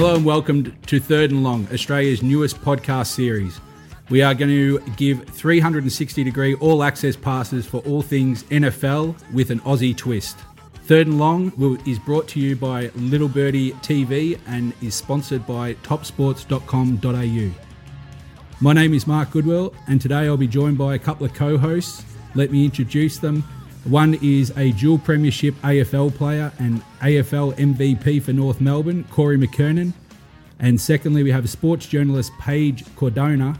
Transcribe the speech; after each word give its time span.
Hello 0.00 0.16
and 0.16 0.24
welcome 0.24 0.76
to 0.86 0.98
Third 0.98 1.30
and 1.30 1.44
Long, 1.44 1.68
Australia's 1.72 2.20
newest 2.20 2.60
podcast 2.62 3.08
series. 3.08 3.60
We 4.08 4.22
are 4.22 4.34
going 4.34 4.50
to 4.50 4.80
give 4.96 5.24
360 5.24 6.24
degree 6.24 6.54
all 6.56 6.82
access 6.82 7.14
passes 7.14 7.64
for 7.64 7.78
all 7.82 8.02
things 8.02 8.42
NFL 8.44 9.14
with 9.32 9.50
an 9.50 9.60
Aussie 9.60 9.96
twist. 9.96 10.36
Third 10.90 11.06
and 11.06 11.20
Long 11.20 11.52
is 11.86 12.00
brought 12.00 12.26
to 12.30 12.40
you 12.40 12.56
by 12.56 12.90
Little 12.96 13.28
Birdie 13.28 13.70
TV 13.74 14.40
and 14.48 14.72
is 14.82 14.92
sponsored 14.92 15.46
by 15.46 15.74
topsports.com.au. 15.74 17.50
My 18.60 18.72
name 18.72 18.92
is 18.92 19.06
Mark 19.06 19.30
Goodwill, 19.30 19.72
and 19.86 20.00
today 20.00 20.26
I'll 20.26 20.36
be 20.36 20.48
joined 20.48 20.78
by 20.78 20.96
a 20.96 20.98
couple 20.98 21.24
of 21.24 21.32
co 21.32 21.56
hosts. 21.56 22.04
Let 22.34 22.50
me 22.50 22.64
introduce 22.64 23.18
them. 23.18 23.44
One 23.84 24.18
is 24.20 24.50
a 24.56 24.72
dual 24.72 24.98
premiership 24.98 25.54
AFL 25.62 26.12
player 26.16 26.52
and 26.58 26.82
AFL 27.02 27.54
MVP 27.54 28.20
for 28.20 28.32
North 28.32 28.60
Melbourne, 28.60 29.04
Corey 29.12 29.38
McKernan. 29.38 29.92
And 30.58 30.80
secondly, 30.80 31.22
we 31.22 31.30
have 31.30 31.48
sports 31.48 31.86
journalist 31.86 32.32
Paige 32.40 32.84
Cardona 32.96 33.56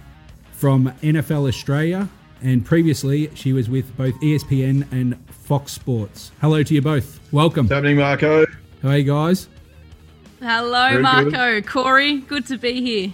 from 0.51 0.93
NFL 1.01 1.47
Australia. 1.47 2.09
And 2.43 2.67
previously, 2.67 3.31
she 3.37 3.53
was 3.53 3.71
with 3.71 3.97
both 3.97 4.15
ESPN 4.15 4.91
and 4.91 5.17
Fox 5.51 5.73
Sports. 5.73 6.31
Hello 6.41 6.63
to 6.63 6.75
you 6.75 6.81
both. 6.81 7.19
Welcome. 7.33 7.67
What's 7.67 7.75
happening, 7.75 7.97
Marco? 7.97 8.47
How 8.85 8.91
are 8.91 8.99
you 8.99 9.03
guys? 9.03 9.49
Hello, 10.39 10.91
Very 10.91 11.03
Marco. 11.03 11.31
good. 11.31 11.67
Corey, 11.67 12.19
good 12.19 12.47
to 12.47 12.57
be 12.57 12.81
here. 12.81 13.13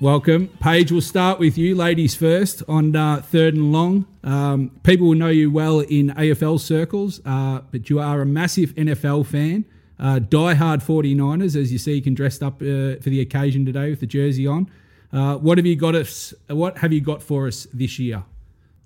Welcome. 0.00 0.48
Paige, 0.62 0.90
we'll 0.92 1.02
start 1.02 1.38
with 1.38 1.58
you, 1.58 1.74
ladies 1.74 2.14
first, 2.14 2.62
on 2.68 2.96
uh, 2.96 3.20
third 3.20 3.52
and 3.52 3.70
long. 3.70 4.06
Um, 4.22 4.70
people 4.82 5.08
will 5.08 5.14
know 5.14 5.28
you 5.28 5.50
well 5.50 5.80
in 5.80 6.08
AFL 6.08 6.58
circles, 6.58 7.20
uh, 7.26 7.60
but 7.70 7.90
you 7.90 8.00
are 8.00 8.22
a 8.22 8.26
massive 8.26 8.74
NFL 8.76 9.26
fan. 9.26 9.66
Uh, 10.00 10.20
die-hard 10.20 10.80
49ers, 10.80 11.54
as 11.54 11.70
you 11.70 11.76
see, 11.76 11.96
you 11.96 12.00
can 12.02 12.14
dressed 12.14 12.42
up 12.42 12.62
uh, 12.62 12.96
for 13.02 13.10
the 13.10 13.20
occasion 13.20 13.66
today 13.66 13.90
with 13.90 14.00
the 14.00 14.06
jersey 14.06 14.46
on. 14.46 14.70
Uh, 15.12 15.36
what 15.36 15.58
have 15.58 15.66
you 15.66 15.76
got 15.76 15.94
us? 15.94 16.32
What 16.48 16.78
have 16.78 16.94
you 16.94 17.02
got 17.02 17.22
for 17.22 17.46
us 17.46 17.66
this 17.74 17.98
year? 17.98 18.24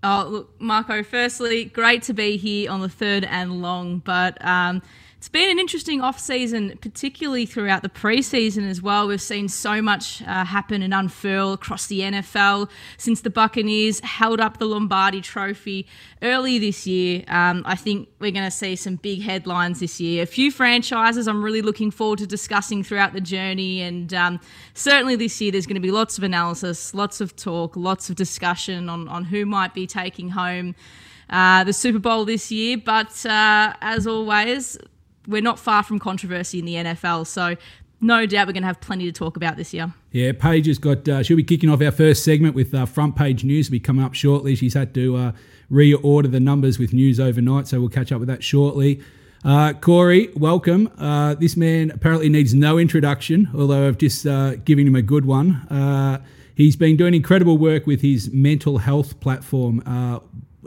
Oh, 0.03 0.29
look, 0.31 0.61
Marco, 0.61 1.03
firstly, 1.03 1.65
great 1.65 2.03
to 2.05 2.15
be 2.15 2.37
here 2.37 2.71
on 2.71 2.81
the 2.81 2.89
third 2.89 3.25
and 3.25 3.61
long, 3.61 3.99
but 3.99 4.43
um, 4.45 4.81
it's 5.19 5.29
been 5.29 5.51
an 5.51 5.59
interesting 5.59 6.01
off 6.01 6.21
season, 6.21 6.79
particularly 6.81 7.45
throughout 7.45 7.83
the 7.83 7.89
preseason 7.89 8.71
as 8.71 8.81
well. 8.81 9.09
We've 9.09 9.21
seen 9.21 9.49
so 9.49 9.83
much 9.83 10.23
uh, 10.23 10.45
happen 10.45 10.81
and 10.81 10.95
unfurl 10.95 11.55
across 11.55 11.89
the 11.89 12.03
NFL 12.03 12.71
since 12.99 13.23
the 13.23 13.29
Buccaneers 13.29 13.99
held 13.99 14.41
up 14.41 14.59
the 14.59 14.67
Lombardi 14.67 15.21
Trophy 15.21 15.89
early 16.23 16.61
this 16.61 16.87
year. 16.87 17.25
Um, 17.27 17.65
I 17.67 17.75
think 17.75 18.09
we're 18.21 18.31
going 18.31 18.45
to 18.45 18.51
see 18.53 18.77
some 18.77 18.95
big 18.95 19.23
headlines 19.23 19.81
this 19.81 20.01
year. 20.01 20.23
A 20.23 20.27
few 20.27 20.53
franchises 20.53 21.27
I'm 21.27 21.43
really 21.43 21.63
looking 21.63 21.91
forward 21.91 22.21
to 22.21 22.27
discussing 22.29 22.85
throughout 22.85 23.13
the 23.13 23.21
journey, 23.21 23.83
and 23.83 24.15
um, 24.15 24.39
certainly 24.75 25.17
this 25.17 25.41
year 25.41 25.51
there's 25.51 25.67
going 25.67 25.75
to 25.75 25.81
be 25.81 25.91
lots 25.91 26.17
of 26.17 26.23
analysis, 26.23 26.95
lots 26.95 27.21
of 27.21 27.35
talk, 27.35 27.77
lots 27.77 28.09
of 28.09 28.15
discussion 28.15 28.89
on, 28.89 29.09
on 29.09 29.25
who 29.25 29.47
might 29.47 29.75
be 29.75 29.85
taking 29.85 30.29
home. 30.29 30.77
Uh, 31.29 31.65
the 31.65 31.73
Super 31.73 31.99
Bowl 31.99 32.25
this 32.25 32.51
year, 32.51 32.79
but 32.79 33.27
uh, 33.27 33.75
as 33.83 34.07
always, 34.07 34.79
we're 35.29 35.43
not 35.43 35.59
far 35.61 35.83
from 35.85 35.99
controversy 36.01 36.59
in 36.59 36.65
the 36.65 36.75
NFL. 36.75 37.27
So, 37.27 37.57
no 38.01 38.27
doubt 38.27 38.47
we're 38.47 38.53
going 38.53 38.63
to 38.63 38.69
have 38.69 38.81
plenty 38.81 39.05
to 39.07 39.13
talk 39.13 39.37
about 39.37 39.57
this 39.57 39.75
year. 39.75 39.93
Yeah, 40.13 40.33
Paige 40.33 40.67
has 40.67 40.79
got. 40.79 41.09
Uh, 41.09 41.23
she'll 41.23 41.37
be 41.37 41.45
kicking 41.45 41.69
off 41.69 41.83
our 41.83 41.91
first 41.91 42.25
segment 42.25 42.55
with 42.55 42.73
uh, 42.73 42.87
front 42.87 43.17
page 43.17 43.45
news. 43.45 43.69
Will 43.69 43.73
be 43.73 43.81
coming 43.81 44.05
up 44.05 44.15
shortly. 44.15 44.55
She's 44.55 44.75
had 44.75 44.95
to 44.95 45.17
uh, 45.17 45.33
reorder 45.71 46.31
the 46.31 46.41
numbers 46.41 46.79
with 46.79 46.93
news 46.93 47.21
overnight, 47.21 47.69
so 47.69 47.81
we'll 47.81 47.89
catch 47.89 48.11
up 48.11 48.21
with 48.21 48.29
that 48.29 48.43
shortly. 48.43 49.03
Uh, 49.45 49.73
Corey, 49.73 50.31
welcome. 50.35 50.91
Uh, 50.99 51.35
this 51.35 51.57
man 51.57 51.91
apparently 51.91 52.29
needs 52.29 52.55
no 52.55 52.79
introduction, 52.79 53.49
although 53.55 53.87
I've 53.87 53.99
just 53.99 54.27
uh, 54.27 54.57
given 54.57 54.87
him 54.87 54.97
a 54.97 55.03
good 55.03 55.25
one. 55.25 56.23
He's 56.55 56.75
been 56.75 56.97
doing 56.97 57.15
incredible 57.15 57.57
work 57.57 57.87
with 57.87 58.01
his 58.01 58.33
mental 58.33 58.79
health 58.79 59.21
platform. 59.21 59.81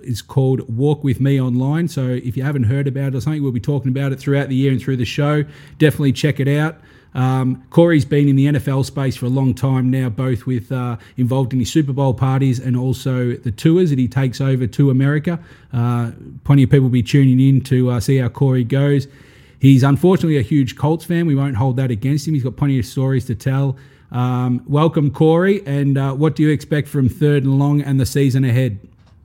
It's 0.04 0.22
called 0.22 0.76
Walk 0.76 1.04
With 1.04 1.20
Me 1.20 1.40
Online. 1.40 1.88
So 1.88 2.08
if 2.08 2.36
you 2.36 2.44
haven't 2.44 2.64
heard 2.64 2.88
about 2.88 3.10
it 3.10 3.16
or 3.16 3.22
something, 3.22 3.42
we'll 3.42 3.52
be 3.52 3.60
talking 3.60 3.90
about 3.90 4.12
it 4.12 4.20
throughout 4.20 4.50
the 4.50 4.56
year 4.56 4.72
and 4.72 4.82
through 4.82 4.98
the 4.98 5.06
show. 5.06 5.44
Definitely 5.78 6.14
check 6.14 6.40
it 6.40 6.48
out. 6.48 6.78
Um, 7.14 7.64
Corey's 7.70 8.06
been 8.06 8.30
in 8.30 8.36
the 8.36 8.46
NFL 8.48 8.86
space 8.86 9.18
for 9.18 9.26
a 9.26 9.30
long 9.30 9.54
time 9.54 9.90
now, 9.90 10.10
both 10.10 10.46
with 10.46 10.72
uh, 10.72 10.98
involved 11.18 11.54
in 11.54 11.60
his 11.60 11.72
Super 11.72 11.92
Bowl 11.92 12.14
parties 12.14 12.60
and 12.60 12.78
also 12.78 13.34
the 13.34 13.52
tours 13.52 13.90
that 13.90 14.00
he 14.00 14.08
takes 14.08 14.40
over 14.40 14.66
to 14.68 14.90
America. 14.90 15.40
Uh, 15.74 16.12
plenty 16.44 16.64
of 16.64 16.70
people 16.70 16.84
will 16.84 16.90
be 16.90 17.04
tuning 17.04 17.40
in 17.40 17.62
to 17.66 17.92
uh, 17.92 18.00
see 18.00 18.18
how 18.18 18.30
Corey 18.30 18.64
goes. 18.64 19.08
He's 19.60 19.84
unfortunately 19.84 20.38
a 20.38 20.42
huge 20.42 20.76
Colts 20.76 21.06
fan. 21.06 21.28
We 21.28 21.36
won't 21.36 21.58
hold 21.58 21.78
that 21.78 21.92
against 21.92 22.28
him. 22.28 22.34
He's 22.34 22.44
got 22.44 22.56
plenty 22.56 22.80
of 22.80 22.86
stories 22.86 23.26
to 23.26 23.36
tell. 23.36 23.78
Um, 24.12 24.64
welcome, 24.68 25.12
Corey. 25.12 25.66
And 25.66 25.98
uh, 25.98 26.14
what 26.14 26.36
do 26.36 26.44
you 26.44 26.50
expect 26.50 26.88
from 26.88 27.10
third 27.10 27.44
and 27.44 27.60
long 27.60 27.82
and 27.82 28.00
the 28.00 28.06
season 28.06 28.44
ahead? 28.44 28.80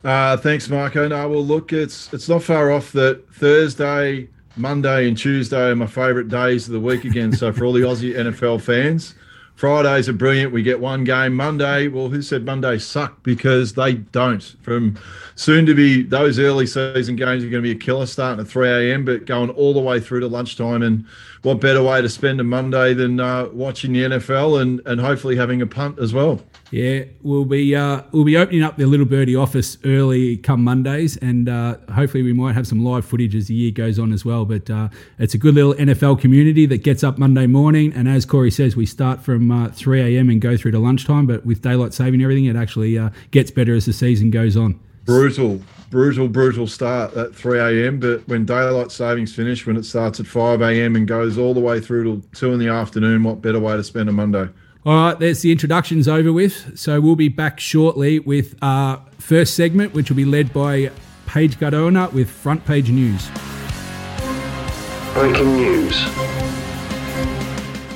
Uh, 0.07 0.37
thanks, 0.37 0.69
Marco. 0.69 1.09
No, 1.09 1.29
well, 1.29 1.45
look, 1.45 1.73
it's 1.73 2.15
it's 2.15 2.29
not 2.29 2.41
far 2.41 2.71
off 2.71 2.93
that 2.93 3.29
Thursday, 3.35 4.29
Monday, 4.55 5.09
and 5.09 5.19
Tuesday 5.19 5.71
are 5.71 5.75
my 5.75 5.89
favourite 5.89 6.29
days 6.29 6.69
of 6.69 6.75
the 6.75 6.79
week 6.79 7.05
again. 7.05 7.33
So 7.33 7.53
for 7.53 7.65
all 7.65 7.73
the 7.73 7.81
Aussie 7.81 8.15
NFL 8.15 8.61
fans, 8.61 9.17
Fridays 9.57 10.09
are 10.09 10.13
brilliant. 10.13 10.53
We 10.53 10.63
get 10.63 10.79
one 10.79 11.03
game. 11.03 11.35
Monday, 11.35 11.89
well, 11.89 12.09
who 12.09 12.23
said 12.23 12.45
Monday 12.45 12.79
suck? 12.79 13.21
Because 13.25 13.73
they 13.73 13.95
don't. 13.95 14.45
From 14.63 14.97
soon 15.35 15.67
to 15.67 15.75
be 15.75 16.05
those 16.05 16.39
early 16.39 16.69
season 16.69 17.17
games 17.17 17.43
are 17.43 17.51
going 17.51 17.65
to 17.65 17.69
be 17.69 17.73
a 17.73 17.75
killer 17.75 18.07
starting 18.07 18.39
at 18.41 18.49
3 18.49 18.69
a.m., 18.69 19.05
but 19.05 19.25
going 19.25 19.51
all 19.51 19.75
the 19.75 19.81
way 19.81 19.99
through 19.99 20.21
to 20.21 20.29
lunchtime. 20.29 20.83
And 20.83 21.05
what 21.47 21.61
better 21.61 21.81
way 21.81 22.03
to 22.03 22.09
spend 22.09 22.41
a 22.41 22.45
Monday 22.45 22.93
than 22.93 23.21
uh, 23.21 23.49
watching 23.53 23.93
the 23.93 24.03
NFL 24.03 24.61
and, 24.61 24.83
and 24.85 25.01
hopefully 25.01 25.37
having 25.37 25.63
a 25.63 25.67
punt 25.67 25.97
as 26.01 26.13
well? 26.13 26.41
Yeah, 26.73 27.05
we'll 27.23 27.45
be 27.45 27.77
uh, 27.77 28.03
we'll 28.11 28.25
be 28.25 28.37
opening 28.37 28.65
up 28.65 28.77
the 28.77 28.87
Little 28.87 29.07
Birdie 29.07 29.37
office 29.37 29.79
early 29.85 30.39
come 30.39 30.65
Mondays, 30.65 31.17
and 31.19 31.49
uh, 31.49 31.77
hopefully 31.95 32.25
we 32.25 32.33
might 32.33 32.55
have 32.55 32.67
some 32.67 32.85
live 32.85 33.05
footage 33.05 33.37
as 33.37 33.47
the 33.47 33.55
year 33.55 33.71
goes 33.71 34.01
on 34.01 34.13
as 34.13 34.25
well. 34.25 34.45
But 34.45 34.69
uh, 34.69 34.89
it's 35.21 35.35
a 35.35 35.39
good 35.39 35.55
little 35.55 35.75
NFL 35.75 36.21
community 36.21 36.67
that 36.67 36.79
gets 36.79 37.05
up 37.05 37.17
Monday 37.17 37.47
morning, 37.47 37.93
and 37.93 38.09
as 38.09 38.27
Corey 38.27 38.51
says, 38.51 38.75
we 38.75 38.85
start 38.85 39.23
from 39.23 39.53
uh, 39.53 39.69
3 39.69 40.17
a.m. 40.17 40.29
and 40.29 40.41
go 40.41 40.57
through 40.57 40.73
to 40.73 40.81
lunchtime. 40.81 41.29
But 41.29 41.47
with 41.47 41.63
daylight 41.63 41.95
saving 41.95 42.21
everything, 42.23 42.47
it 42.47 42.57
actually 42.57 42.99
uh, 42.99 43.11
gets 43.31 43.53
better 43.53 43.73
as 43.73 43.87
the 43.87 43.93
season 43.93 44.33
goes 44.33 44.57
on. 44.57 44.81
brutal, 45.05 45.63
brutal, 45.97 46.29
brutal 46.29 46.67
start 46.67 47.17
at 47.17 47.35
3 47.35 47.59
a.m. 47.59 47.99
But 47.99 48.29
when 48.29 48.45
daylight 48.45 48.93
savings 48.93 49.35
finish, 49.35 49.67
when 49.67 49.79
it 49.79 49.85
starts 49.87 50.21
at 50.21 50.27
5 50.27 50.61
a.m. 50.61 50.95
and 50.95 51.09
goes 51.09 51.39
all 51.39 51.55
the 51.55 51.61
way 51.61 51.81
through 51.81 52.05
till 52.05 52.23
two 52.35 52.53
in 52.53 52.59
the 52.59 52.69
afternoon, 52.69 53.23
what 53.23 53.41
better 53.41 53.59
way 53.59 53.79
to 53.79 53.83
spend 53.83 54.11
a 54.11 54.13
Monday? 54.13 54.47
All 54.85 54.95
right, 54.95 55.19
there's 55.19 55.41
the 55.41 55.51
introductions 55.51 56.07
over 56.07 56.35
with. 56.35 56.79
So 56.79 57.01
we'll 57.01 57.17
be 57.17 57.31
back 57.31 57.59
shortly 57.59 58.19
with 58.19 58.57
our 58.61 59.03
first 59.17 59.55
segment, 59.55 59.95
which 59.95 60.11
will 60.11 60.19
be 60.19 60.27
led 60.27 60.53
by 60.53 60.91
Paige 61.25 61.59
Cardona 61.59 62.11
with 62.11 62.29
front 62.29 62.67
page 62.67 62.91
news. 62.91 63.31
Breaking 65.15 65.57
news. 65.57 65.97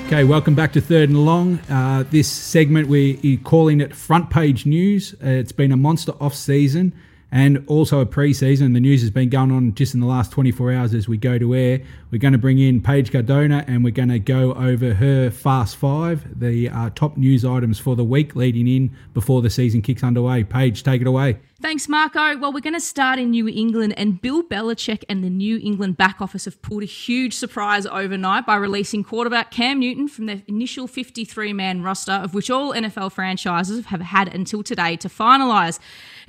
Okay, 0.06 0.24
welcome 0.24 0.54
back 0.54 0.72
to 0.72 0.80
Third 0.80 1.10
and 1.10 1.26
Long. 1.26 1.58
Uh, 1.68 2.04
this 2.10 2.28
segment 2.28 2.88
we're 2.88 3.36
calling 3.44 3.82
it 3.82 3.94
Front 3.94 4.30
Page 4.30 4.64
News. 4.64 5.14
Uh, 5.22 5.26
it's 5.26 5.52
been 5.52 5.70
a 5.70 5.76
monster 5.76 6.12
off 6.18 6.34
season 6.34 6.94
and 7.32 7.64
also 7.66 8.00
a 8.00 8.06
pre-season. 8.06 8.72
The 8.72 8.80
news 8.80 9.00
has 9.02 9.10
been 9.10 9.28
going 9.28 9.52
on 9.52 9.74
just 9.74 9.94
in 9.94 10.00
the 10.00 10.06
last 10.06 10.32
24 10.32 10.72
hours 10.72 10.94
as 10.94 11.08
we 11.08 11.16
go 11.16 11.38
to 11.38 11.54
air. 11.54 11.80
We're 12.10 12.18
going 12.18 12.32
to 12.32 12.38
bring 12.38 12.58
in 12.58 12.80
Paige 12.80 13.12
Cardona 13.12 13.64
and 13.66 13.84
we're 13.84 13.92
going 13.92 14.08
to 14.08 14.18
go 14.18 14.52
over 14.54 14.94
her 14.94 15.30
Fast 15.30 15.76
Five, 15.76 16.40
the 16.40 16.68
uh, 16.68 16.90
top 16.94 17.16
news 17.16 17.44
items 17.44 17.78
for 17.78 17.94
the 17.94 18.04
week 18.04 18.34
leading 18.34 18.66
in 18.66 18.96
before 19.14 19.42
the 19.42 19.50
season 19.50 19.82
kicks 19.82 20.02
underway. 20.02 20.44
Paige, 20.44 20.82
take 20.82 21.00
it 21.00 21.06
away. 21.06 21.38
Thanks, 21.62 21.90
Marco. 21.90 22.38
Well, 22.38 22.54
we're 22.54 22.60
going 22.60 22.72
to 22.72 22.80
start 22.80 23.18
in 23.18 23.32
New 23.32 23.46
England, 23.46 23.92
and 23.98 24.18
Bill 24.18 24.42
Belichick 24.42 25.04
and 25.10 25.22
the 25.22 25.28
New 25.28 25.60
England 25.62 25.98
back 25.98 26.22
office 26.22 26.46
have 26.46 26.62
pulled 26.62 26.82
a 26.82 26.86
huge 26.86 27.34
surprise 27.34 27.84
overnight 27.84 28.46
by 28.46 28.56
releasing 28.56 29.04
quarterback 29.04 29.50
Cam 29.50 29.78
Newton 29.78 30.08
from 30.08 30.24
their 30.24 30.40
initial 30.48 30.86
53 30.86 31.52
man 31.52 31.82
roster, 31.82 32.12
of 32.12 32.32
which 32.32 32.48
all 32.48 32.72
NFL 32.72 33.12
franchises 33.12 33.84
have 33.86 34.00
had 34.00 34.34
until 34.34 34.62
today 34.62 34.96
to 34.96 35.10
finalise. 35.10 35.78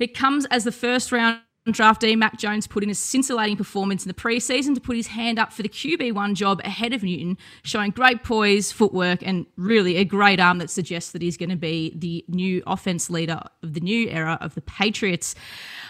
It 0.02 0.14
comes 0.14 0.46
as 0.46 0.64
the 0.64 0.72
first 0.72 1.12
round 1.12 1.38
draftee 1.68 2.18
Mac 2.18 2.36
Jones 2.36 2.66
put 2.66 2.82
in 2.82 2.90
a 2.90 2.94
scintillating 2.94 3.56
performance 3.56 4.04
in 4.04 4.08
the 4.08 4.14
preseason 4.14 4.74
to 4.74 4.80
put 4.80 4.96
his 4.96 5.06
hand 5.06 5.38
up 5.38 5.52
for 5.52 5.62
the 5.62 5.68
QB1 5.68 6.34
job 6.34 6.60
ahead 6.64 6.92
of 6.92 7.04
Newton, 7.04 7.38
showing 7.62 7.92
great 7.92 8.24
poise, 8.24 8.72
footwork, 8.72 9.22
and 9.22 9.46
really 9.56 9.96
a 9.98 10.04
great 10.04 10.40
arm 10.40 10.58
that 10.58 10.70
suggests 10.70 11.12
that 11.12 11.22
he's 11.22 11.36
going 11.36 11.50
to 11.50 11.56
be 11.56 11.92
the 11.94 12.24
new 12.26 12.64
offense 12.66 13.10
leader 13.10 13.40
of 13.62 13.74
the 13.74 13.80
new 13.80 14.08
era 14.08 14.38
of 14.40 14.56
the 14.56 14.60
Patriots. 14.62 15.36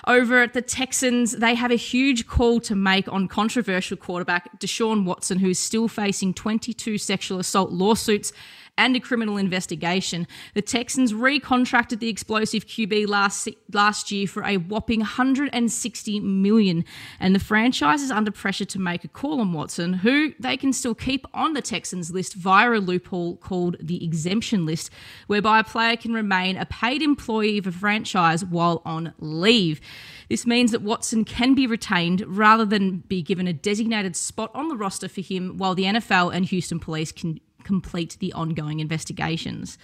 Over 0.07 0.43
at 0.43 0.53
the 0.53 0.61
Texans, 0.61 1.33
they 1.33 1.55
have 1.55 1.71
a 1.71 1.77
huge 1.77 2.27
call 2.27 2.61
to 2.61 2.75
make 2.75 3.11
on 3.11 3.27
controversial 3.27 3.97
quarterback 3.97 4.61
Deshaun 4.61 5.07
Watson, 5.07 5.39
who 5.39 5.49
is 5.49 5.59
still 5.59 5.89
facing 5.89 6.35
22 6.35 6.99
sexual 6.99 7.39
assault 7.39 7.71
lawsuits 7.71 8.35
and 8.79 8.97
a 8.97 9.01
criminal 9.01 9.37
investigation. 9.37 10.27
The 10.55 10.63
Texans 10.63 11.13
recontracted 11.13 12.01
the 12.01 12.09
explosive 12.09 12.67
QB 12.67 13.07
last 13.07 13.49
last 13.73 14.11
year 14.11 14.27
for 14.27 14.45
a 14.45 14.57
whopping 14.57 15.01
160 15.01 16.21
million, 16.21 16.85
and 17.21 17.35
the 17.35 17.41
franchise 17.41 18.03
is 18.03 18.11
under 18.11 18.31
pressure 18.31 18.65
to 18.65 18.79
make 18.79 19.05
a 19.05 19.09
call 19.09 19.41
on 19.41 19.53
Watson, 19.53 19.95
who 19.95 20.33
they 20.41 20.57
can 20.57 20.73
still 20.73 20.95
keep 20.95 21.27
on 21.35 21.53
the 21.53 21.63
Texans 21.63 22.11
list 22.11 22.35
via 22.35 22.73
a 22.73 22.81
loophole 22.81 23.37
called 23.37 23.77
the 23.81 24.05
exemption 24.05 24.65
list, 24.65 24.91
whereby 25.27 25.61
a 25.61 25.65
player 25.65 25.97
can 25.97 26.15
remain 26.15 26.57
a 26.57 26.67
paid 26.67 27.03
employee 27.03 27.59
of 27.59 27.67
a 27.67 27.73
franchise 27.73 28.45
while 28.45 28.81
on 28.85 29.13
leave. 29.19 29.81
This 30.29 30.47
means 30.47 30.71
that 30.71 30.83
Watson 30.83 31.25
can 31.25 31.55
be 31.55 31.67
retained 31.67 32.25
rather 32.27 32.65
than 32.65 32.99
be 32.99 33.23
given 33.23 33.47
a 33.47 33.53
designated 33.53 34.17
spot 34.17 34.51
on 34.55 34.69
the 34.69 34.77
roster 34.77 35.09
for 35.09 35.21
him 35.21 35.59
while 35.59 35.75
the 35.75 35.85
NFL 35.85 36.35
and 36.35 36.47
Houston 36.47 36.81
police 36.81 37.13
can 37.13 37.39
complete 37.65 38.17
the 38.21 38.33
ongoing 38.33 38.81
investigations. 38.81 39.79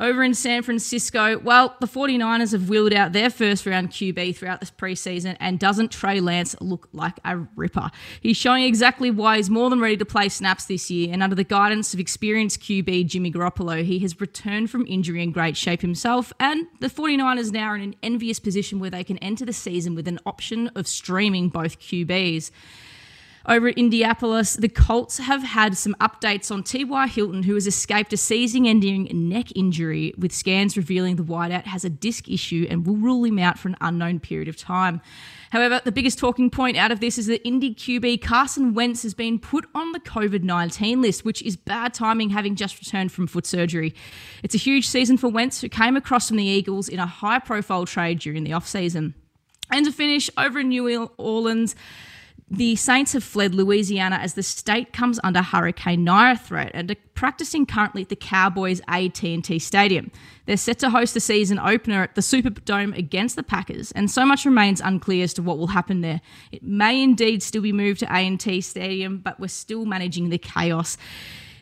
Over 0.00 0.24
in 0.24 0.34
San 0.34 0.62
Francisco, 0.62 1.38
well, 1.38 1.76
the 1.80 1.86
49ers 1.86 2.50
have 2.50 2.68
wheeled 2.68 2.92
out 2.92 3.12
their 3.12 3.30
first 3.30 3.64
round 3.64 3.90
QB 3.90 4.36
throughout 4.36 4.58
this 4.58 4.70
preseason, 4.70 5.36
and 5.38 5.56
doesn't 5.60 5.92
Trey 5.92 6.18
Lance 6.18 6.56
look 6.60 6.88
like 6.92 7.20
a 7.24 7.46
ripper? 7.54 7.92
He's 8.20 8.36
showing 8.36 8.64
exactly 8.64 9.12
why 9.12 9.36
he's 9.36 9.48
more 9.48 9.70
than 9.70 9.78
ready 9.78 9.96
to 9.98 10.04
play 10.04 10.28
snaps 10.28 10.64
this 10.64 10.90
year, 10.90 11.10
and 11.12 11.22
under 11.22 11.36
the 11.36 11.44
guidance 11.44 11.94
of 11.94 12.00
experienced 12.00 12.60
QB 12.60 13.06
Jimmy 13.06 13.30
Garoppolo, 13.30 13.84
he 13.84 14.00
has 14.00 14.20
returned 14.20 14.68
from 14.68 14.84
injury 14.88 15.22
in 15.22 15.30
great 15.30 15.56
shape 15.56 15.80
himself, 15.80 16.32
and 16.40 16.66
the 16.80 16.88
49ers 16.88 17.52
now 17.52 17.68
are 17.68 17.76
in 17.76 17.82
an 17.82 17.94
envious 18.02 18.40
position 18.40 18.80
where 18.80 18.90
they 18.90 19.04
can 19.04 19.18
enter 19.18 19.44
the 19.44 19.52
season 19.52 19.94
with 19.94 20.08
an 20.08 20.18
option 20.26 20.68
of 20.74 20.88
streaming 20.88 21.50
both 21.50 21.78
QBs. 21.78 22.50
Over 23.46 23.68
at 23.68 23.76
Indianapolis, 23.76 24.54
the 24.54 24.70
Colts 24.70 25.18
have 25.18 25.42
had 25.42 25.76
some 25.76 25.94
updates 26.00 26.50
on 26.50 26.62
T.Y. 26.62 27.06
Hilton, 27.08 27.42
who 27.42 27.52
has 27.54 27.66
escaped 27.66 28.10
a 28.14 28.16
season 28.16 28.64
ending 28.64 29.06
neck 29.12 29.54
injury, 29.54 30.14
with 30.16 30.32
scans 30.32 30.78
revealing 30.78 31.16
the 31.16 31.22
wideout 31.22 31.64
has 31.64 31.84
a 31.84 31.90
disc 31.90 32.30
issue 32.30 32.66
and 32.70 32.86
will 32.86 32.96
rule 32.96 33.22
him 33.22 33.38
out 33.38 33.58
for 33.58 33.68
an 33.68 33.76
unknown 33.82 34.18
period 34.18 34.48
of 34.48 34.56
time. 34.56 35.02
However, 35.50 35.78
the 35.84 35.92
biggest 35.92 36.18
talking 36.18 36.48
point 36.48 36.78
out 36.78 36.90
of 36.90 37.00
this 37.00 37.18
is 37.18 37.26
that 37.26 37.46
Indy 37.46 37.74
QB 37.74 38.22
Carson 38.22 38.72
Wentz 38.72 39.02
has 39.02 39.12
been 39.12 39.38
put 39.38 39.66
on 39.74 39.92
the 39.92 40.00
COVID 40.00 40.42
19 40.42 41.02
list, 41.02 41.26
which 41.26 41.42
is 41.42 41.54
bad 41.54 41.92
timing 41.92 42.30
having 42.30 42.56
just 42.56 42.80
returned 42.80 43.12
from 43.12 43.26
foot 43.26 43.44
surgery. 43.44 43.94
It's 44.42 44.54
a 44.54 44.58
huge 44.58 44.88
season 44.88 45.18
for 45.18 45.28
Wentz, 45.28 45.60
who 45.60 45.68
came 45.68 45.96
across 45.96 46.28
from 46.28 46.38
the 46.38 46.46
Eagles 46.46 46.88
in 46.88 46.98
a 46.98 47.06
high 47.06 47.40
profile 47.40 47.84
trade 47.84 48.20
during 48.20 48.44
the 48.44 48.52
offseason. 48.52 49.12
And 49.70 49.84
to 49.84 49.92
finish, 49.92 50.30
over 50.38 50.60
in 50.60 50.68
New 50.68 51.10
Orleans, 51.18 51.76
the 52.50 52.76
Saints 52.76 53.14
have 53.14 53.24
fled 53.24 53.54
Louisiana 53.54 54.16
as 54.16 54.34
the 54.34 54.42
state 54.42 54.92
comes 54.92 55.18
under 55.24 55.40
Hurricane 55.40 56.06
Ida 56.06 56.38
threat 56.38 56.70
and 56.74 56.90
are 56.90 56.96
practicing 57.14 57.64
currently 57.64 58.02
at 58.02 58.10
the 58.10 58.16
Cowboys 58.16 58.82
AT&T 58.86 59.58
Stadium. 59.58 60.10
They're 60.44 60.58
set 60.58 60.78
to 60.80 60.90
host 60.90 61.14
the 61.14 61.20
season 61.20 61.58
opener 61.58 62.02
at 62.02 62.14
the 62.14 62.20
Superdome 62.20 62.96
against 62.98 63.36
the 63.36 63.42
Packers, 63.42 63.92
and 63.92 64.10
so 64.10 64.26
much 64.26 64.44
remains 64.44 64.82
unclear 64.82 65.24
as 65.24 65.32
to 65.34 65.42
what 65.42 65.56
will 65.56 65.68
happen 65.68 66.02
there. 66.02 66.20
It 66.52 66.62
may 66.62 67.02
indeed 67.02 67.42
still 67.42 67.62
be 67.62 67.72
moved 67.72 68.00
to 68.00 68.14
A&T 68.14 68.60
Stadium, 68.60 69.18
but 69.18 69.40
we're 69.40 69.48
still 69.48 69.86
managing 69.86 70.28
the 70.28 70.38
chaos. 70.38 70.98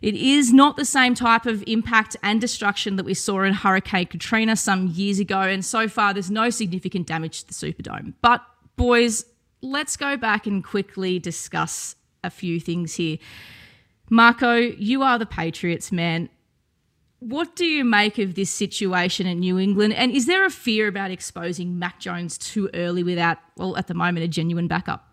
It 0.03 0.17
is 0.17 0.53
not 0.53 0.77
the 0.77 0.85
same 0.85 1.15
type 1.15 1.47
of 1.47 1.63
impact 1.69 2.17
and 2.25 2.41
destruction 2.41 2.97
that 2.97 3.05
we 3.05 3.15
saw 3.15 3.45
in 3.45 3.55
Hurricane 3.55 4.07
Katrina 4.07 4.57
some 4.57 4.89
years 4.89 5.21
ago, 5.21 5.43
and 5.43 5.65
so 5.65 5.87
far 5.87 6.13
there's 6.13 6.31
no 6.31 6.51
significant 6.51 7.07
damage 7.07 7.45
to 7.45 7.47
the 7.47 7.55
Superdome. 7.55 8.15
But 8.21 8.45
boys, 8.75 9.25
let's 9.63 9.97
go 9.97 10.17
back 10.17 10.47
and 10.47 10.63
quickly 10.63 11.19
discuss 11.19 11.97
a 12.23 12.31
few 12.31 12.61
things 12.61 12.97
here. 12.97 13.19
Marco, 14.11 14.57
you 14.57 15.03
are 15.03 15.19
the 15.19 15.27
Patriots 15.27 15.91
man. 15.91 16.29
What 17.21 17.55
do 17.55 17.65
you 17.65 17.85
make 17.85 18.19
of 18.19 18.35
this 18.35 18.51
situation 18.51 19.27
in 19.27 19.41
New 19.41 19.59
England? 19.59 19.95
And 19.95 20.11
is 20.13 20.27
there 20.27 20.45
a 20.45 20.51
fear 20.51 20.89
about 20.89 21.13
exposing 21.13 21.79
Mac 21.79 22.01
Jones 22.01 22.37
too 22.37 22.69
early 22.75 23.05
without, 23.05 23.39
well, 23.57 23.77
at 23.77 23.87
the 23.87 23.95
moment, 23.95 24.25
a 24.25 24.29
genuine 24.29 24.67
backup? 24.67 25.09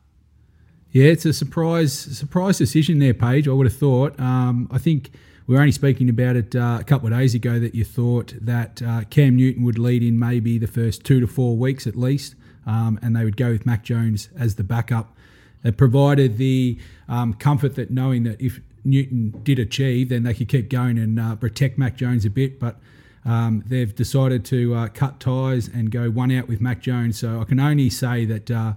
Yeah, 0.92 1.06
it's 1.06 1.26
a 1.26 1.34
surprise 1.34 1.94
surprise 1.94 2.58
decision 2.58 2.98
there, 2.98 3.14
Paige. 3.14 3.48
I 3.48 3.52
would 3.52 3.68
have 3.68 3.78
thought. 3.78 4.20
Um, 4.20 4.68
I 4.72 4.80
think 4.80 5.12
we 5.46 5.54
were 5.54 5.62
only 5.62 5.72
speaking 5.72 6.10
about 6.10 6.36
it 6.36 6.56
uh, 6.56 6.80
a 6.80 6.84
couple 6.84 7.14
of 7.14 7.18
days 7.18 7.36
ago 7.36 7.60
that 7.60 7.76
you 7.76 7.84
thought 7.84 8.34
that 8.42 8.82
uh, 8.82 9.04
Cam 9.12 9.36
Newton 9.36 9.64
would 9.66 9.78
lead 9.78 10.02
in 10.02 10.18
maybe 10.18 10.58
the 10.58 10.68
first 10.68 11.04
two 11.04 11.20
to 11.20 11.28
four 11.28 11.56
weeks 11.56 11.86
at 11.86 11.96
least 11.96 12.34
um, 12.66 13.00
and 13.02 13.16
they 13.16 13.24
would 13.24 13.38
go 13.38 13.52
with 13.52 13.66
Mac 13.66 13.84
Jones 13.84 14.30
as 14.38 14.56
the 14.56 14.64
backup. 14.64 15.16
It 15.64 15.78
provided 15.78 16.38
the 16.38 16.78
um, 17.08 17.34
comfort 17.34 17.76
that 17.76 17.92
knowing 17.92 18.24
that 18.24 18.40
if 18.40 18.60
Newton 18.84 19.40
did 19.44 19.60
achieve, 19.60 20.10
then 20.10 20.24
they 20.24 20.34
could 20.34 20.48
keep 20.48 20.70
going 20.70 20.98
and 20.98 21.20
uh, 21.20 21.36
protect 21.36 21.78
Mac 21.78 21.98
Jones 21.98 22.26
a 22.26 22.30
bit. 22.30 22.60
But 22.60 22.78
um, 23.26 23.64
they've 23.68 23.94
decided 23.94 24.46
to 24.46 24.74
uh, 24.74 24.88
cut 24.90 25.20
ties 25.20 25.68
and 25.68 25.92
go 25.92 26.10
one 26.10 26.32
out 26.32 26.48
with 26.48 26.62
Mac 26.62 26.82
Jones. 26.82 27.20
So 27.20 27.42
I 27.42 27.44
can 27.44 27.60
only 27.60 27.90
say 27.90 28.26
that 28.26 28.50
uh, 28.50 28.74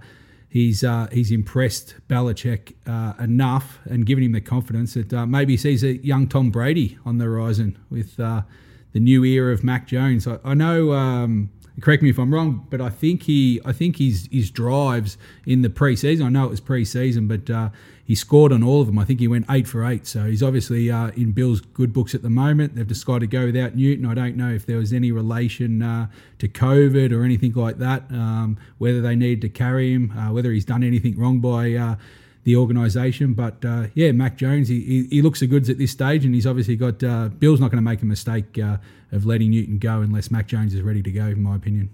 he's 0.49 0.83
uh, 0.83 1.07
he's 1.11 1.31
impressed 1.31 1.95
Belichick 2.09 2.73
uh, 2.85 3.13
enough 3.21 3.79
and 3.85 4.05
given 4.05 4.23
him 4.23 4.33
the 4.33 4.41
confidence 4.41 4.95
that 4.95 5.13
uh, 5.13 5.25
maybe 5.25 5.53
he 5.53 5.57
sees 5.57 5.83
a 5.83 5.97
young 6.05 6.27
Tom 6.27 6.51
Brady 6.51 6.97
on 7.05 7.17
the 7.17 7.25
horizon 7.25 7.77
with 7.89 8.17
the 8.17 8.45
new 8.93 9.23
era 9.23 9.53
of 9.53 9.63
Mac 9.63 9.87
Jones. 9.87 10.27
I, 10.27 10.39
I 10.43 10.53
know. 10.53 10.93
Um, 10.93 11.49
correct 11.81 12.03
me 12.03 12.09
if 12.09 12.17
I'm 12.17 12.33
wrong, 12.33 12.65
but 12.69 12.81
I 12.81 12.89
think 12.89 13.23
he, 13.23 13.59
I 13.65 13.71
think 13.73 13.97
his 13.97 14.29
his 14.31 14.51
drives 14.51 15.17
in 15.45 15.61
the 15.61 15.69
preseason. 15.69 16.25
I 16.25 16.29
know 16.29 16.45
it 16.45 16.49
was 16.49 16.61
preseason, 16.61 17.27
but 17.27 17.49
uh, 17.53 17.69
he 18.05 18.15
scored 18.15 18.51
on 18.51 18.63
all 18.63 18.81
of 18.81 18.87
them. 18.87 18.99
I 18.99 19.05
think 19.05 19.19
he 19.19 19.27
went 19.27 19.45
eight 19.49 19.67
for 19.67 19.85
eight. 19.85 20.05
So 20.05 20.25
he's 20.25 20.43
obviously 20.43 20.91
uh, 20.91 21.11
in 21.11 21.31
Bill's 21.31 21.61
good 21.61 21.93
books 21.93 22.13
at 22.13 22.21
the 22.21 22.29
moment. 22.29 22.75
They've 22.75 22.87
decided 22.87 23.21
to 23.21 23.27
go 23.27 23.45
without 23.45 23.75
Newton. 23.75 24.05
I 24.05 24.13
don't 24.13 24.35
know 24.35 24.49
if 24.49 24.65
there 24.65 24.77
was 24.77 24.91
any 24.91 25.11
relation 25.11 25.81
uh, 25.81 26.07
to 26.39 26.49
COVID 26.49 27.11
or 27.11 27.23
anything 27.23 27.53
like 27.53 27.77
that. 27.77 28.03
Um, 28.11 28.57
whether 28.77 29.01
they 29.01 29.15
need 29.15 29.41
to 29.41 29.49
carry 29.49 29.93
him, 29.93 30.11
uh, 30.17 30.31
whether 30.33 30.51
he's 30.51 30.65
done 30.65 30.83
anything 30.83 31.17
wrong 31.17 31.39
by 31.39 31.73
uh, 31.73 31.95
the 32.43 32.57
organisation. 32.57 33.33
But 33.33 33.63
uh, 33.63 33.87
yeah, 33.93 34.11
Mac 34.11 34.35
Jones, 34.37 34.67
he, 34.67 34.81
he, 34.81 35.07
he, 35.09 35.21
looks 35.21 35.39
the 35.39 35.47
goods 35.47 35.69
at 35.69 35.77
this 35.77 35.91
stage, 35.91 36.25
and 36.25 36.35
he's 36.35 36.47
obviously 36.47 36.75
got. 36.75 37.01
Uh, 37.03 37.29
Bill's 37.29 37.61
not 37.61 37.71
going 37.71 37.81
to 37.81 37.89
make 37.89 38.01
a 38.01 38.05
mistake 38.05 38.59
uh, 38.59 38.77
of 39.13 39.25
letting 39.25 39.51
Newton 39.51 39.77
go 39.77 40.01
unless 40.01 40.31
Mac 40.31 40.47
Jones 40.47 40.73
is 40.73 40.81
ready 40.81 41.01
to 41.03 41.11
go, 41.11 41.27
in 41.27 41.41
my 41.41 41.55
opinion. 41.55 41.89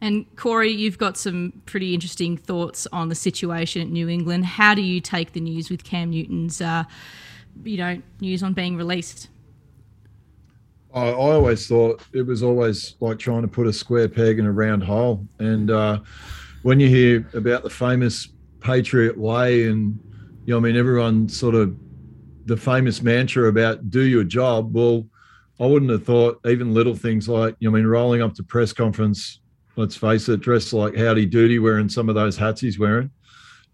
And 0.00 0.24
Corey, 0.36 0.70
you've 0.70 0.98
got 0.98 1.16
some 1.16 1.52
pretty 1.66 1.92
interesting 1.92 2.36
thoughts 2.36 2.86
on 2.92 3.08
the 3.08 3.14
situation 3.14 3.82
at 3.82 3.88
New 3.88 4.08
England. 4.08 4.46
How 4.46 4.74
do 4.74 4.82
you 4.82 5.00
take 5.00 5.32
the 5.32 5.40
news 5.40 5.70
with 5.70 5.84
Cam 5.84 6.10
Newton's, 6.10 6.60
uh, 6.60 6.84
you 7.64 7.76
know, 7.76 8.00
news 8.20 8.42
on 8.42 8.52
being 8.52 8.76
released? 8.76 9.28
I, 10.94 11.08
I, 11.08 11.12
always 11.12 11.66
thought 11.66 12.02
it 12.12 12.22
was 12.22 12.42
always 12.42 12.94
like 13.00 13.18
trying 13.18 13.42
to 13.42 13.48
put 13.48 13.66
a 13.66 13.72
square 13.72 14.08
peg 14.08 14.38
in 14.38 14.46
a 14.46 14.52
round 14.52 14.84
hole. 14.84 15.26
And 15.38 15.70
uh, 15.70 16.00
when 16.62 16.80
you 16.80 16.88
hear 16.88 17.28
about 17.34 17.62
the 17.62 17.70
famous 17.70 18.28
Patriot 18.60 19.18
way, 19.18 19.66
and 19.66 19.98
you 20.46 20.54
know, 20.54 20.58
I 20.58 20.60
mean, 20.60 20.76
everyone 20.76 21.28
sort 21.28 21.54
of 21.54 21.76
the 22.46 22.56
famous 22.56 23.02
mantra 23.02 23.48
about 23.48 23.90
do 23.90 24.02
your 24.02 24.24
job. 24.24 24.74
Well, 24.74 25.06
I 25.60 25.66
wouldn't 25.66 25.90
have 25.90 26.04
thought 26.04 26.40
even 26.46 26.72
little 26.72 26.94
things 26.94 27.28
like, 27.28 27.56
you 27.58 27.70
know, 27.70 27.76
I 27.76 27.80
mean, 27.80 27.86
rolling 27.88 28.22
up 28.22 28.34
to 28.34 28.42
press 28.42 28.72
conference, 28.72 29.40
let's 29.76 29.96
face 29.96 30.28
it, 30.28 30.40
dressed 30.40 30.72
like 30.72 30.96
Howdy 30.96 31.26
Doody, 31.26 31.58
wearing 31.58 31.88
some 31.88 32.08
of 32.08 32.14
those 32.14 32.36
hats 32.36 32.60
he's 32.60 32.78
wearing. 32.78 33.10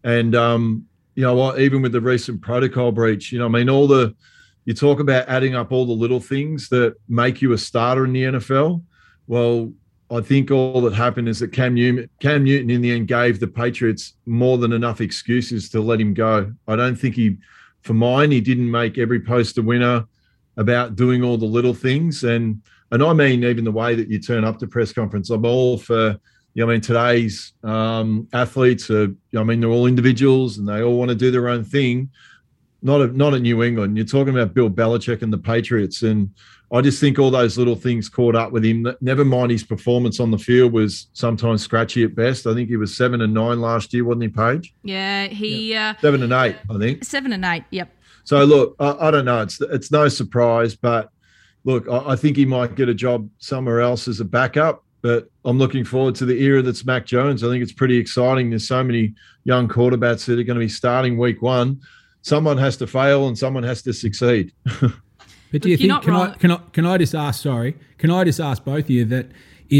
And, 0.03 0.35
um, 0.35 0.87
you 1.14 1.23
know 1.23 1.35
what, 1.35 1.61
even 1.61 1.83
with 1.83 1.93
the 1.93 2.00
recent 2.00 2.41
protocol 2.41 2.91
breach, 2.91 3.33
you 3.33 3.38
know, 3.38 3.47
I 3.47 3.49
mean, 3.49 3.69
all 3.69 3.87
the, 3.87 4.14
you 4.64 4.73
talk 4.73 4.99
about 4.99 5.29
adding 5.29 5.55
up 5.55 5.73
all 5.73 5.85
the 5.85 5.93
little 5.93 6.21
things 6.21 6.69
that 6.71 6.97
make 7.09 7.43
you 7.43 7.53
a 7.53 7.59
starter 7.59 8.07
in 8.07 8.12
the 8.12 8.23
NFL. 8.25 8.83
Well, 9.26 9.73
I 10.11 10.21
think 10.21 10.50
all 10.50 10.81
that 10.83 10.95
happened 10.95 11.29
is 11.29 11.41
that 11.41 11.53
Cam 11.53 11.75
Newton, 11.75 12.09
Cam 12.21 12.45
Newton 12.45 12.71
in 12.71 12.81
the 12.81 12.93
end 12.93 13.09
gave 13.09 13.41
the 13.41 13.47
Patriots 13.47 14.14
more 14.26 14.59
than 14.59 14.73
enough 14.73 15.00
excuses 15.00 15.69
to 15.71 15.81
let 15.81 16.00
him 16.00 16.14
go. 16.14 16.53
I 16.67 16.76
don't 16.76 16.97
think 16.97 17.14
he, 17.14 17.37
for 17.83 17.95
mine, 17.95 18.31
he 18.31 18.41
didn't 18.41 18.71
make 18.71 18.97
every 18.97 19.21
post 19.21 19.59
a 19.59 19.62
winner 19.62 20.07
about 20.57 20.97
doing 20.97 21.23
all 21.23 21.37
the 21.37 21.45
little 21.45 21.75
things. 21.75 22.25
And 22.25 22.63
and 22.91 23.03
I 23.03 23.13
mean 23.13 23.45
even 23.45 23.65
the 23.65 23.73
way 23.73 23.95
that 23.95 24.09
you 24.09 24.19
turn 24.19 24.45
up 24.45 24.59
to 24.59 24.67
press 24.67 24.93
conference. 24.93 25.31
I'm 25.31 25.45
all 25.45 25.79
for 25.79 26.19
you 26.55 26.65
know, 26.65 26.71
I 26.71 26.75
mean 26.75 26.81
today's 26.81 27.53
um, 27.63 28.29
athletes 28.33 28.91
are 28.91 29.07
you 29.07 29.17
know, 29.33 29.41
I 29.41 29.45
mean 29.45 29.61
they're 29.61 29.71
all 29.71 29.87
individuals 29.87 30.59
and 30.59 30.69
they 30.69 30.83
all 30.83 30.99
want 30.99 31.11
to 31.11 31.15
do 31.15 31.31
their 31.31 31.49
own 31.49 31.65
thing. 31.65 32.11
Not 32.83 33.01
a, 33.01 33.07
not 33.07 33.33
at 33.33 33.41
New 33.41 33.63
England. 33.63 33.97
You're 33.97 34.05
talking 34.07 34.37
about 34.37 34.53
Bill 34.53 34.69
Belichick 34.69 35.23
and 35.23 35.33
the 35.33 35.39
Patriots 35.39 36.03
and 36.03 36.31
I 36.75 36.81
just 36.81 36.99
think 36.99 37.21
all 37.21 37.31
those 37.31 37.57
little 37.57 37.77
things 37.77 38.09
caught 38.09 38.35
up 38.35 38.51
with 38.51 38.65
him. 38.65 38.93
Never 39.01 39.25
mind 39.25 39.53
his 39.53 39.63
performance 39.63 40.19
on 40.19 40.33
the 40.33 40.39
field 40.39 40.73
was 40.73 41.07
sometimes 41.13 41.63
scratchy 41.63 42.03
at 42.03 42.17
best. 42.17 42.49
I 42.49 42.55
think 42.55 42.69
he 42.69 42.77
was 42.77 42.97
seven 42.97 43.21
and 43.21 43.33
nine 43.33 43.61
last 43.61 43.95
year, 43.95 44.05
wasn't 44.05 44.25
he, 44.25 44.29
Paige? 44.31 44.75
Yeah, 44.83 45.29
he 45.29 45.75
uh, 45.75 45.95
seven 46.01 46.25
and 46.25 46.33
eight, 46.33 46.57
I 46.69 46.79
think. 46.79 47.05
Seven 47.05 47.33
and 47.33 47.45
eight. 47.45 47.63
Yep. 47.71 47.91
So 48.25 48.45
look, 48.45 48.76
I, 48.78 49.09
I 49.09 49.11
don't 49.11 49.25
know. 49.25 49.43
It's 49.43 49.61
it's 49.61 49.90
no 49.90 50.09
surprise, 50.09 50.75
but 50.75 51.11
look, 51.64 51.88
I, 51.88 52.12
I, 52.12 52.16
think 52.16 52.37
he 52.37 52.45
might 52.45 52.75
get 52.75 52.88
a 52.88 52.95
job 52.95 53.28
somewhere 53.38 53.81
else 53.81 54.09
as 54.09 54.21
a 54.21 54.25
backup. 54.25 54.85
But 55.02 55.28
I'm 55.45 55.59
looking 55.59 55.85
forward 55.85 56.14
to 56.16 56.25
the 56.25 56.43
era 56.43 56.62
that's 56.62 56.87
Mac 56.87 57.04
Jones. 57.04 57.45
I 57.45 57.49
think 57.49 57.62
it's 57.62 57.73
pretty 57.73 57.99
exciting. 57.99 58.49
There's 58.49 58.66
so 58.66 58.83
many 58.83 59.14
young 59.45 59.69
quarterbacks 59.69 60.25
that 60.25 60.38
are 60.38 60.43
going 60.43 60.59
to 60.59 60.64
be 60.64 60.69
starting 60.69 61.19
week 61.19 61.43
one. 61.43 61.83
Someone 62.23 62.57
has 62.57 62.78
to 62.78 62.87
fail 62.87 63.28
and 63.28 63.37
someone 63.37 63.64
has 63.64 63.83
to 63.83 63.93
succeed. 63.93 64.52
But 65.54 65.62
do 65.62 65.71
you 65.71 65.76
think 65.76 66.02
can 66.02 66.16
I 66.16 66.35
can 66.35 66.50
I 66.50 66.57
can 66.73 66.85
I 66.85 66.99
just 66.99 67.14
ask? 67.14 67.40
Sorry, 67.40 67.76
can 67.99 68.11
I 68.11 68.25
just 68.25 68.40
ask 68.40 68.64
both 68.64 68.87
of 68.87 68.90
you 68.90 69.04
that 69.04 69.28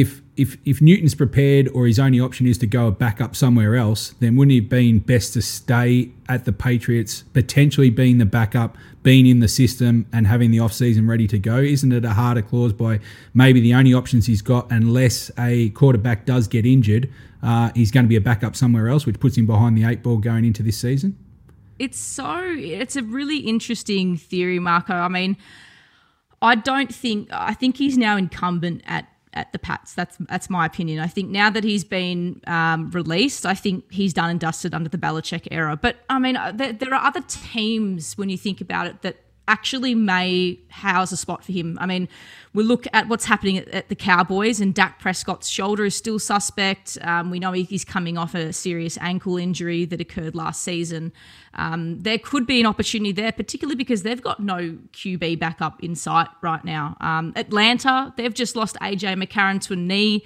if 0.00 0.22
if 0.36 0.56
if 0.64 0.82
Newton's 0.82 1.14
prepared 1.14 1.68
or 1.68 1.86
his 1.86 2.00
only 2.00 2.18
option 2.18 2.48
is 2.48 2.58
to 2.58 2.66
go 2.66 2.90
back 2.90 3.20
up 3.20 3.36
somewhere 3.36 3.76
else, 3.76 4.14
then 4.18 4.34
wouldn't 4.34 4.52
it 4.56 4.62
have 4.62 4.68
been 4.68 4.98
best 4.98 5.34
to 5.34 5.42
stay 5.42 6.10
at 6.28 6.44
the 6.44 6.52
Patriots, 6.52 7.22
potentially 7.32 7.90
being 7.90 8.18
the 8.18 8.26
backup, 8.26 8.76
being 9.04 9.28
in 9.28 9.38
the 9.38 9.46
system, 9.46 10.06
and 10.12 10.26
having 10.26 10.50
the 10.50 10.58
off 10.58 10.72
season 10.72 11.06
ready 11.06 11.28
to 11.28 11.38
go? 11.38 11.58
Isn't 11.58 11.92
it 11.92 12.04
a 12.04 12.10
harder 12.10 12.42
clause 12.42 12.72
by 12.72 12.98
maybe 13.34 13.60
the 13.60 13.72
only 13.74 13.94
options 13.94 14.26
he's 14.26 14.42
got, 14.42 14.66
unless 14.72 15.30
a 15.38 15.70
quarterback 15.70 16.26
does 16.26 16.48
get 16.48 16.66
injured, 16.66 17.08
uh, 17.44 17.70
he's 17.76 17.92
going 17.92 18.04
to 18.04 18.08
be 18.08 18.16
a 18.16 18.20
backup 18.20 18.56
somewhere 18.56 18.88
else, 18.88 19.06
which 19.06 19.20
puts 19.20 19.36
him 19.36 19.46
behind 19.46 19.78
the 19.78 19.84
eight 19.84 20.02
ball 20.02 20.16
going 20.16 20.44
into 20.44 20.64
this 20.64 20.76
season? 20.76 21.16
It's 21.78 21.98
so 21.98 22.40
it's 22.42 22.96
a 22.96 23.02
really 23.04 23.38
interesting 23.38 24.16
theory, 24.16 24.58
Marco. 24.58 24.94
I 24.94 25.08
mean, 25.08 25.36
I 26.42 26.56
don't 26.56 26.92
think 26.92 27.28
I 27.32 27.54
think 27.54 27.76
he's 27.76 27.96
now 27.96 28.16
incumbent 28.16 28.82
at 28.86 29.06
at 29.34 29.52
the 29.52 29.58
Pats. 29.58 29.94
That's 29.94 30.16
that's 30.20 30.48
my 30.48 30.64
opinion. 30.64 31.00
I 31.00 31.06
think 31.06 31.30
now 31.30 31.50
that 31.50 31.64
he's 31.64 31.84
been 31.84 32.40
um, 32.46 32.90
released, 32.90 33.44
I 33.44 33.54
think 33.54 33.92
he's 33.92 34.14
done 34.14 34.30
and 34.30 34.40
dusted 34.40 34.72
under 34.74 34.88
the 34.88 34.98
Belichick 34.98 35.48
era. 35.50 35.76
But 35.76 35.96
I 36.08 36.18
mean, 36.18 36.36
uh, 36.36 36.52
there, 36.54 36.72
there, 36.72 36.94
are 36.94 37.04
other 37.04 37.22
teams 37.22 38.16
when 38.16 38.28
you 38.28 38.38
think 38.38 38.60
about 38.60 38.86
it 38.86 39.02
that 39.02 39.16
actually 39.46 39.94
may 39.94 40.58
house 40.68 41.12
a 41.12 41.16
spot 41.16 41.44
for 41.44 41.52
him. 41.52 41.76
I 41.80 41.86
mean, 41.86 42.08
we 42.54 42.62
look 42.62 42.86
at 42.92 43.08
what's 43.08 43.24
happening 43.24 43.58
at, 43.58 43.68
at 43.68 43.88
the 43.88 43.94
Cowboys, 43.94 44.60
and 44.60 44.74
Dak 44.74 45.00
Prescott's 45.00 45.48
shoulder 45.48 45.84
is 45.84 45.94
still 45.94 46.18
suspect. 46.18 46.96
Um, 47.02 47.30
we 47.30 47.38
know 47.38 47.52
he's 47.52 47.84
coming 47.84 48.16
off 48.16 48.34
a 48.34 48.52
serious 48.52 48.96
ankle 49.00 49.36
injury 49.36 49.84
that 49.86 50.00
occurred 50.00 50.34
last 50.34 50.62
season. 50.62 51.12
Um, 51.54 52.00
there 52.00 52.18
could 52.18 52.46
be 52.46 52.60
an 52.60 52.66
opportunity 52.66 53.12
there, 53.12 53.32
particularly 53.32 53.76
because 53.76 54.02
they've 54.02 54.22
got 54.22 54.40
no 54.40 54.78
QB 54.92 55.38
backup 55.38 55.82
in 55.82 55.94
sight 55.94 56.28
right 56.42 56.64
now. 56.64 56.96
Um, 57.00 57.32
Atlanta, 57.36 58.12
they've 58.16 58.34
just 58.34 58.56
lost 58.56 58.76
AJ 58.80 59.22
McCarron 59.22 59.60
to 59.62 59.74
a 59.74 59.76
knee 59.76 60.24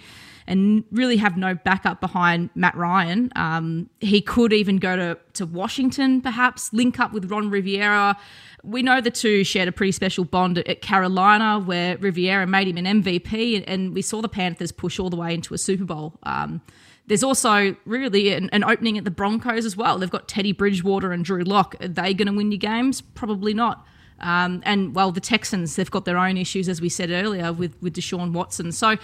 and 0.49 0.83
really 0.91 1.19
have 1.19 1.37
no 1.37 1.55
backup 1.55 2.01
behind 2.01 2.49
Matt 2.55 2.75
Ryan. 2.75 3.31
Um, 3.37 3.91
he 4.01 4.23
could 4.23 4.55
even 4.55 4.79
go 4.79 4.97
to, 4.97 5.19
to 5.35 5.45
Washington, 5.45 6.23
perhaps, 6.23 6.73
link 6.73 6.99
up 6.99 7.13
with 7.13 7.31
Ron 7.31 7.51
Rivera. 7.51 8.17
We 8.65 8.83
know 8.83 9.03
the 9.03 9.11
two 9.11 9.45
shared 9.45 9.69
a 9.69 9.73
pretty 9.73 9.93
special 9.93 10.25
bond 10.25 10.59
at 10.59 10.81
Carolina, 10.81 11.61
where 11.61 11.99
Rivera 11.99 12.47
made 12.47 12.67
him 12.67 12.79
an 12.79 13.03
MVP, 13.03 13.63
and 13.67 13.95
we 13.95 14.01
saw 14.01 14.23
the 14.23 14.29
Panthers 14.29 14.73
push 14.73 14.99
all 14.99 15.11
the 15.11 15.17
way 15.17 15.35
into 15.35 15.53
a 15.53 15.59
Super 15.59 15.85
Bowl. 15.85 16.15
Um, 16.23 16.63
there's 17.07 17.23
also 17.23 17.77
really 17.85 18.33
an, 18.33 18.49
an, 18.51 18.65
opening 18.65 18.97
at 18.97 19.05
the 19.05 19.11
Broncos 19.11 19.67
as 19.67 19.77
well. 19.77 19.99
They've 19.99 20.11
got 20.11 20.29
Teddy 20.29 20.53
Bridgewater 20.53 21.13
and 21.13 21.25
Drew 21.25 21.43
Lock. 21.43 21.77
Are 21.81 21.89
they 21.89 22.15
going 22.15 22.27
to 22.27 22.33
win 22.33 22.51
your 22.53 22.59
games? 22.59 23.03
Probably 23.03 23.53
not. 23.53 23.87
Um, 24.21 24.63
and 24.65 24.95
well, 24.95 25.13
the 25.13 25.21
Texans, 25.21 25.77
they've 25.77 25.91
got 25.91 26.07
their 26.07 26.19
own 26.19 26.39
issues, 26.39 26.71
as 26.71 26.81
we 26.81 26.89
said 26.89 27.11
earlier, 27.11 27.53
with 27.53 27.77
with 27.83 27.95
Deshaun 27.95 28.33
Watson. 28.33 28.73
So 28.73 28.97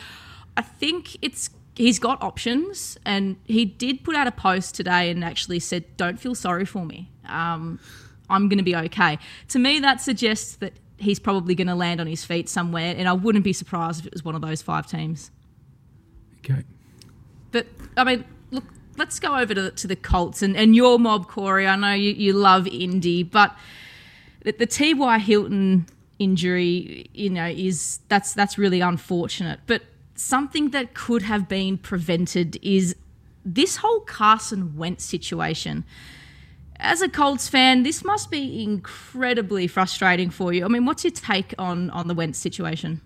I 0.56 0.62
think 0.62 1.16
it's 1.22 1.50
he's 1.74 1.98
got 1.98 2.22
options, 2.22 2.98
and 3.04 3.36
he 3.44 3.64
did 3.64 4.04
put 4.04 4.14
out 4.14 4.26
a 4.26 4.32
post 4.32 4.74
today 4.74 5.10
and 5.10 5.24
actually 5.24 5.60
said, 5.60 5.84
"Don't 5.96 6.18
feel 6.18 6.34
sorry 6.34 6.64
for 6.64 6.84
me. 6.84 7.10
Um, 7.26 7.80
I'm 8.30 8.48
going 8.48 8.58
to 8.58 8.64
be 8.64 8.76
okay." 8.76 9.18
To 9.48 9.58
me, 9.58 9.80
that 9.80 10.00
suggests 10.00 10.56
that 10.56 10.74
he's 10.98 11.18
probably 11.18 11.54
going 11.54 11.66
to 11.66 11.74
land 11.74 12.00
on 12.00 12.06
his 12.06 12.24
feet 12.24 12.48
somewhere, 12.48 12.94
and 12.96 13.08
I 13.08 13.12
wouldn't 13.12 13.44
be 13.44 13.52
surprised 13.52 14.00
if 14.00 14.06
it 14.06 14.12
was 14.12 14.24
one 14.24 14.34
of 14.34 14.42
those 14.42 14.62
five 14.62 14.86
teams. 14.86 15.30
Okay. 16.38 16.64
But 17.50 17.66
I 17.96 18.04
mean, 18.04 18.24
look, 18.50 18.64
let's 18.96 19.18
go 19.20 19.36
over 19.36 19.54
to, 19.54 19.70
to 19.70 19.86
the 19.86 19.96
Colts 19.96 20.42
and, 20.42 20.56
and 20.56 20.74
your 20.74 20.98
mob, 20.98 21.28
Corey. 21.28 21.66
I 21.66 21.76
know 21.76 21.92
you, 21.92 22.10
you 22.12 22.32
love 22.32 22.66
Indy, 22.66 23.22
but 23.22 23.54
the, 24.42 24.52
the 24.52 24.66
T.Y. 24.66 25.18
Hilton 25.18 25.86
injury, 26.18 27.08
you 27.12 27.30
know, 27.30 27.46
is 27.46 28.00
that's 28.08 28.34
that's 28.34 28.58
really 28.58 28.80
unfortunate. 28.80 29.60
But 29.66 29.82
something 30.14 30.70
that 30.70 30.94
could 30.94 31.22
have 31.22 31.48
been 31.48 31.78
prevented 31.78 32.58
is 32.62 32.96
this 33.44 33.76
whole 33.76 34.00
Carson 34.00 34.76
Wentz 34.76 35.04
situation. 35.04 35.84
As 36.76 37.02
a 37.02 37.08
Colts 37.08 37.48
fan, 37.48 37.82
this 37.82 38.04
must 38.04 38.30
be 38.30 38.62
incredibly 38.62 39.66
frustrating 39.66 40.30
for 40.30 40.52
you. 40.52 40.64
I 40.64 40.68
mean, 40.68 40.84
what's 40.84 41.04
your 41.04 41.12
take 41.12 41.54
on 41.58 41.90
on 41.90 42.08
the 42.08 42.14
Wentz 42.14 42.38
situation? 42.38 43.00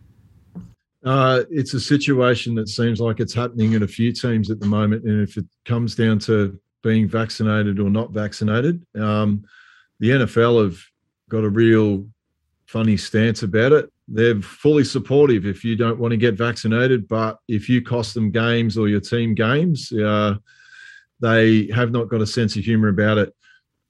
Uh, 1.05 1.45
it's 1.51 1.75
a 1.75 1.81
situation 1.81 2.55
that 2.57 2.69
seems 2.69 3.01
like 3.01 3.21
it's 3.21 3.35
happening 3.35 3.73
in 3.73 3.83
a 3.83 3.89
few 3.89 4.13
teams 4.13 4.51
at 4.51 4.59
the 4.59 4.67
moment, 4.67 5.05
and 5.05 5.23
if 5.23 5.37
it 5.37 5.45
comes 5.65 5.95
down 5.95 6.19
to 6.19 6.59
being 6.83 7.09
vaccinated 7.09 7.79
or 7.79 7.91
not 7.91 8.11
vaccinated, 8.11 8.85
um, 8.97 9.45
the 10.01 10.11
NFL 10.11 10.65
have 10.65 10.79
got 11.29 11.45
a 11.45 11.49
real 11.49 12.07
funny 12.67 12.97
stance 12.97 13.43
about 13.43 13.73
it 13.73 13.93
they're 14.09 14.41
fully 14.41 14.85
supportive 14.85 15.45
if 15.45 15.65
you 15.65 15.77
don't 15.77 15.99
want 15.99 16.13
to 16.13 16.17
get 16.17 16.35
vaccinated, 16.35 17.07
but 17.07 17.39
if 17.47 17.69
you 17.69 17.83
cost 17.83 18.15
them 18.15 18.31
games 18.31 18.79
or 18.79 18.89
your 18.89 19.01
team 19.01 19.35
games, 19.35 19.93
uh, 19.93 20.35
they 21.21 21.67
have 21.75 21.91
not 21.91 22.09
got 22.09 22.23
a 22.23 22.27
sense 22.27 22.57
of 22.57 22.65
humor 22.65 22.89
about 22.89 23.19
it. 23.19 23.35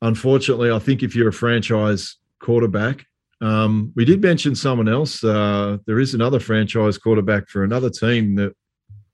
Unfortunately, 0.02 0.70
I 0.70 0.78
think 0.80 1.02
if 1.02 1.14
you're 1.14 1.28
a 1.28 1.32
franchise 1.32 2.16
quarterback, 2.40 3.06
um, 3.40 3.92
we 3.94 4.04
did 4.04 4.20
mention 4.20 4.56
someone 4.56 4.88
else. 4.88 5.22
Uh, 5.22 5.78
there 5.86 6.00
is 6.00 6.14
another 6.14 6.40
franchise 6.40 6.98
quarterback 6.98 7.48
for 7.48 7.62
another 7.62 7.90
team 7.90 8.34
that. 8.36 8.54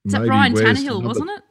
Is 0.06 0.12
that 0.12 0.26
Ryan 0.26 0.54
Tannehill, 0.54 0.84
number, 0.86 1.08
wasn't 1.08 1.30
it? 1.30 1.42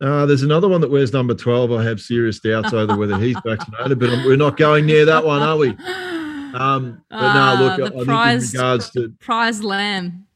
Uh, 0.00 0.26
there's 0.26 0.42
another 0.42 0.68
one 0.68 0.80
that 0.80 0.90
wears 0.90 1.12
number 1.12 1.34
12. 1.34 1.72
I 1.72 1.82
have 1.84 2.00
serious 2.00 2.40
doubts 2.40 2.72
over 2.72 2.96
whether 2.96 3.18
he's 3.18 3.36
vaccinated, 3.46 3.98
but 3.98 4.10
we're 4.24 4.36
not 4.36 4.56
going 4.56 4.86
near 4.86 5.04
that 5.04 5.24
one, 5.24 5.42
are 5.42 5.56
we? 5.56 5.76
Um, 6.54 7.02
but 7.10 7.16
uh, 7.16 7.54
no, 7.54 7.64
look, 7.64 7.94
the 7.94 8.00
I 8.00 8.04
prize, 8.04 8.42
think 8.42 8.54
in 8.54 8.60
regards 8.60 8.90
to 8.90 9.14
prize 9.20 9.62
lamb. 9.62 10.26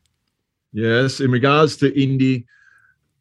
Yes, 0.72 1.20
in 1.20 1.30
regards 1.30 1.76
to 1.78 2.00
Indy, 2.00 2.46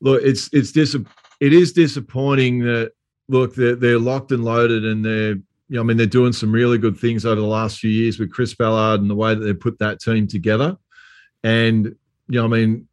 look, 0.01 0.21
it's 0.23 0.49
it's 0.51 0.71
dis- 0.71 0.97
it 1.39 1.53
is 1.53 1.73
disappointing 1.73 2.59
that 2.59 2.91
look 3.29 3.55
they're 3.55 3.75
they're 3.75 3.99
locked 3.99 4.31
and 4.31 4.43
loaded 4.43 4.85
and 4.85 5.05
they're 5.05 5.35
you 5.69 5.75
know, 5.75 5.81
I 5.81 5.83
mean 5.83 5.97
they're 5.97 6.05
doing 6.05 6.33
some 6.33 6.51
really 6.51 6.77
good 6.77 6.97
things 6.97 7.25
over 7.25 7.39
the 7.39 7.47
last 7.47 7.79
few 7.79 7.91
years 7.91 8.19
with 8.19 8.31
Chris 8.31 8.53
Ballard 8.53 9.01
and 9.01 9.09
the 9.09 9.15
way 9.15 9.35
that 9.35 9.43
they 9.43 9.53
put 9.53 9.79
that 9.79 9.99
team 9.99 10.27
together. 10.27 10.77
And 11.43 11.85
you 12.29 12.39
know, 12.39 12.45
I 12.45 12.47
mean, 12.47 12.87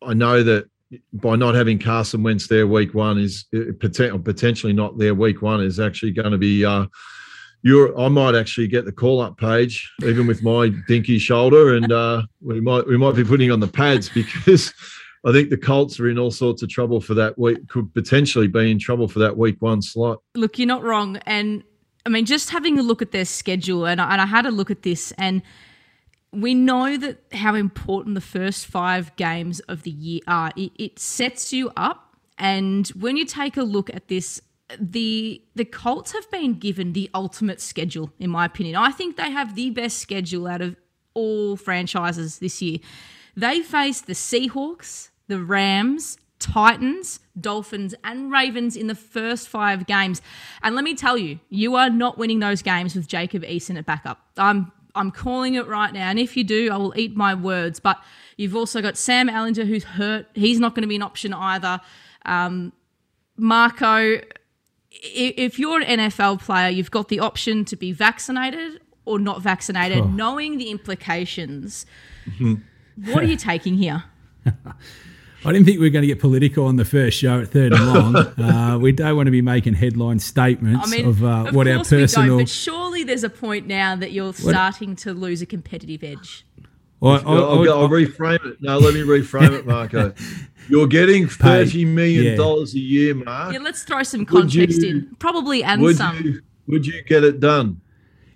I 0.00 0.14
know 0.14 0.42
that 0.42 0.66
by 1.12 1.36
not 1.36 1.54
having 1.54 1.78
Carson 1.78 2.22
Wentz 2.22 2.48
there 2.48 2.66
week 2.66 2.94
one 2.94 3.18
is 3.18 3.46
uh, 3.54 3.72
potentially 3.78 4.72
not 4.72 4.98
there 4.98 5.14
week 5.14 5.42
one 5.42 5.62
is 5.62 5.80
actually 5.80 6.12
going 6.12 6.32
to 6.32 6.38
be 6.38 6.64
uh, 6.64 6.86
you're 7.62 7.98
I 7.98 8.08
might 8.08 8.34
actually 8.34 8.66
get 8.66 8.84
the 8.84 8.92
call 8.92 9.20
up 9.20 9.38
page 9.38 9.90
even 10.04 10.26
with 10.26 10.42
my 10.42 10.70
dinky 10.88 11.18
shoulder, 11.18 11.74
and 11.74 11.90
uh, 11.90 12.22
we 12.40 12.60
might 12.60 12.86
we 12.86 12.96
might 12.96 13.14
be 13.14 13.24
putting 13.24 13.50
on 13.50 13.60
the 13.60 13.68
pads 13.68 14.08
because 14.08 14.74
I 15.24 15.32
think 15.32 15.50
the 15.50 15.56
Colts 15.56 16.00
are 16.00 16.08
in 16.08 16.18
all 16.18 16.32
sorts 16.32 16.62
of 16.62 16.68
trouble 16.68 17.00
for 17.00 17.14
that 17.14 17.38
week. 17.38 17.68
Could 17.68 17.94
potentially 17.94 18.48
be 18.48 18.70
in 18.70 18.78
trouble 18.78 19.08
for 19.08 19.20
that 19.20 19.36
week 19.36 19.62
one 19.62 19.80
slot. 19.80 20.20
Look, 20.34 20.58
you're 20.58 20.66
not 20.66 20.82
wrong, 20.82 21.18
and 21.18 21.62
I 22.04 22.08
mean 22.08 22.26
just 22.26 22.50
having 22.50 22.78
a 22.78 22.82
look 22.82 23.00
at 23.00 23.12
their 23.12 23.24
schedule, 23.24 23.86
and 23.86 24.00
I, 24.00 24.12
and 24.12 24.20
I 24.20 24.26
had 24.26 24.44
a 24.44 24.50
look 24.50 24.70
at 24.70 24.82
this, 24.82 25.12
and 25.12 25.42
we 26.32 26.54
know 26.54 26.96
that 26.96 27.22
how 27.32 27.54
important 27.54 28.14
the 28.14 28.20
first 28.20 28.66
five 28.66 29.14
games 29.16 29.60
of 29.60 29.82
the 29.82 29.90
year 29.90 30.20
are. 30.26 30.50
It, 30.56 30.72
it 30.76 30.98
sets 30.98 31.52
you 31.52 31.70
up, 31.76 32.16
and 32.38 32.88
when 32.88 33.16
you 33.16 33.24
take 33.24 33.56
a 33.56 33.62
look 33.62 33.88
at 33.94 34.08
this 34.08 34.40
the 34.78 35.42
the 35.54 35.64
Colts 35.64 36.12
have 36.12 36.30
been 36.30 36.54
given 36.54 36.92
the 36.92 37.10
ultimate 37.14 37.60
schedule, 37.60 38.12
in 38.18 38.30
my 38.30 38.44
opinion. 38.44 38.76
I 38.76 38.90
think 38.90 39.16
they 39.16 39.30
have 39.30 39.54
the 39.54 39.70
best 39.70 39.98
schedule 39.98 40.46
out 40.46 40.60
of 40.60 40.76
all 41.14 41.56
franchises 41.56 42.38
this 42.38 42.62
year. 42.62 42.78
They 43.36 43.60
face 43.60 44.00
the 44.00 44.12
Seahawks, 44.12 45.10
the 45.28 45.42
Rams, 45.42 46.18
Titans, 46.38 47.20
Dolphins, 47.40 47.94
and 48.04 48.30
Ravens 48.30 48.76
in 48.76 48.88
the 48.88 48.94
first 48.94 49.48
five 49.48 49.86
games. 49.86 50.20
And 50.62 50.74
let 50.74 50.84
me 50.84 50.94
tell 50.94 51.16
you, 51.16 51.38
you 51.48 51.76
are 51.76 51.88
not 51.88 52.18
winning 52.18 52.40
those 52.40 52.62
games 52.62 52.94
with 52.94 53.06
Jacob 53.06 53.42
Eason 53.44 53.78
at 53.78 53.86
backup. 53.86 54.18
I'm 54.36 54.72
I'm 54.94 55.10
calling 55.10 55.54
it 55.54 55.66
right 55.66 55.92
now. 55.92 56.10
And 56.10 56.18
if 56.18 56.36
you 56.36 56.44
do, 56.44 56.70
I 56.70 56.76
will 56.76 56.92
eat 56.96 57.16
my 57.16 57.34
words. 57.34 57.80
But 57.80 58.02
you've 58.36 58.56
also 58.56 58.82
got 58.82 58.98
Sam 58.98 59.28
Ehlinger 59.28 59.66
who's 59.66 59.84
hurt. 59.84 60.26
He's 60.34 60.60
not 60.60 60.74
going 60.74 60.82
to 60.82 60.88
be 60.88 60.96
an 60.96 61.02
option 61.02 61.32
either. 61.32 61.80
Um, 62.26 62.72
Marco, 63.36 64.20
if 65.02 65.58
you're 65.58 65.80
an 65.80 65.98
NFL 65.98 66.40
player, 66.40 66.68
you've 66.68 66.90
got 66.90 67.08
the 67.08 67.20
option 67.20 67.64
to 67.66 67.76
be 67.76 67.92
vaccinated 67.92 68.80
or 69.04 69.18
not 69.18 69.42
vaccinated, 69.42 69.98
Oh. 69.98 70.06
knowing 70.08 70.58
the 70.58 70.70
implications. 70.70 71.86
What 72.38 73.24
are 73.24 73.26
you 73.26 73.36
taking 73.36 73.76
here? 73.76 74.04
I 75.44 75.50
didn't 75.52 75.66
think 75.66 75.80
we 75.80 75.86
were 75.86 75.90
going 75.90 76.02
to 76.02 76.06
get 76.06 76.20
political 76.20 76.66
on 76.66 76.76
the 76.76 76.84
first 76.84 77.18
show 77.18 77.40
at 77.40 77.48
third 77.48 77.72
and 77.72 77.86
long. 77.92 78.16
uh, 78.38 78.78
we 78.78 78.92
don't 78.92 79.16
want 79.16 79.26
to 79.26 79.32
be 79.32 79.42
making 79.42 79.74
headline 79.74 80.20
statements 80.20 80.86
I 80.86 80.96
mean, 80.96 81.08
of, 81.08 81.24
uh, 81.24 81.46
of 81.48 81.54
what 81.54 81.66
our 81.66 81.76
course 81.76 81.90
we 81.90 81.98
personal. 81.98 82.28
don't, 82.28 82.44
but 82.44 82.48
surely 82.48 83.02
there's 83.02 83.24
a 83.24 83.30
point 83.30 83.66
now 83.66 83.96
that 83.96 84.12
you're 84.12 84.32
starting 84.34 84.94
to 84.96 85.12
lose 85.12 85.42
a 85.42 85.46
competitive 85.46 86.04
edge. 86.04 86.46
I- 87.02 87.06
I- 87.16 87.18
I'll, 87.22 87.50
I 87.50 87.58
would- 87.58 87.66
go- 87.66 87.80
I'll 87.82 87.88
reframe 87.88 88.44
it. 88.46 88.58
No, 88.60 88.78
let 88.78 88.94
me 88.94 89.00
reframe 89.00 89.52
it, 89.58 89.66
Marco. 89.66 90.14
You're 90.68 90.86
getting 90.86 91.26
thirty 91.26 91.84
million 91.84 92.24
yeah. 92.24 92.34
dollars 92.36 92.74
a 92.74 92.78
year, 92.78 93.14
Mark. 93.14 93.52
Yeah, 93.52 93.58
let's 93.60 93.82
throw 93.82 94.02
some 94.04 94.24
context 94.24 94.80
you- 94.82 94.88
in, 94.90 95.16
probably 95.18 95.64
and 95.64 95.82
Would 95.82 95.96
some. 95.96 96.16
you 96.22 96.40
would 96.68 96.86
you 96.86 97.02
get 97.02 97.24
it 97.24 97.40
done? 97.40 97.80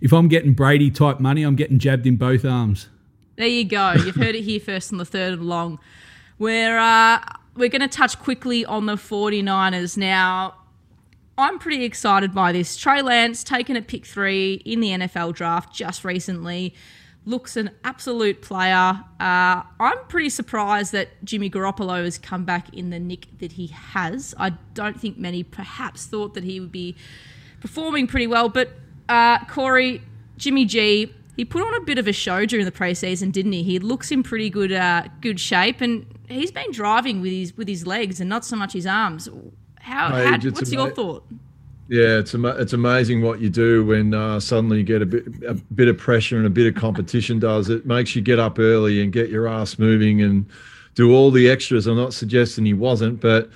if 0.00 0.12
I'm 0.12 0.28
getting 0.28 0.52
Brady 0.52 0.90
type 0.90 1.20
money, 1.20 1.42
I'm 1.42 1.56
getting 1.56 1.78
jabbed 1.78 2.06
in 2.06 2.16
both 2.16 2.44
arms. 2.44 2.88
There 3.36 3.46
you 3.46 3.64
go. 3.64 3.92
You've 4.04 4.16
heard 4.16 4.34
it 4.34 4.42
here 4.42 4.60
first 4.60 4.92
on 4.92 4.98
the 4.98 5.04
third 5.06 5.32
and 5.34 5.42
long. 5.48 5.78
We're, 6.38 6.78
uh, 6.78 7.18
we're 7.54 7.70
going 7.70 7.80
to 7.80 7.88
touch 7.88 8.18
quickly 8.18 8.64
on 8.66 8.84
the 8.86 8.96
49ers 8.96 9.96
now. 9.96 10.54
I'm 11.38 11.58
pretty 11.58 11.82
excited 11.84 12.34
by 12.34 12.52
this. 12.52 12.76
Trey 12.76 13.00
Lance 13.00 13.42
taken 13.42 13.74
at 13.76 13.86
pick 13.86 14.04
three 14.04 14.54
in 14.66 14.80
the 14.80 14.88
NFL 14.88 15.34
draft 15.34 15.74
just 15.74 16.04
recently. 16.04 16.74
Looks 17.26 17.56
an 17.56 17.70
absolute 17.82 18.40
player. 18.40 19.04
Uh, 19.20 19.62
I'm 19.80 19.98
pretty 20.08 20.30
surprised 20.30 20.92
that 20.92 21.08
Jimmy 21.24 21.50
Garoppolo 21.50 22.04
has 22.04 22.18
come 22.18 22.44
back 22.44 22.72
in 22.72 22.90
the 22.90 23.00
nick 23.00 23.26
that 23.40 23.52
he 23.52 23.66
has. 23.66 24.34
I 24.38 24.50
don't 24.74 24.98
think 24.98 25.18
many 25.18 25.42
perhaps 25.42 26.06
thought 26.06 26.34
that 26.34 26.44
he 26.44 26.60
would 26.60 26.72
be 26.72 26.94
performing 27.60 28.06
pretty 28.06 28.28
well. 28.28 28.48
But 28.48 28.70
uh, 29.08 29.44
Corey, 29.46 30.02
Jimmy 30.36 30.64
G, 30.64 31.12
he 31.36 31.44
put 31.44 31.62
on 31.62 31.74
a 31.74 31.80
bit 31.80 31.98
of 31.98 32.06
a 32.08 32.12
show 32.12 32.46
during 32.46 32.64
the 32.64 32.72
preseason, 32.72 33.32
didn't 33.32 33.52
he? 33.52 33.62
He 33.62 33.78
looks 33.78 34.10
in 34.10 34.22
pretty 34.22 34.48
good 34.48 34.72
uh, 34.72 35.08
good 35.20 35.38
shape, 35.38 35.80
and 35.80 36.06
he's 36.28 36.50
been 36.50 36.70
driving 36.72 37.20
with 37.20 37.32
his 37.32 37.56
with 37.56 37.68
his 37.68 37.86
legs 37.86 38.20
and 38.20 38.30
not 38.30 38.44
so 38.44 38.56
much 38.56 38.72
his 38.72 38.86
arms. 38.86 39.28
How? 39.80 40.08
How 40.08 40.38
what's 40.50 40.72
your 40.72 40.90
thought? 40.90 41.24
Yeah, 41.88 42.18
it's 42.18 42.34
it's 42.34 42.72
amazing 42.72 43.22
what 43.22 43.40
you 43.40 43.48
do 43.48 43.84
when 43.84 44.12
uh, 44.12 44.40
suddenly 44.40 44.78
you 44.78 44.82
get 44.82 45.02
a 45.02 45.06
bit 45.06 45.24
a 45.46 45.54
bit 45.54 45.86
of 45.86 45.96
pressure 45.96 46.36
and 46.36 46.44
a 46.46 46.50
bit 46.50 46.66
of 46.66 46.80
competition. 46.80 47.38
Does 47.38 47.70
it 47.70 47.86
makes 47.86 48.16
you 48.16 48.22
get 48.22 48.40
up 48.40 48.58
early 48.58 49.02
and 49.02 49.12
get 49.12 49.30
your 49.30 49.46
ass 49.46 49.78
moving 49.78 50.22
and 50.22 50.46
do 50.96 51.14
all 51.14 51.30
the 51.30 51.48
extras? 51.48 51.86
I'm 51.86 51.96
not 51.96 52.12
suggesting 52.12 52.66
he 52.66 52.74
wasn't, 52.74 53.20
but 53.20 53.50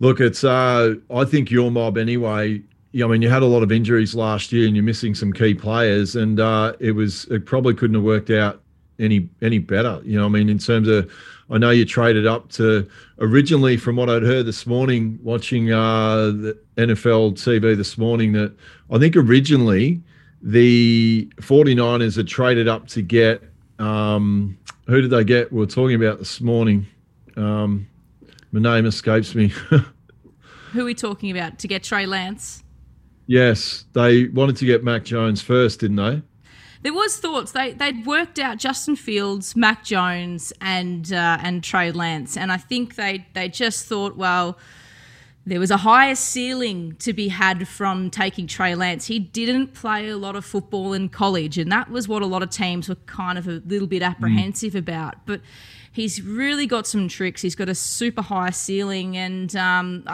look, 0.00 0.20
it's 0.20 0.44
uh, 0.44 0.96
I 1.10 1.24
think 1.24 1.50
your 1.50 1.70
mob 1.70 1.96
anyway. 1.96 2.62
I 2.94 3.06
mean, 3.06 3.22
you 3.22 3.28
had 3.30 3.42
a 3.42 3.46
lot 3.46 3.62
of 3.62 3.72
injuries 3.72 4.14
last 4.14 4.52
year, 4.52 4.66
and 4.66 4.76
you're 4.76 4.84
missing 4.84 5.14
some 5.14 5.32
key 5.32 5.54
players, 5.54 6.16
and 6.16 6.40
uh, 6.40 6.74
it 6.78 6.92
was 6.92 7.24
it 7.26 7.46
probably 7.46 7.74
couldn't 7.74 7.94
have 7.94 8.04
worked 8.04 8.30
out 8.30 8.60
any 8.98 9.28
any 9.40 9.58
better. 9.58 10.00
You 10.04 10.18
know, 10.18 10.26
I 10.26 10.28
mean, 10.28 10.50
in 10.50 10.58
terms 10.58 10.88
of, 10.88 11.10
I 11.48 11.58
know 11.58 11.70
you 11.70 11.84
traded 11.84 12.26
up 12.26 12.50
to 12.52 12.88
originally, 13.20 13.76
from 13.76 13.96
what 13.96 14.10
I'd 14.10 14.22
heard 14.22 14.46
this 14.46 14.66
morning, 14.66 15.18
watching 15.22 15.72
uh, 15.72 16.26
the 16.26 16.58
NFL 16.76 17.34
TV 17.34 17.76
this 17.76 17.96
morning, 17.96 18.32
that 18.32 18.54
I 18.90 18.98
think 18.98 19.16
originally 19.16 20.02
the 20.42 21.30
49ers 21.36 22.16
had 22.16 22.26
traded 22.26 22.68
up 22.68 22.88
to 22.88 23.02
get 23.02 23.42
um, 23.78 24.58
who 24.86 25.00
did 25.00 25.10
they 25.10 25.24
get? 25.24 25.52
We 25.52 25.58
were 25.58 25.66
talking 25.66 25.96
about 25.96 26.18
this 26.18 26.40
morning. 26.40 26.86
Um, 27.36 27.86
my 28.52 28.60
name 28.60 28.86
escapes 28.86 29.34
me. 29.34 29.48
Who 30.72 30.82
are 30.82 30.84
we 30.84 30.94
talking 30.94 31.30
about 31.30 31.58
to 31.60 31.68
get 31.68 31.82
Trey 31.82 32.06
Lance? 32.06 32.62
yes, 33.26 33.84
they 33.92 34.28
wanted 34.28 34.56
to 34.56 34.64
get 34.66 34.84
Mac 34.84 35.04
Jones 35.04 35.42
first, 35.42 35.80
didn't 35.80 35.96
they? 35.96 36.22
There 36.86 36.94
was 36.94 37.16
thoughts 37.16 37.50
they 37.50 37.72
they'd 37.72 38.06
worked 38.06 38.38
out 38.38 38.58
Justin 38.58 38.94
Fields, 38.94 39.56
Mac 39.56 39.82
Jones, 39.82 40.52
and 40.60 41.12
uh, 41.12 41.36
and 41.42 41.64
Trey 41.64 41.90
Lance, 41.90 42.36
and 42.36 42.52
I 42.52 42.58
think 42.58 42.94
they 42.94 43.26
they 43.32 43.48
just 43.48 43.86
thought, 43.86 44.16
well, 44.16 44.56
there 45.44 45.58
was 45.58 45.72
a 45.72 45.78
higher 45.78 46.14
ceiling 46.14 46.94
to 47.00 47.12
be 47.12 47.26
had 47.26 47.66
from 47.66 48.08
taking 48.08 48.46
Trey 48.46 48.76
Lance. 48.76 49.06
He 49.06 49.18
didn't 49.18 49.74
play 49.74 50.08
a 50.10 50.16
lot 50.16 50.36
of 50.36 50.44
football 50.44 50.92
in 50.92 51.08
college, 51.08 51.58
and 51.58 51.72
that 51.72 51.90
was 51.90 52.06
what 52.06 52.22
a 52.22 52.26
lot 52.26 52.44
of 52.44 52.50
teams 52.50 52.88
were 52.88 52.94
kind 53.06 53.36
of 53.36 53.48
a 53.48 53.60
little 53.66 53.88
bit 53.88 54.02
apprehensive 54.02 54.76
about. 54.76 55.26
But 55.26 55.40
he's 55.90 56.22
really 56.22 56.68
got 56.68 56.86
some 56.86 57.08
tricks. 57.08 57.42
He's 57.42 57.56
got 57.56 57.68
a 57.68 57.74
super 57.74 58.22
high 58.22 58.50
ceiling, 58.50 59.16
and 59.16 59.56
um, 59.56 60.04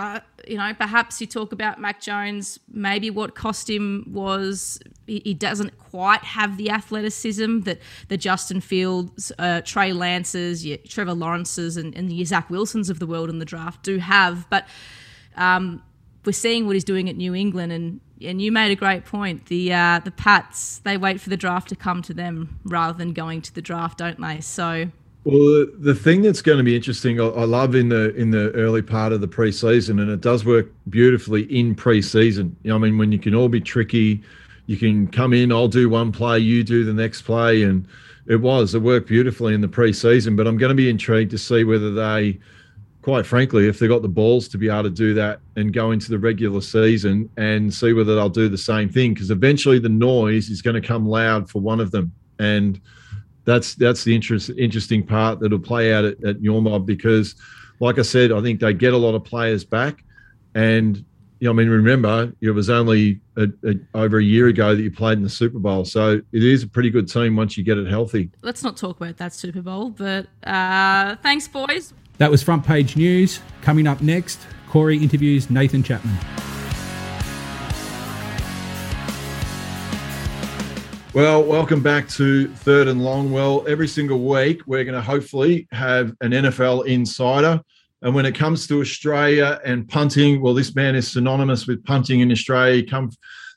you 0.46 0.56
know, 0.56 0.72
perhaps 0.74 1.20
you 1.20 1.26
talk 1.26 1.52
about 1.52 1.80
Mac 1.80 2.00
Jones. 2.00 2.58
Maybe 2.68 3.10
what 3.10 3.34
cost 3.34 3.68
him 3.68 4.06
was 4.10 4.80
he, 5.06 5.22
he 5.24 5.34
doesn't 5.34 5.78
quite 5.78 6.24
have 6.24 6.56
the 6.56 6.70
athleticism 6.70 7.60
that 7.60 7.80
the 8.08 8.16
Justin 8.16 8.60
Fields, 8.60 9.32
uh, 9.38 9.60
Trey 9.64 9.92
Lances, 9.92 10.64
your 10.64 10.78
Trevor 10.78 11.14
Lawrences, 11.14 11.76
and, 11.76 11.94
and 11.94 12.10
the 12.10 12.24
Zach 12.24 12.50
Wilsons 12.50 12.90
of 12.90 12.98
the 12.98 13.06
world 13.06 13.30
in 13.30 13.38
the 13.38 13.44
draft 13.44 13.82
do 13.82 13.98
have, 13.98 14.48
but 14.50 14.66
um, 15.36 15.82
we're 16.24 16.32
seeing 16.32 16.66
what 16.66 16.74
he's 16.74 16.84
doing 16.84 17.08
at 17.08 17.16
New 17.16 17.34
England, 17.34 17.72
and 17.72 18.00
and 18.20 18.40
you 18.40 18.52
made 18.52 18.70
a 18.70 18.76
great 18.76 19.04
point. 19.04 19.46
The 19.46 19.72
uh, 19.72 20.00
the 20.04 20.10
Pats 20.10 20.78
they 20.80 20.96
wait 20.96 21.20
for 21.20 21.30
the 21.30 21.36
draft 21.36 21.68
to 21.70 21.76
come 21.76 22.02
to 22.02 22.14
them 22.14 22.60
rather 22.64 22.96
than 22.96 23.12
going 23.12 23.42
to 23.42 23.54
the 23.54 23.62
draft, 23.62 23.98
don't 23.98 24.20
they? 24.20 24.40
So 24.40 24.90
Well, 25.24 25.66
the, 25.78 25.94
thing 25.94 26.22
that's 26.22 26.42
going 26.42 26.58
to 26.58 26.64
be 26.64 26.74
interesting, 26.74 27.20
I, 27.20 27.26
I 27.26 27.44
love 27.44 27.76
in 27.76 27.88
the 27.88 28.12
in 28.16 28.32
the 28.32 28.50
early 28.52 28.82
part 28.82 29.12
of 29.12 29.20
the 29.20 29.28
preseason, 29.28 30.00
and 30.00 30.10
it 30.10 30.20
does 30.20 30.44
work 30.44 30.68
beautifully 30.90 31.42
in 31.44 31.76
preseason. 31.76 32.54
You 32.64 32.70
know, 32.70 32.74
I 32.74 32.78
mean, 32.78 32.98
when 32.98 33.12
you 33.12 33.20
can 33.20 33.32
all 33.32 33.48
be 33.48 33.60
tricky, 33.60 34.20
you 34.66 34.76
can 34.76 35.06
come 35.06 35.32
in, 35.32 35.52
I'll 35.52 35.68
do 35.68 35.88
one 35.88 36.10
play, 36.10 36.40
you 36.40 36.64
do 36.64 36.84
the 36.84 36.92
next 36.92 37.22
play, 37.22 37.62
and 37.62 37.86
it 38.26 38.36
was 38.36 38.74
it 38.74 38.82
worked 38.82 39.06
beautifully 39.06 39.54
in 39.54 39.60
the 39.60 39.68
preseason. 39.68 40.36
But 40.36 40.48
I'm 40.48 40.56
going 40.56 40.70
to 40.70 40.74
be 40.74 40.90
intrigued 40.90 41.30
to 41.30 41.38
see 41.38 41.62
whether 41.62 41.92
they, 41.92 42.40
quite 43.02 43.24
frankly, 43.24 43.68
if 43.68 43.78
they 43.78 43.86
got 43.86 44.02
the 44.02 44.08
balls 44.08 44.48
to 44.48 44.58
be 44.58 44.68
able 44.68 44.82
to 44.84 44.90
do 44.90 45.14
that 45.14 45.38
and 45.54 45.72
go 45.72 45.92
into 45.92 46.10
the 46.10 46.18
regular 46.18 46.60
season 46.60 47.30
and 47.36 47.72
see 47.72 47.92
whether 47.92 48.16
they'll 48.16 48.28
do 48.28 48.48
the 48.48 48.58
same 48.58 48.88
thing, 48.88 49.14
because 49.14 49.30
eventually 49.30 49.78
the 49.78 49.88
noise 49.88 50.50
is 50.50 50.62
going 50.62 50.80
to 50.80 50.86
come 50.86 51.06
loud 51.06 51.48
for 51.48 51.60
one 51.60 51.78
of 51.78 51.92
them, 51.92 52.10
and 52.40 52.80
that's 53.44 53.74
that's 53.74 54.04
the 54.04 54.14
interest, 54.14 54.50
interesting 54.56 55.04
part 55.04 55.40
that'll 55.40 55.58
play 55.58 55.92
out 55.92 56.04
at, 56.04 56.22
at 56.24 56.42
your 56.42 56.62
mob 56.62 56.86
because, 56.86 57.34
like 57.80 57.98
I 57.98 58.02
said, 58.02 58.32
I 58.32 58.40
think 58.40 58.60
they 58.60 58.72
get 58.72 58.92
a 58.92 58.96
lot 58.96 59.14
of 59.14 59.24
players 59.24 59.64
back, 59.64 60.04
and 60.54 60.96
you 61.40 61.46
know, 61.46 61.50
I 61.50 61.54
mean, 61.54 61.68
remember 61.68 62.32
it 62.40 62.50
was 62.50 62.70
only 62.70 63.20
a, 63.36 63.48
a, 63.64 63.74
over 63.94 64.18
a 64.18 64.22
year 64.22 64.46
ago 64.46 64.76
that 64.76 64.82
you 64.82 64.92
played 64.92 65.18
in 65.18 65.24
the 65.24 65.30
Super 65.30 65.58
Bowl, 65.58 65.84
so 65.84 66.20
it 66.32 66.44
is 66.44 66.62
a 66.62 66.68
pretty 66.68 66.90
good 66.90 67.10
team 67.10 67.34
once 67.34 67.56
you 67.56 67.64
get 67.64 67.78
it 67.78 67.88
healthy. 67.88 68.30
let's 68.42 68.62
not 68.62 68.76
talk 68.76 69.00
about 69.00 69.16
that 69.16 69.34
Super 69.34 69.60
Bowl. 69.60 69.90
But 69.90 70.28
uh, 70.44 71.16
thanks, 71.16 71.48
boys. 71.48 71.94
That 72.18 72.30
was 72.30 72.42
front 72.42 72.64
page 72.64 72.96
news. 72.96 73.40
Coming 73.62 73.88
up 73.88 74.00
next, 74.00 74.38
Corey 74.68 74.98
interviews 74.98 75.50
Nathan 75.50 75.82
Chapman. 75.82 76.51
Well, 81.14 81.42
welcome 81.42 81.82
back 81.82 82.08
to 82.10 82.48
Third 82.48 82.88
and 82.88 83.04
Long. 83.04 83.32
Well, 83.32 83.66
every 83.68 83.86
single 83.86 84.20
week 84.20 84.62
we're 84.66 84.82
going 84.84 84.94
to 84.94 85.02
hopefully 85.02 85.68
have 85.70 86.14
an 86.22 86.30
NFL 86.30 86.86
insider. 86.86 87.60
And 88.00 88.14
when 88.14 88.24
it 88.24 88.34
comes 88.34 88.66
to 88.68 88.80
Australia 88.80 89.60
and 89.62 89.86
punting, 89.86 90.40
well, 90.40 90.54
this 90.54 90.74
man 90.74 90.94
is 90.94 91.12
synonymous 91.12 91.66
with 91.66 91.84
punting 91.84 92.20
in 92.20 92.32
Australia. 92.32 92.76
He 92.76 92.82
come, 92.82 93.10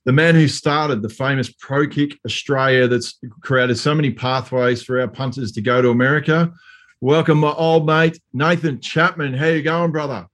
the 0.03 0.11
man 0.11 0.35
who 0.35 0.49
started 0.49 1.01
the 1.01 1.07
famous 1.07 1.49
Pro 1.49 1.87
Kick 1.87 2.19
Australia 2.25 2.89
that's 2.89 3.17
created 3.39 3.77
so 3.77 3.95
many 3.95 4.11
pathways 4.11 4.83
for 4.83 4.99
our 4.99 5.07
punters 5.07 5.53
to 5.53 5.61
go 5.61 5.81
to 5.81 5.91
America. 5.91 6.51
Welcome, 6.99 7.37
my 7.37 7.53
old 7.53 7.85
mate, 7.85 8.19
Nathan 8.33 8.81
Chapman. 8.81 9.33
How 9.33 9.47
you 9.47 9.61
going, 9.61 9.93
brother? 9.93 10.27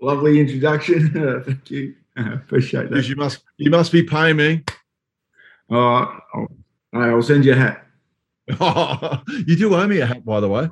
Lovely 0.00 0.40
introduction. 0.40 1.42
Thank 1.46 1.70
you. 1.70 1.94
appreciate 2.16 2.90
that. 2.90 3.08
you 3.08 3.16
must 3.16 3.44
you 3.56 3.70
must 3.70 3.92
be 3.92 4.02
paying 4.02 4.36
me. 4.36 4.64
Uh, 5.72 6.06
I'll, 6.34 6.48
I'll 6.92 7.22
send 7.22 7.44
you 7.44 7.52
a 7.52 7.56
hat. 7.56 7.86
you 9.46 9.56
do 9.56 9.74
owe 9.74 9.86
me 9.86 10.00
a 10.00 10.06
hat, 10.06 10.24
by 10.24 10.40
the 10.40 10.48
way. 10.48 10.68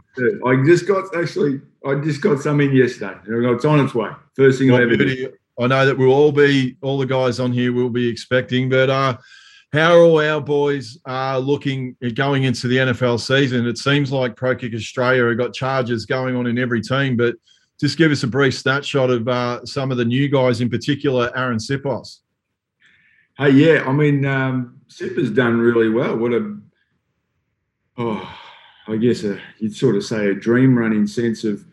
I 0.47 0.63
just 0.65 0.87
got 0.87 1.17
actually. 1.17 1.61
I 1.87 1.95
just 1.95 2.21
got 2.21 2.41
some 2.41 2.61
in 2.61 2.75
yesterday. 2.75 3.17
It's 3.27 3.65
on 3.65 3.81
its 3.81 3.95
way. 3.95 4.11
First 4.37 4.59
thing 4.59 4.71
I 4.71 4.83
ever 4.83 4.97
did. 4.97 5.33
I 5.59 5.67
know 5.67 5.87
that 5.87 5.97
we'll 5.97 6.13
all 6.13 6.33
be, 6.33 6.77
all 6.83 6.99
the 6.99 7.07
guys 7.07 7.41
on 7.41 7.53
here 7.53 7.73
will 7.73 7.91
be 7.91 8.07
expecting, 8.07 8.69
but 8.69 8.91
uh, 8.91 9.17
how 9.73 9.95
are 9.95 10.03
all 10.03 10.21
our 10.21 10.41
boys 10.41 10.99
uh, 11.07 11.39
looking 11.39 11.97
at 12.03 12.15
going 12.15 12.45
into 12.45 12.67
the 12.67 12.79
NFL 12.79 13.21
season? 13.21 13.67
It 13.67 13.79
seems 13.79 14.11
like 14.11 14.37
Pro 14.37 14.57
Kick 14.57 14.75
Australia 14.75 15.27
have 15.29 15.39
got 15.39 15.55
charges 15.55 16.07
going 16.07 16.35
on 16.35 16.47
in 16.47 16.59
every 16.59 16.81
team, 16.81 17.17
but 17.17 17.37
just 17.79 17.99
give 17.99 18.11
us 18.11 18.23
a 18.23 18.27
brief 18.27 18.59
snapshot 18.59 19.11
of 19.11 19.29
uh, 19.29 19.65
some 19.65 19.91
of 19.91 19.97
the 19.97 20.05
new 20.05 20.29
guys, 20.29 20.61
in 20.61 20.69
particular, 20.69 21.31
Aaron 21.37 21.59
Siposs. 21.59 22.21
Hey, 23.39 23.51
yeah. 23.51 23.85
I 23.87 23.93
mean, 23.93 24.25
um, 24.25 24.81
Sipper's 24.89 25.31
done 25.31 25.59
really 25.59 25.89
well. 25.89 26.17
What 26.17 26.33
a, 26.33 26.59
oh, 27.97 28.39
I 28.87 28.97
guess 28.97 29.25
a, 29.25 29.41
you'd 29.59 29.77
sort 29.77 29.97
of 29.97 30.05
say 30.05 30.29
a 30.29 30.35
dream 30.35 30.77
running 30.77 31.07
sense 31.07 31.45
of 31.45 31.65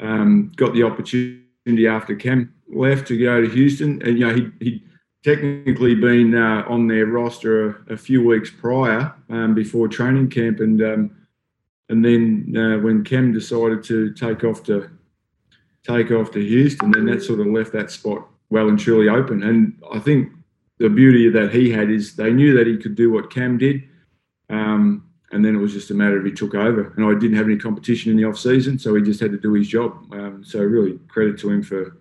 um, 0.00 0.52
got 0.56 0.74
the 0.74 0.82
opportunity 0.82 1.86
after 1.88 2.14
Cam 2.14 2.52
left 2.68 3.06
to 3.08 3.18
go 3.18 3.40
to 3.40 3.48
Houston, 3.48 4.02
and 4.02 4.18
you 4.18 4.26
know 4.26 4.34
he 4.34 4.50
he 4.60 4.84
technically 5.22 5.94
been 5.94 6.34
uh, 6.34 6.64
on 6.68 6.86
their 6.86 7.06
roster 7.06 7.68
a, 7.68 7.94
a 7.94 7.96
few 7.96 8.24
weeks 8.24 8.50
prior 8.50 9.14
um, 9.30 9.54
before 9.54 9.88
training 9.88 10.28
camp, 10.30 10.60
and 10.60 10.82
um, 10.82 11.16
and 11.88 12.04
then 12.04 12.54
uh, 12.56 12.78
when 12.82 13.04
Cam 13.04 13.32
decided 13.32 13.82
to 13.84 14.12
take 14.14 14.44
off 14.44 14.62
to 14.64 14.90
take 15.86 16.10
off 16.10 16.30
to 16.32 16.40
Houston, 16.40 16.90
then 16.90 17.06
that 17.06 17.22
sort 17.22 17.40
of 17.40 17.46
left 17.46 17.72
that 17.72 17.90
spot 17.90 18.26
well 18.50 18.68
and 18.68 18.78
truly 18.78 19.08
open. 19.08 19.42
And 19.42 19.80
I 19.92 19.98
think 19.98 20.32
the 20.84 20.90
beauty 20.90 21.30
that 21.30 21.50
he 21.50 21.70
had 21.70 21.90
is 21.90 22.14
they 22.14 22.30
knew 22.30 22.54
that 22.58 22.66
he 22.66 22.76
could 22.76 22.94
do 22.94 23.10
what 23.10 23.32
Cam 23.32 23.56
did. 23.56 23.84
Um, 24.50 25.08
and 25.32 25.42
then 25.42 25.56
it 25.56 25.58
was 25.58 25.72
just 25.72 25.90
a 25.90 25.94
matter 25.94 26.18
of 26.18 26.26
he 26.26 26.30
took 26.30 26.54
over. 26.54 26.92
And 26.94 27.06
I 27.06 27.18
didn't 27.18 27.38
have 27.38 27.46
any 27.46 27.56
competition 27.56 28.10
in 28.10 28.18
the 28.18 28.24
off 28.24 28.38
season, 28.38 28.78
so 28.78 28.94
he 28.94 29.00
just 29.02 29.18
had 29.18 29.32
to 29.32 29.38
do 29.38 29.54
his 29.54 29.66
job. 29.66 29.92
Um, 30.12 30.44
so 30.44 30.58
really 30.58 30.98
credit 31.08 31.38
to 31.38 31.48
him 31.48 31.62
for 31.62 31.96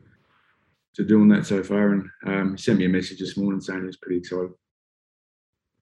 to 0.96 1.04
doing 1.06 1.30
that 1.30 1.46
so 1.46 1.64
far. 1.64 1.94
And 1.94 2.10
um, 2.26 2.52
he 2.52 2.62
sent 2.62 2.78
me 2.78 2.84
a 2.84 2.90
message 2.90 3.20
this 3.20 3.38
morning 3.38 3.62
saying 3.62 3.80
he 3.80 3.86
was 3.86 3.96
pretty 3.96 4.18
excited. 4.18 4.52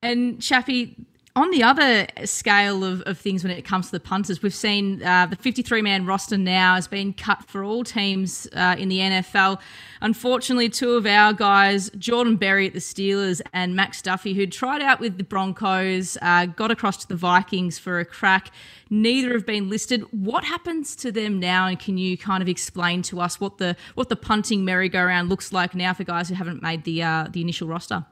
And 0.03 0.39
Chappie, 0.39 1.03
on 1.35 1.49
the 1.51 1.63
other 1.63 2.07
scale 2.25 2.83
of, 2.83 3.01
of 3.03 3.17
things 3.17 3.43
when 3.43 3.51
it 3.51 3.63
comes 3.63 3.85
to 3.85 3.91
the 3.93 3.99
punters, 4.01 4.41
we've 4.41 4.53
seen 4.53 5.01
uh, 5.01 5.25
the 5.27 5.37
53 5.37 5.81
man 5.81 6.05
roster 6.05 6.37
now 6.37 6.75
has 6.75 6.87
been 6.87 7.13
cut 7.13 7.45
for 7.47 7.63
all 7.63 7.83
teams 7.85 8.47
uh, 8.53 8.75
in 8.77 8.89
the 8.89 8.99
NFL. 8.99 9.59
Unfortunately, 10.01 10.67
two 10.67 10.93
of 10.93 11.05
our 11.05 11.31
guys, 11.31 11.89
Jordan 11.91 12.35
Berry 12.35 12.67
at 12.67 12.73
the 12.73 12.79
Steelers 12.79 13.41
and 13.53 13.75
Max 13.75 14.01
Duffy, 14.01 14.33
who 14.33 14.45
tried 14.45 14.81
out 14.81 14.99
with 14.99 15.17
the 15.17 15.23
Broncos, 15.23 16.17
uh, 16.21 16.47
got 16.47 16.69
across 16.69 16.97
to 16.97 17.07
the 17.07 17.15
Vikings 17.15 17.79
for 17.79 17.99
a 17.99 18.05
crack. 18.05 18.51
Neither 18.89 19.31
have 19.31 19.45
been 19.45 19.69
listed. 19.69 20.01
What 20.11 20.43
happens 20.43 20.97
to 20.97 21.13
them 21.13 21.39
now? 21.39 21.67
And 21.67 21.79
can 21.79 21.97
you 21.97 22.17
kind 22.17 22.43
of 22.43 22.49
explain 22.49 23.03
to 23.03 23.21
us 23.21 23.39
what 23.39 23.57
the 23.57 23.77
what 23.95 24.09
the 24.09 24.17
punting 24.17 24.65
merry-go-round 24.65 25.29
looks 25.29 25.53
like 25.53 25.75
now 25.75 25.93
for 25.93 26.03
guys 26.03 26.27
who 26.27 26.35
haven't 26.35 26.61
made 26.61 26.83
the 26.83 27.03
uh, 27.03 27.27
the 27.31 27.39
initial 27.39 27.69
roster? 27.69 28.05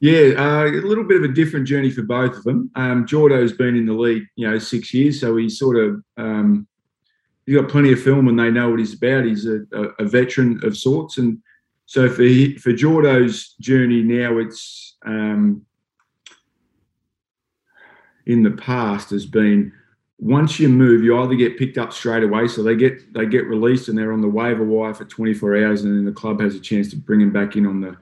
Yeah, 0.00 0.32
uh, 0.38 0.64
a 0.64 0.80
little 0.80 1.04
bit 1.04 1.18
of 1.18 1.24
a 1.24 1.34
different 1.34 1.66
journey 1.66 1.90
for 1.90 2.02
both 2.02 2.34
of 2.34 2.44
them. 2.44 2.70
Um, 2.74 3.06
Jordo's 3.06 3.52
been 3.52 3.76
in 3.76 3.84
the 3.84 3.92
league, 3.92 4.24
you 4.34 4.50
know, 4.50 4.58
six 4.58 4.94
years, 4.94 5.20
so 5.20 5.36
he's 5.36 5.58
sort 5.58 5.76
of 5.76 6.02
um, 6.16 6.66
he's 7.44 7.56
got 7.56 7.68
plenty 7.68 7.92
of 7.92 8.00
film 8.00 8.26
and 8.28 8.38
they 8.38 8.50
know 8.50 8.70
what 8.70 8.78
he's 8.78 8.94
about. 8.94 9.26
He's 9.26 9.46
a, 9.46 9.60
a, 9.98 10.06
veteran 10.06 10.58
of 10.62 10.74
sorts, 10.74 11.18
and 11.18 11.38
so 11.84 12.08
for 12.08 12.22
he, 12.22 12.56
for 12.56 12.72
Jordo's 12.72 13.54
journey 13.60 14.02
now, 14.02 14.38
it's 14.38 14.96
um, 15.04 15.66
in 18.24 18.42
the 18.42 18.52
past 18.52 19.10
has 19.10 19.26
been 19.26 19.70
once 20.18 20.58
you 20.58 20.68
move, 20.70 21.02
you 21.02 21.18
either 21.18 21.34
get 21.34 21.58
picked 21.58 21.76
up 21.76 21.92
straight 21.92 22.22
away, 22.22 22.48
so 22.48 22.62
they 22.62 22.74
get 22.74 23.12
they 23.12 23.26
get 23.26 23.46
released 23.46 23.88
and 23.88 23.98
they're 23.98 24.12
on 24.12 24.22
the 24.22 24.28
waiver 24.28 24.64
wire 24.64 24.94
for 24.94 25.04
24 25.04 25.62
hours, 25.62 25.82
and 25.82 25.94
then 25.94 26.06
the 26.06 26.12
club 26.12 26.40
has 26.40 26.54
a 26.54 26.60
chance 26.60 26.88
to 26.88 26.96
bring 26.96 27.20
them 27.20 27.32
back 27.32 27.54
in 27.56 27.66
on 27.66 27.82
the 27.82 27.98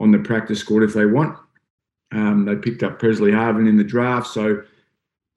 on 0.00 0.12
the 0.12 0.18
practice 0.18 0.60
squad 0.60 0.82
if 0.82 0.94
they 0.94 1.06
want. 1.06 1.38
Um, 2.12 2.44
they 2.44 2.56
picked 2.56 2.82
up 2.82 2.98
Pressley 2.98 3.30
Harvin 3.30 3.68
in 3.68 3.76
the 3.76 3.84
draft, 3.84 4.28
so 4.28 4.62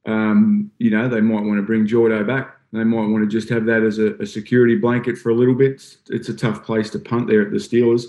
um, 0.06 0.71
you 0.78 0.89
know 0.89 1.10
they 1.10 1.21
might 1.21 1.43
want 1.43 1.58
to 1.58 1.63
bring 1.63 1.88
Jordo 1.88 2.26
back. 2.26 2.56
They 2.71 2.84
might 2.86 3.08
want 3.08 3.24
to 3.24 3.28
just 3.28 3.50
have 3.50 3.65
that 3.65 3.84
as 3.84 4.00
a, 4.00 4.15
a, 4.15 4.26
security 4.26 4.78
blanket 4.78 5.17
for 5.17 5.30
a 5.30 5.36
little 5.36 5.54
bit. 5.54 5.97
It's 6.10 6.30
a 6.30 6.34
tough 6.34 6.63
place 6.63 6.89
to 6.91 7.00
punt 7.00 7.28
there 7.28 7.41
at 7.41 7.52
the 7.52 7.58
Steelers, 7.58 8.06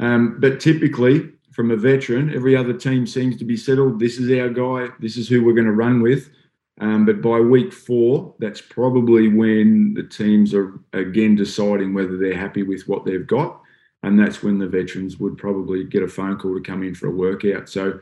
um, 0.00 0.40
but 0.40 0.58
typically 0.58 1.30
from 1.52 1.70
a 1.70 1.76
veteran, 1.76 2.34
every 2.34 2.56
other 2.56 2.72
team 2.72 3.06
seems 3.06 3.36
to 3.36 3.44
be 3.44 3.56
settled. 3.56 4.00
This 4.00 4.18
is 4.18 4.28
our 4.36 4.48
guy. 4.48 4.92
This 4.98 5.16
is 5.16 5.28
who 5.28 5.44
we're 5.44 5.54
going 5.54 5.66
to 5.66 5.72
run 5.72 6.02
with. 6.02 6.30
Um, 6.80 7.06
but 7.06 7.22
by 7.22 7.38
week 7.38 7.72
four, 7.72 8.34
that's 8.40 8.60
probably 8.60 9.28
when 9.28 9.94
the 9.94 10.02
teams 10.02 10.52
are 10.52 10.80
again 10.92 11.36
deciding 11.36 11.94
whether 11.94 12.16
they're 12.16 12.36
happy 12.36 12.64
with 12.64 12.88
what 12.88 13.04
they've 13.04 13.26
got 13.26 13.60
and 14.04 14.18
that's 14.18 14.42
when 14.42 14.58
the 14.58 14.68
veterans 14.68 15.18
would 15.18 15.38
probably 15.38 15.84
get 15.84 16.02
a 16.02 16.08
phone 16.08 16.36
call 16.36 16.54
to 16.54 16.60
come 16.60 16.82
in 16.82 16.94
for 16.94 17.08
a 17.08 17.10
workout. 17.10 17.68
So 17.68 18.00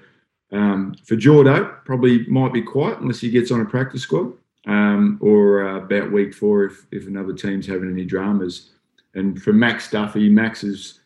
um, 0.50 0.94
for 1.04 1.16
Jordo, 1.16 1.84
probably 1.84 2.26
might 2.26 2.52
be 2.52 2.60
quiet 2.60 2.98
unless 2.98 3.20
he 3.20 3.30
gets 3.30 3.50
on 3.50 3.60
a 3.60 3.64
practice 3.64 4.02
squad, 4.02 4.32
um, 4.66 5.18
or 5.22 5.66
uh, 5.66 5.76
about 5.78 6.12
week 6.12 6.34
four 6.34 6.64
if 6.64 6.86
if 6.90 7.06
another 7.06 7.32
team's 7.32 7.66
having 7.66 7.90
any 7.90 8.04
dramas. 8.04 8.70
And 9.14 9.40
for 9.40 9.52
Max 9.52 9.90
Duffy, 9.90 10.28
Max 10.28 10.64
is 10.64 11.00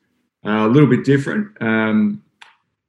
uh, 0.45 0.67
a 0.67 0.69
little 0.69 0.89
bit 0.89 1.05
different. 1.05 1.51
Um, 1.61 2.23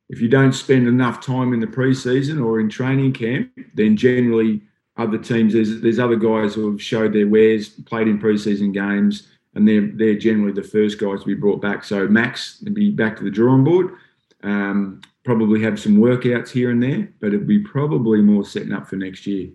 if 0.10 0.22
you 0.22 0.30
don't 0.30 0.54
spend 0.54 0.88
enough 0.88 1.20
time 1.20 1.54
in 1.54 1.60
the 1.60 1.68
preseason 1.68 2.44
or 2.44 2.62
in 2.62 2.70
training 2.70 3.14
camp, 3.14 3.52
then 3.74 3.98
generally 3.98 4.62
other 4.96 5.18
teams 5.18 5.54
there's 5.54 5.82
there's 5.82 6.00
other 6.00 6.16
guys 6.16 6.56
who 6.56 6.72
have 6.72 6.82
showed 6.82 7.12
their 7.12 7.28
wares, 7.28 7.70
played 7.70 8.08
in 8.08 8.18
preseason 8.18 8.74
games 8.74 9.28
and 9.58 9.68
they're 9.68 9.90
they're 9.94 10.20
generally 10.20 10.54
the 10.54 10.64
first 10.64 11.00
guys 11.00 11.22
to 11.22 11.26
be 11.26 11.34
brought 11.34 11.62
back. 11.62 11.84
So 11.84 12.08
Max 12.08 12.60
be 12.60 12.92
back 12.92 13.18
to 13.18 13.24
the 13.24 13.32
drawing 13.32 13.64
board. 13.64 13.96
Um, 14.44 15.02
probably 15.26 15.62
have 15.64 15.80
some 15.80 15.98
workouts 15.98 16.50
here 16.50 16.70
and 16.70 16.82
there, 16.82 17.10
but 17.20 17.34
it'll 17.34 17.46
be 17.46 17.60
probably 17.60 18.22
more 18.22 18.46
setting 18.46 18.72
up 18.72 18.88
for 18.88 18.98
next 18.98 19.26
year. 19.26 19.50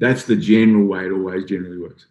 That's 0.00 0.24
the 0.24 0.34
general 0.34 0.84
way 0.84 1.06
it 1.06 1.12
always 1.12 1.44
generally 1.44 1.78
works. 1.78 2.06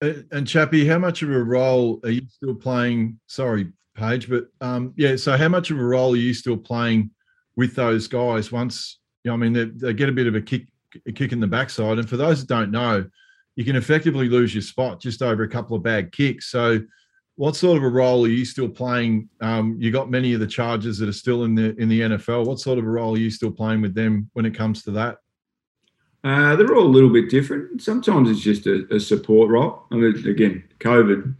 And 0.00 0.46
Chappie, 0.46 0.86
how 0.86 0.98
much 0.98 1.22
of 1.22 1.30
a 1.30 1.42
role 1.42 1.98
are 2.04 2.10
you 2.10 2.22
still 2.30 2.54
playing? 2.54 3.18
Sorry, 3.26 3.72
Paige, 3.96 4.30
but 4.30 4.48
um, 4.60 4.94
yeah. 4.96 5.16
So 5.16 5.36
how 5.36 5.48
much 5.48 5.72
of 5.72 5.78
a 5.78 5.84
role 5.84 6.14
are 6.14 6.16
you 6.16 6.34
still 6.34 6.56
playing 6.56 7.10
with 7.56 7.74
those 7.74 8.06
guys? 8.06 8.52
Once 8.52 9.00
you 9.24 9.30
know, 9.30 9.34
I 9.34 9.38
mean, 9.38 9.52
they, 9.52 9.64
they 9.64 9.92
get 9.92 10.08
a 10.08 10.12
bit 10.12 10.28
of 10.28 10.36
a 10.36 10.40
kick, 10.40 10.68
a 11.04 11.10
kick 11.10 11.32
in 11.32 11.40
the 11.40 11.48
backside. 11.48 11.98
And 11.98 12.08
for 12.08 12.16
those 12.16 12.40
that 12.40 12.48
don't 12.48 12.70
know, 12.70 13.06
you 13.56 13.64
can 13.64 13.76
effectively 13.76 14.28
lose 14.28 14.54
your 14.54 14.62
spot 14.62 15.00
just 15.00 15.22
over 15.22 15.42
a 15.42 15.48
couple 15.48 15.76
of 15.76 15.82
bad 15.82 16.12
kicks. 16.12 16.46
So, 16.46 16.80
what 17.36 17.56
sort 17.56 17.76
of 17.76 17.82
a 17.82 17.88
role 17.88 18.24
are 18.24 18.28
you 18.28 18.44
still 18.44 18.68
playing? 18.68 19.28
Um, 19.40 19.76
you 19.80 19.90
got 19.90 20.10
many 20.10 20.34
of 20.34 20.40
the 20.40 20.46
charges 20.46 20.98
that 20.98 21.08
are 21.08 21.12
still 21.12 21.44
in 21.44 21.54
the 21.54 21.74
in 21.80 21.88
the 21.88 22.00
NFL. 22.00 22.46
What 22.46 22.60
sort 22.60 22.78
of 22.78 22.84
a 22.84 22.88
role 22.88 23.14
are 23.14 23.18
you 23.18 23.30
still 23.30 23.50
playing 23.50 23.80
with 23.80 23.94
them 23.94 24.30
when 24.34 24.46
it 24.46 24.54
comes 24.54 24.82
to 24.84 24.92
that? 24.92 25.18
Uh, 26.22 26.56
they're 26.56 26.74
all 26.74 26.86
a 26.86 26.88
little 26.88 27.10
bit 27.10 27.28
different. 27.28 27.82
Sometimes 27.82 28.30
it's 28.30 28.40
just 28.40 28.66
a, 28.66 28.86
a 28.94 28.98
support 28.98 29.50
role. 29.50 29.82
I 29.90 29.96
mean, 29.96 30.26
again, 30.26 30.64
COVID, 30.78 31.34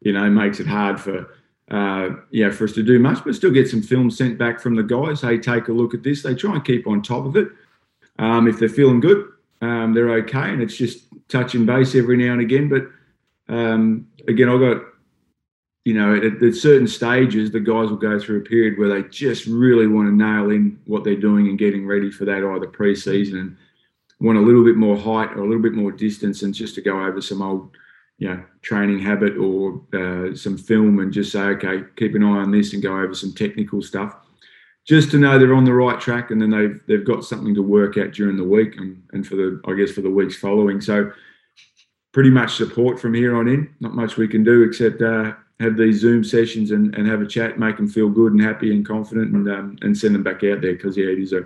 you 0.00 0.12
know, 0.12 0.30
makes 0.30 0.60
it 0.60 0.66
hard 0.66 1.00
for 1.00 1.34
uh, 1.70 2.10
yeah 2.30 2.50
for 2.50 2.64
us 2.64 2.72
to 2.72 2.82
do 2.82 2.98
much, 2.98 3.24
but 3.24 3.34
still 3.34 3.50
get 3.50 3.68
some 3.68 3.82
film 3.82 4.10
sent 4.10 4.38
back 4.38 4.60
from 4.60 4.74
the 4.74 4.82
guys. 4.82 5.22
Hey, 5.22 5.38
take 5.38 5.68
a 5.68 5.72
look 5.72 5.94
at 5.94 6.02
this. 6.02 6.22
They 6.22 6.34
try 6.34 6.54
and 6.54 6.64
keep 6.64 6.86
on 6.86 7.02
top 7.02 7.26
of 7.26 7.36
it. 7.36 7.48
Um, 8.18 8.48
if 8.48 8.58
they're 8.58 8.68
feeling 8.68 9.00
good, 9.00 9.28
um, 9.60 9.94
they're 9.94 10.10
okay, 10.18 10.50
and 10.50 10.62
it's 10.62 10.76
just 10.76 11.06
touching 11.28 11.66
base 11.66 11.94
every 11.94 12.16
now 12.16 12.32
and 12.32 12.40
again. 12.40 12.68
But 12.68 12.88
um, 13.52 14.08
again, 14.26 14.48
I've 14.48 14.60
got 14.60 14.82
you 15.84 15.94
know 15.94 16.14
at, 16.14 16.42
at, 16.42 16.54
certain 16.54 16.86
stages, 16.86 17.50
the 17.50 17.60
guys 17.60 17.90
will 17.90 17.96
go 17.96 18.18
through 18.18 18.38
a 18.38 18.44
period 18.44 18.78
where 18.78 18.88
they 18.88 19.08
just 19.08 19.46
really 19.46 19.86
want 19.86 20.08
to 20.08 20.14
nail 20.14 20.50
in 20.50 20.78
what 20.86 21.04
they're 21.04 21.16
doing 21.16 21.48
and 21.48 21.58
getting 21.58 21.86
ready 21.86 22.10
for 22.10 22.24
that 22.24 22.44
either 22.44 22.66
pre-season 22.66 23.38
and 23.38 23.56
want 24.20 24.38
a 24.38 24.42
little 24.42 24.64
bit 24.64 24.76
more 24.76 24.96
height 24.96 25.30
or 25.36 25.40
a 25.40 25.46
little 25.46 25.62
bit 25.62 25.74
more 25.74 25.92
distance, 25.92 26.42
and 26.42 26.54
just 26.54 26.74
to 26.76 26.80
go 26.80 27.04
over 27.04 27.20
some 27.20 27.42
old 27.42 27.76
you 28.18 28.28
know 28.28 28.44
training 28.62 28.98
habit 28.98 29.36
or 29.36 29.80
uh, 29.94 30.34
some 30.34 30.58
film 30.58 30.98
and 31.00 31.12
just 31.12 31.32
say 31.32 31.40
okay 31.40 31.84
keep 31.96 32.14
an 32.14 32.22
eye 32.22 32.42
on 32.42 32.50
this 32.50 32.72
and 32.74 32.82
go 32.82 32.98
over 32.98 33.14
some 33.14 33.32
technical 33.32 33.80
stuff 33.80 34.16
just 34.88 35.10
to 35.10 35.18
know 35.18 35.38
they're 35.38 35.54
on 35.54 35.64
the 35.64 35.72
right 35.72 36.00
track 36.00 36.30
and 36.30 36.40
then 36.40 36.50
they've 36.50 36.80
they've 36.86 37.06
got 37.06 37.24
something 37.24 37.54
to 37.54 37.62
work 37.62 37.96
at 37.96 38.12
during 38.12 38.36
the 38.36 38.44
week 38.44 38.76
and, 38.78 39.02
and 39.12 39.26
for 39.26 39.36
the 39.36 39.60
I 39.66 39.74
guess 39.74 39.90
for 39.90 40.00
the 40.00 40.10
weeks 40.10 40.36
following. 40.36 40.80
So 40.80 41.12
pretty 42.12 42.30
much 42.30 42.56
support 42.56 42.98
from 42.98 43.14
here 43.14 43.36
on 43.36 43.48
in. 43.48 43.72
Not 43.80 43.94
much 43.94 44.16
we 44.16 44.26
can 44.26 44.42
do 44.42 44.62
except 44.62 45.02
uh, 45.02 45.34
have 45.60 45.76
these 45.76 46.00
Zoom 46.00 46.24
sessions 46.24 46.70
and, 46.70 46.94
and 46.94 47.06
have 47.06 47.20
a 47.20 47.26
chat, 47.26 47.58
make 47.58 47.76
them 47.76 47.88
feel 47.88 48.08
good 48.08 48.32
and 48.32 48.42
happy 48.42 48.72
and 48.74 48.86
confident, 48.86 49.34
and 49.34 49.48
um, 49.50 49.76
and 49.82 49.96
send 49.96 50.14
them 50.14 50.22
back 50.22 50.42
out 50.44 50.62
there 50.62 50.72
because 50.72 50.96
yeah, 50.96 51.06
it 51.06 51.18
is 51.18 51.34
a 51.34 51.44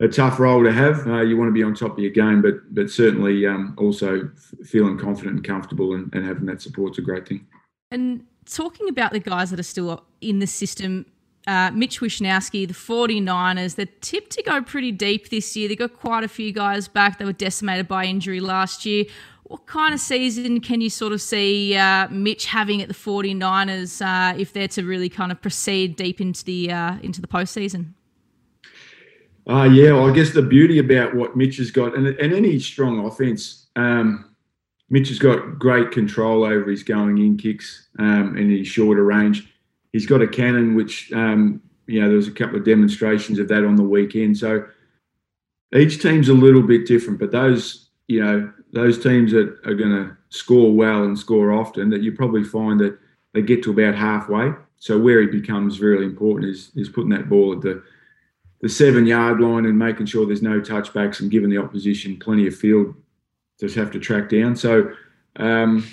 a 0.00 0.08
tough 0.08 0.38
role 0.38 0.62
to 0.62 0.72
have. 0.72 1.06
Uh, 1.06 1.22
you 1.22 1.38
want 1.38 1.48
to 1.48 1.54
be 1.54 1.62
on 1.62 1.74
top 1.74 1.92
of 1.92 1.98
your 1.98 2.12
game, 2.12 2.42
but 2.42 2.74
but 2.74 2.90
certainly 2.90 3.46
um, 3.46 3.74
also 3.78 4.30
f- 4.36 4.68
feeling 4.68 4.98
confident 4.98 5.36
and 5.36 5.46
comfortable 5.46 5.94
and, 5.94 6.14
and 6.14 6.26
having 6.26 6.44
that 6.46 6.60
support's 6.60 6.98
a 6.98 7.02
great 7.02 7.26
thing. 7.26 7.46
And 7.90 8.26
talking 8.44 8.90
about 8.90 9.12
the 9.12 9.20
guys 9.20 9.50
that 9.50 9.60
are 9.60 9.64
still 9.64 10.04
in 10.20 10.38
the 10.40 10.46
system, 10.46 11.06
uh, 11.46 11.70
Mitch 11.72 12.00
Wishnowsky, 12.00 12.66
the 12.66 12.74
49ers, 12.74 13.76
they're 13.76 13.86
tipped 14.00 14.30
to 14.32 14.42
go 14.42 14.62
pretty 14.62 14.92
deep 14.92 15.28
this 15.28 15.56
year. 15.56 15.68
They 15.68 15.76
got 15.76 15.94
quite 15.94 16.24
a 16.24 16.28
few 16.28 16.52
guys 16.52 16.88
back. 16.88 17.18
They 17.18 17.24
were 17.24 17.32
decimated 17.32 17.86
by 17.86 18.04
injury 18.04 18.40
last 18.40 18.84
year. 18.84 19.04
What 19.44 19.66
kind 19.66 19.94
of 19.94 20.00
season 20.00 20.60
can 20.60 20.80
you 20.80 20.90
sort 20.90 21.12
of 21.12 21.20
see 21.20 21.76
uh, 21.76 22.08
Mitch 22.08 22.46
having 22.46 22.82
at 22.82 22.88
the 22.88 22.94
49ers 22.94 24.04
uh, 24.04 24.36
if 24.36 24.52
they're 24.52 24.66
to 24.68 24.84
really 24.84 25.08
kind 25.08 25.30
of 25.30 25.40
proceed 25.40 25.94
deep 25.94 26.20
into 26.20 26.44
the 26.44 26.72
uh, 26.72 26.98
into 27.00 27.20
the 27.20 27.28
postseason? 27.28 27.92
Uh, 29.48 29.68
yeah, 29.72 29.92
well, 29.92 30.10
I 30.10 30.12
guess 30.12 30.32
the 30.32 30.42
beauty 30.42 30.80
about 30.80 31.14
what 31.14 31.36
Mitch 31.36 31.58
has 31.58 31.70
got, 31.70 31.96
and, 31.96 32.08
and 32.08 32.34
any 32.34 32.58
strong 32.58 33.06
offense, 33.06 33.68
um, 33.76 34.34
Mitch 34.90 35.08
has 35.08 35.20
got 35.20 35.60
great 35.60 35.92
control 35.92 36.42
over 36.42 36.68
his 36.68 36.82
going 36.82 37.18
in 37.18 37.36
kicks 37.36 37.86
um, 38.00 38.36
and 38.36 38.50
his 38.50 38.66
shorter 38.66 39.04
range 39.04 39.48
he's 39.96 40.06
got 40.06 40.22
a 40.22 40.28
cannon, 40.28 40.74
which 40.74 41.10
um, 41.12 41.62
you 41.86 42.00
know 42.00 42.08
there 42.08 42.16
was 42.16 42.28
a 42.28 42.32
couple 42.32 42.56
of 42.56 42.64
demonstrations 42.64 43.38
of 43.38 43.48
that 43.48 43.64
on 43.64 43.76
the 43.76 43.82
weekend. 43.82 44.36
So 44.36 44.66
each 45.74 46.02
team's 46.02 46.28
a 46.28 46.34
little 46.34 46.62
bit 46.62 46.86
different, 46.86 47.18
but 47.18 47.32
those 47.32 47.88
you 48.08 48.22
know 48.22 48.52
those 48.72 49.02
teams 49.02 49.32
that 49.32 49.58
are 49.64 49.74
going 49.74 49.90
to 49.90 50.16
score 50.28 50.72
well 50.72 51.04
and 51.04 51.18
score 51.18 51.52
often, 51.52 51.88
that 51.90 52.02
you 52.02 52.12
probably 52.12 52.44
find 52.44 52.78
that 52.80 52.98
they 53.32 53.42
get 53.42 53.62
to 53.62 53.70
about 53.70 53.94
halfway 53.94 54.52
so 54.78 54.98
where 54.98 55.20
he 55.20 55.26
becomes 55.26 55.80
really 55.80 56.04
important 56.04 56.50
is 56.50 56.70
is 56.76 56.88
putting 56.88 57.10
that 57.10 57.28
ball 57.28 57.54
at 57.54 57.60
the 57.60 57.82
the 58.60 58.68
seven 58.68 59.06
yard 59.06 59.40
line 59.40 59.66
and 59.66 59.78
making 59.78 60.06
sure 60.06 60.26
there's 60.26 60.42
no 60.42 60.60
touchbacks 60.60 61.20
and 61.20 61.30
giving 61.30 61.50
the 61.50 61.58
opposition 61.58 62.18
plenty 62.18 62.46
of 62.46 62.54
field 62.54 62.94
to 63.58 63.68
have 63.68 63.90
to 63.90 63.98
track 63.98 64.28
down. 64.28 64.54
So, 64.56 64.92
um, 65.36 65.86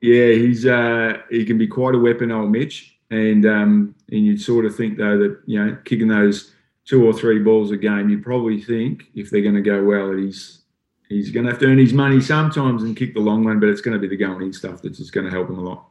yeah, 0.00 0.32
he's 0.32 0.66
uh, 0.66 1.18
he 1.30 1.44
can 1.44 1.58
be 1.58 1.66
quite 1.66 1.94
a 1.94 1.98
weapon, 1.98 2.32
old 2.32 2.50
Mitch. 2.50 2.98
And 3.10 3.46
um, 3.46 3.94
and 4.10 4.26
you'd 4.26 4.40
sort 4.40 4.64
of 4.64 4.74
think 4.74 4.98
though 4.98 5.18
that 5.18 5.40
you 5.46 5.64
know 5.64 5.76
kicking 5.84 6.08
those 6.08 6.52
two 6.84 7.04
or 7.04 7.12
three 7.12 7.38
balls 7.38 7.70
a 7.70 7.76
game, 7.76 8.08
you'd 8.08 8.24
probably 8.24 8.60
think 8.60 9.04
if 9.14 9.30
they're 9.30 9.42
going 9.42 9.54
to 9.54 9.60
go 9.60 9.84
well, 9.84 10.12
he's 10.12 10.62
he's 11.08 11.30
going 11.30 11.46
to 11.46 11.52
have 11.52 11.60
to 11.60 11.66
earn 11.66 11.78
his 11.78 11.92
money 11.92 12.20
sometimes 12.20 12.82
and 12.82 12.96
kick 12.96 13.14
the 13.14 13.20
long 13.20 13.44
one, 13.44 13.60
but 13.60 13.68
it's 13.68 13.80
going 13.80 13.94
to 13.94 14.00
be 14.00 14.08
the 14.08 14.16
going 14.16 14.42
in 14.42 14.52
stuff 14.52 14.82
that's 14.82 14.98
just 14.98 15.12
going 15.12 15.24
to 15.24 15.30
help 15.30 15.48
him 15.48 15.58
a 15.58 15.62
lot. 15.62 15.86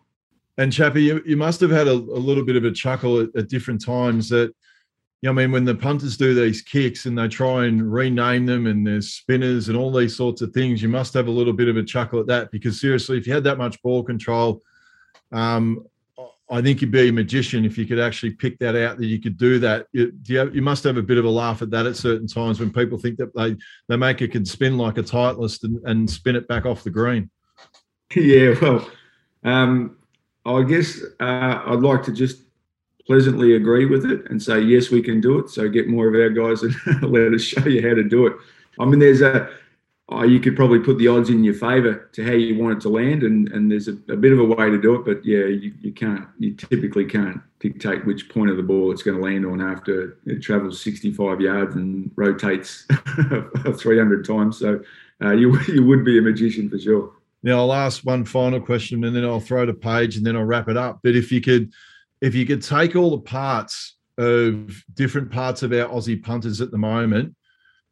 And 0.58 0.72
Chappie, 0.72 1.04
you, 1.04 1.22
you 1.26 1.36
must 1.36 1.60
have 1.62 1.70
had 1.70 1.88
a, 1.88 1.92
a 1.92 1.94
little 1.94 2.44
bit 2.44 2.56
of 2.56 2.64
a 2.64 2.72
chuckle 2.72 3.22
at, 3.22 3.36
at 3.36 3.50
different 3.50 3.84
times 3.84 4.30
that 4.30 4.54
you 5.26 5.34
know, 5.34 5.42
I 5.42 5.44
mean, 5.44 5.52
when 5.52 5.66
the 5.66 5.74
punters 5.74 6.18
do 6.18 6.36
these 6.36 6.62
kicks 6.62 7.08
and 7.08 7.18
they 7.18 7.28
try 7.28 7.66
and 7.66 7.92
rename 7.92 8.46
them 8.46 8.68
and 8.68 8.86
there's 8.86 9.14
spinners 9.14 9.70
and 9.70 9.76
all 9.76 9.92
these 9.92 10.16
sorts 10.16 10.44
of 10.44 10.52
things, 10.52 10.84
you 10.84 10.88
must 10.88 11.16
have 11.16 11.28
a 11.28 11.32
little 11.32 11.52
bit 11.52 11.68
of 11.68 11.78
a 11.78 11.84
chuckle 11.84 12.20
at 12.20 12.28
that 12.28 12.52
because 12.52 12.80
seriously, 12.80 13.18
if 13.18 13.26
you 13.26 13.34
had 13.34 13.44
that 13.46 13.58
much 13.58 13.82
ball 13.82 14.04
control, 14.04 14.62
um, 15.32 15.84
I 16.52 16.62
think 16.62 16.80
you'd 16.80 16.92
be 16.92 17.10
a 17.10 17.12
magician 17.12 17.66
if 17.66 17.76
you 17.76 17.88
could 17.88 17.98
actually 17.98 18.34
pick 18.34 18.60
that 18.60 18.76
out 18.76 19.00
that 19.00 19.08
you 19.08 19.20
could 19.20 19.36
do 19.36 19.58
that. 19.58 19.88
You, 19.94 20.14
you, 20.26 20.38
have, 20.38 20.56
you, 20.56 20.62
must 20.62 20.84
have 20.84 20.98
a 20.98 21.02
bit 21.02 21.18
of 21.18 21.26
a 21.26 21.30
laugh 21.30 21.64
at 21.64 21.72
that 21.72 21.88
at 21.88 21.96
certain 21.96 22.28
times 22.28 22.60
when 22.60 22.72
people 22.72 23.00
think 23.00 23.18
that 23.18 23.36
they 23.36 23.56
they 23.88 23.98
make 23.98 24.22
it 24.22 24.32
can 24.32 24.46
spin 24.46 24.78
like 24.78 25.00
a 25.00 25.04
Titleist 25.04 25.64
and, 25.64 25.82
and 25.86 26.08
spin 26.08 26.36
it 26.36 26.48
back 26.48 26.68
off 26.68 26.84
the 26.84 26.92
green. 26.92 27.32
Yeah, 28.16 28.54
well, 28.62 28.88
um, 29.44 29.98
I 30.46 30.62
guess 30.62 31.02
uh, 31.20 31.64
I'd 31.66 31.80
like 31.80 32.04
to 32.04 32.14
just 32.14 32.45
pleasantly 33.06 33.56
agree 33.56 33.86
with 33.86 34.06
it 34.06 34.30
and 34.30 34.42
say 34.42 34.60
yes, 34.60 34.90
we 34.90 35.02
can 35.02 35.22
do 35.22 35.40
it. 35.40 35.50
So 35.50 35.70
get 35.70 35.88
more 35.88 36.08
of 36.08 36.16
our 36.16 36.30
guys 36.30 36.64
and 36.64 36.74
let 37.12 37.34
us 37.34 37.42
show 37.42 37.68
you 37.68 37.88
how 37.88 37.96
to 37.96 38.04
do 38.04 38.28
it. 38.28 38.34
I 38.80 38.86
mean, 38.86 39.00
there's 39.00 39.22
a 39.22 39.50
oh, 40.10 40.24
you 40.24 40.40
could 40.40 40.56
probably 40.56 40.80
put 40.80 40.98
the 40.98 41.08
odds 41.08 41.30
in 41.30 41.44
your 41.44 41.54
favour 41.54 42.10
to 42.14 42.24
how 42.24 42.32
you 42.32 42.62
want 42.62 42.78
it 42.78 42.82
to 42.82 42.90
land, 42.90 43.24
and, 43.24 43.50
and 43.50 43.72
there's 43.72 43.88
a, 43.88 43.94
a, 44.10 44.16
bit 44.16 44.32
of 44.32 44.40
a 44.40 44.44
way 44.44 44.70
to 44.70 44.80
do 44.80 44.96
it, 44.96 45.06
but 45.06 45.26
yeah, 45.26 45.46
you, 45.46 45.74
you 45.82 45.92
can't, 45.92 46.28
you 46.38 46.54
typically 46.54 47.06
can't 47.06 47.42
dictate 47.60 48.06
which 48.06 48.30
point 48.30 48.52
of 48.52 48.58
the 48.58 48.64
ball 48.64 48.92
it's 48.92 49.04
going 49.04 49.18
to 49.18 49.24
land 49.24 49.46
on 49.46 49.62
after 49.62 50.18
it 50.26 50.42
travels 50.42 50.82
65 50.82 51.42
yards 51.42 51.76
and 51.76 52.12
rotates 52.16 52.86
300 53.76 54.26
times. 54.26 54.60
So 54.60 54.82
uh, 55.24 55.32
you, 55.32 55.60
you 55.68 55.84
would 55.86 56.06
be 56.06 56.18
a 56.20 56.22
magician 56.22 56.70
for 56.70 56.78
sure. 56.78 57.12
Now 57.42 57.60
I'll 57.60 57.74
ask 57.74 58.04
one 58.04 58.26
final 58.26 58.60
question, 58.60 59.04
and 59.04 59.16
then 59.16 59.24
I'll 59.24 59.40
throw 59.40 59.66
to 59.66 59.74
Paige, 59.74 60.18
and 60.18 60.26
then 60.26 60.36
I'll 60.36 60.44
wrap 60.44 60.68
it 60.68 60.78
up. 60.78 61.00
But 61.04 61.16
if 61.16 61.32
you 61.32 61.42
could, 61.42 61.72
if 62.22 62.34
you 62.36 62.46
could 62.46 62.62
take 62.62 62.96
all 62.96 63.12
the 63.12 63.24
parts 63.24 63.98
of 64.18 64.84
different 64.94 65.32
parts 65.32 65.64
of 65.64 65.72
our 65.74 65.90
Aussie 65.90 66.22
punters 66.22 66.62
at 66.62 66.72
the 66.72 66.78
moment 66.78 67.36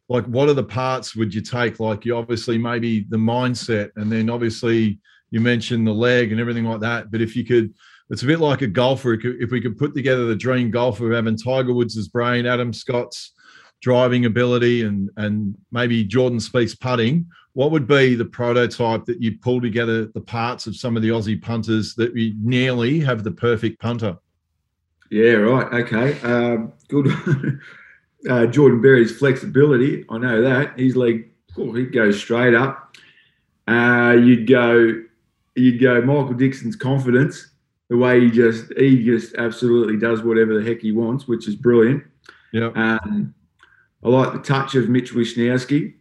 like 0.08 0.24
what 0.26 0.48
are 0.48 0.54
the 0.54 0.64
parts 0.64 1.16
would 1.16 1.34
you 1.34 1.40
take? 1.40 1.80
Like 1.80 2.04
you 2.04 2.16
obviously 2.16 2.58
maybe 2.58 3.06
the 3.08 3.16
mindset 3.16 3.90
and 3.96 4.10
then 4.10 4.28
obviously 4.28 4.98
you 5.30 5.40
mentioned 5.40 5.86
the 5.86 5.92
leg 5.92 6.30
and 6.30 6.40
everything 6.40 6.64
like 6.64 6.80
that 6.80 7.10
but 7.10 7.20
if 7.20 7.34
you 7.34 7.44
could 7.44 7.74
it's 8.10 8.22
a 8.22 8.26
bit 8.26 8.38
like 8.38 8.62
a 8.62 8.66
golfer 8.66 9.14
if 9.14 9.50
we 9.50 9.60
could 9.60 9.78
put 9.78 9.94
together 9.94 10.26
the 10.26 10.36
dream 10.36 10.70
golfer 10.70 11.06
of 11.06 11.16
having 11.16 11.36
tiger 11.36 11.72
woods' 11.72 12.06
brain 12.08 12.46
adam 12.46 12.72
scott's 12.72 13.32
driving 13.84 14.24
ability 14.24 14.82
and 14.82 15.10
and 15.18 15.54
maybe 15.70 16.02
jordan 16.02 16.38
Spieth's 16.38 16.74
putting 16.74 17.26
what 17.52 17.70
would 17.70 17.86
be 17.86 18.14
the 18.14 18.24
prototype 18.24 19.04
that 19.04 19.20
you 19.20 19.38
pull 19.38 19.60
together 19.60 20.06
the 20.06 20.20
parts 20.20 20.66
of 20.66 20.74
some 20.74 20.96
of 20.96 21.02
the 21.02 21.10
aussie 21.10 21.40
punters 21.40 21.94
that 21.94 22.12
we 22.14 22.34
nearly 22.40 22.98
have 22.98 23.22
the 23.22 23.30
perfect 23.30 23.78
punter 23.80 24.16
yeah 25.10 25.32
right 25.32 25.72
okay 25.74 26.18
um, 26.22 26.72
good 26.88 27.06
uh, 28.28 28.46
Jordan 28.46 28.80
Berry's 28.80 29.16
flexibility. 29.16 30.04
I 30.08 30.18
know 30.18 30.42
that 30.42 30.78
his 30.78 30.96
leg, 30.96 31.30
oh, 31.58 31.72
he 31.72 31.86
goes 31.86 32.18
straight 32.18 32.54
up. 32.54 32.96
Uh, 33.66 34.16
you'd 34.18 34.46
go, 34.46 35.02
you'd 35.54 35.80
go. 35.80 36.00
Michael 36.00 36.34
Dickson's 36.34 36.76
confidence, 36.76 37.50
the 37.88 37.96
way 37.96 38.20
he 38.20 38.30
just, 38.30 38.72
he 38.76 39.04
just 39.04 39.34
absolutely 39.36 39.98
does 39.98 40.22
whatever 40.22 40.58
the 40.58 40.68
heck 40.68 40.80
he 40.80 40.92
wants, 40.92 41.26
which 41.26 41.48
is 41.48 41.56
brilliant. 41.56 42.04
Yeah. 42.52 42.70
Um, 42.74 43.34
I 44.04 44.08
like 44.08 44.32
the 44.32 44.38
touch 44.40 44.74
of 44.74 44.88
Mitch 44.88 45.12
Wishnowsky. 45.12 45.94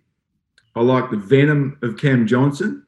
I 0.76 0.82
like 0.82 1.10
the 1.10 1.18
venom 1.18 1.78
of 1.82 1.98
Cam 1.98 2.28
Johnson. 2.28 2.86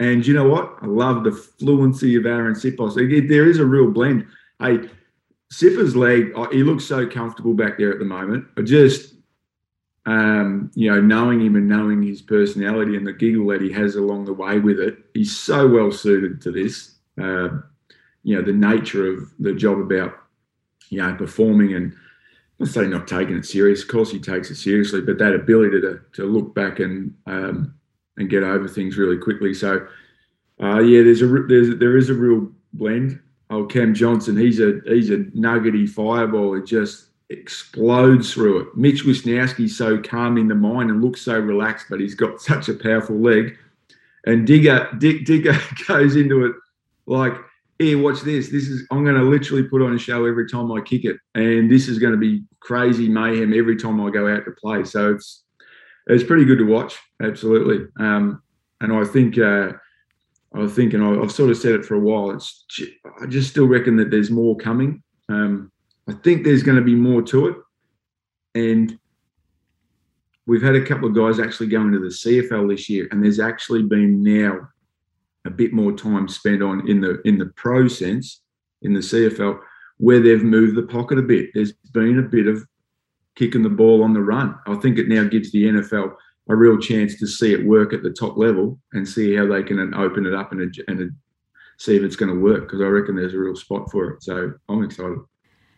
And 0.00 0.26
you 0.26 0.34
know 0.34 0.48
what? 0.48 0.76
I 0.82 0.86
love 0.86 1.24
the 1.24 1.32
fluency 1.32 2.16
of 2.16 2.26
Aaron 2.26 2.54
Siposs. 2.54 2.94
There 3.28 3.48
is 3.48 3.58
a 3.58 3.64
real 3.64 3.90
blend. 3.90 4.26
Hey, 4.60 4.88
Sipper's 5.52 5.94
leg, 5.94 6.32
oh, 6.34 6.50
he 6.50 6.62
looks 6.62 6.84
so 6.84 7.06
comfortable 7.06 7.54
back 7.54 7.78
there 7.78 7.92
at 7.92 8.00
the 8.00 8.04
moment. 8.04 8.44
I 8.56 8.62
just, 8.62 9.14
um, 10.04 10.70
you 10.74 10.90
know, 10.90 11.00
knowing 11.00 11.40
him 11.40 11.54
and 11.54 11.68
knowing 11.68 12.02
his 12.02 12.20
personality 12.20 12.96
and 12.96 13.06
the 13.06 13.12
giggle 13.12 13.46
that 13.48 13.62
he 13.62 13.70
has 13.72 13.94
along 13.94 14.24
the 14.24 14.32
way 14.32 14.58
with 14.58 14.80
it, 14.80 14.98
he's 15.14 15.36
so 15.36 15.68
well 15.68 15.92
suited 15.92 16.40
to 16.42 16.50
this. 16.50 16.96
Uh, 17.20 17.60
you 18.24 18.34
know, 18.34 18.42
the 18.42 18.52
nature 18.52 19.12
of 19.12 19.32
the 19.38 19.52
job 19.52 19.78
about, 19.78 20.14
you 20.88 20.98
know, 20.98 21.14
performing 21.14 21.74
and 21.74 21.94
I 22.60 22.66
say 22.66 22.86
not 22.86 23.08
taking 23.08 23.36
it 23.36 23.46
serious. 23.46 23.82
Of 23.82 23.88
course, 23.88 24.10
he 24.10 24.20
takes 24.20 24.50
it 24.50 24.56
seriously, 24.56 25.00
but 25.00 25.18
that 25.18 25.34
ability 25.34 25.80
to 25.80 26.00
to 26.12 26.24
look 26.24 26.54
back 26.54 26.80
and 26.80 27.14
um, 27.26 27.74
and 28.16 28.30
get 28.30 28.42
over 28.42 28.68
things 28.68 28.96
really 28.96 29.18
quickly. 29.18 29.54
So, 29.54 29.86
uh, 30.62 30.80
yeah, 30.80 31.02
there's 31.02 31.22
a 31.22 31.26
there's 31.26 31.76
there 31.78 31.96
is 31.96 32.10
a 32.10 32.14
real 32.14 32.50
blend 32.72 33.20
oh 33.50 33.64
Cam 33.64 33.94
Johnson, 33.94 34.36
he's 34.36 34.60
a 34.60 34.80
he's 34.86 35.10
a 35.10 35.24
nuggety 35.34 35.86
fireball. 35.86 36.54
It 36.54 36.66
just 36.66 37.06
explodes 37.30 38.32
through 38.32 38.60
it. 38.60 38.76
Mitch 38.76 39.04
Wishnowsky's 39.04 39.76
so 39.76 39.98
calm 39.98 40.36
in 40.36 40.48
the 40.48 40.54
mind 40.54 40.90
and 40.90 41.02
looks 41.02 41.22
so 41.22 41.38
relaxed, 41.38 41.86
but 41.88 42.00
he's 42.00 42.14
got 42.14 42.40
such 42.40 42.68
a 42.68 42.74
powerful 42.74 43.16
leg. 43.16 43.56
And 44.26 44.46
Digger 44.46 44.88
Dick 44.98 45.24
Digger 45.24 45.56
goes 45.88 46.16
into 46.16 46.46
it 46.46 46.56
like, 47.06 47.34
here, 47.78 48.00
watch 48.00 48.20
this. 48.20 48.50
This 48.50 48.68
is 48.68 48.86
I'm 48.90 49.04
going 49.04 49.16
to 49.16 49.22
literally 49.22 49.64
put 49.64 49.82
on 49.82 49.94
a 49.94 49.98
show 49.98 50.24
every 50.26 50.48
time 50.48 50.70
I 50.70 50.80
kick 50.80 51.04
it, 51.04 51.16
and 51.34 51.70
this 51.70 51.88
is 51.88 51.98
going 51.98 52.12
to 52.12 52.18
be 52.18 52.44
crazy 52.60 53.08
mayhem 53.08 53.52
every 53.52 53.76
time 53.76 54.00
I 54.00 54.10
go 54.10 54.32
out 54.32 54.44
to 54.44 54.52
play. 54.52 54.84
So 54.84 55.14
it's 55.14 55.44
it's 56.06 56.24
pretty 56.24 56.44
good 56.44 56.58
to 56.58 56.66
watch, 56.66 56.98
absolutely. 57.22 57.86
Um, 57.98 58.42
and 58.80 58.92
I 58.92 59.04
think. 59.04 59.38
Uh, 59.38 59.72
I 60.54 60.58
was 60.58 60.72
thinking, 60.72 61.02
I've 61.02 61.32
sort 61.32 61.50
of 61.50 61.56
said 61.56 61.72
it 61.72 61.84
for 61.84 61.96
a 61.96 62.00
while. 62.00 62.30
It's, 62.30 62.64
I 63.20 63.26
just 63.26 63.50
still 63.50 63.66
reckon 63.66 63.96
that 63.96 64.12
there's 64.12 64.30
more 64.30 64.56
coming. 64.56 65.02
Um, 65.28 65.72
I 66.08 66.12
think 66.12 66.44
there's 66.44 66.62
going 66.62 66.76
to 66.76 66.84
be 66.84 66.94
more 66.94 67.22
to 67.22 67.48
it, 67.48 67.56
and 68.54 68.96
we've 70.46 70.62
had 70.62 70.76
a 70.76 70.84
couple 70.84 71.08
of 71.08 71.14
guys 71.16 71.40
actually 71.40 71.68
going 71.68 71.90
to 71.90 71.98
the 71.98 72.06
CFL 72.06 72.68
this 72.68 72.88
year, 72.88 73.08
and 73.10 73.22
there's 73.22 73.40
actually 73.40 73.82
been 73.82 74.22
now 74.22 74.68
a 75.44 75.50
bit 75.50 75.72
more 75.72 75.92
time 75.92 76.28
spent 76.28 76.62
on 76.62 76.88
in 76.88 77.00
the 77.00 77.20
in 77.26 77.38
the 77.38 77.46
pro 77.56 77.88
sense 77.88 78.42
in 78.82 78.92
the 78.94 79.00
CFL 79.00 79.58
where 79.98 80.20
they've 80.20 80.42
moved 80.42 80.76
the 80.76 80.82
pocket 80.82 81.18
a 81.18 81.22
bit. 81.22 81.50
There's 81.54 81.72
been 81.92 82.18
a 82.18 82.22
bit 82.22 82.46
of 82.46 82.64
kicking 83.36 83.62
the 83.62 83.68
ball 83.68 84.02
on 84.02 84.12
the 84.12 84.20
run. 84.20 84.56
I 84.66 84.74
think 84.76 84.98
it 84.98 85.08
now 85.08 85.24
gives 85.24 85.52
the 85.52 85.64
NFL 85.64 86.14
a 86.48 86.56
real 86.56 86.78
chance 86.78 87.18
to 87.18 87.26
see 87.26 87.52
it 87.52 87.64
work 87.64 87.92
at 87.92 88.02
the 88.02 88.10
top 88.10 88.36
level 88.36 88.78
and 88.92 89.08
see 89.08 89.34
how 89.34 89.46
they 89.46 89.62
can 89.62 89.94
open 89.94 90.26
it 90.26 90.34
up 90.34 90.52
and, 90.52 90.74
and 90.88 91.12
see 91.78 91.96
if 91.96 92.02
it's 92.02 92.16
going 92.16 92.32
to 92.32 92.40
work 92.40 92.62
because 92.62 92.80
I 92.80 92.84
reckon 92.84 93.16
there's 93.16 93.34
a 93.34 93.38
real 93.38 93.56
spot 93.56 93.90
for 93.90 94.10
it. 94.10 94.22
So 94.22 94.52
I'm 94.68 94.84
excited. 94.84 95.18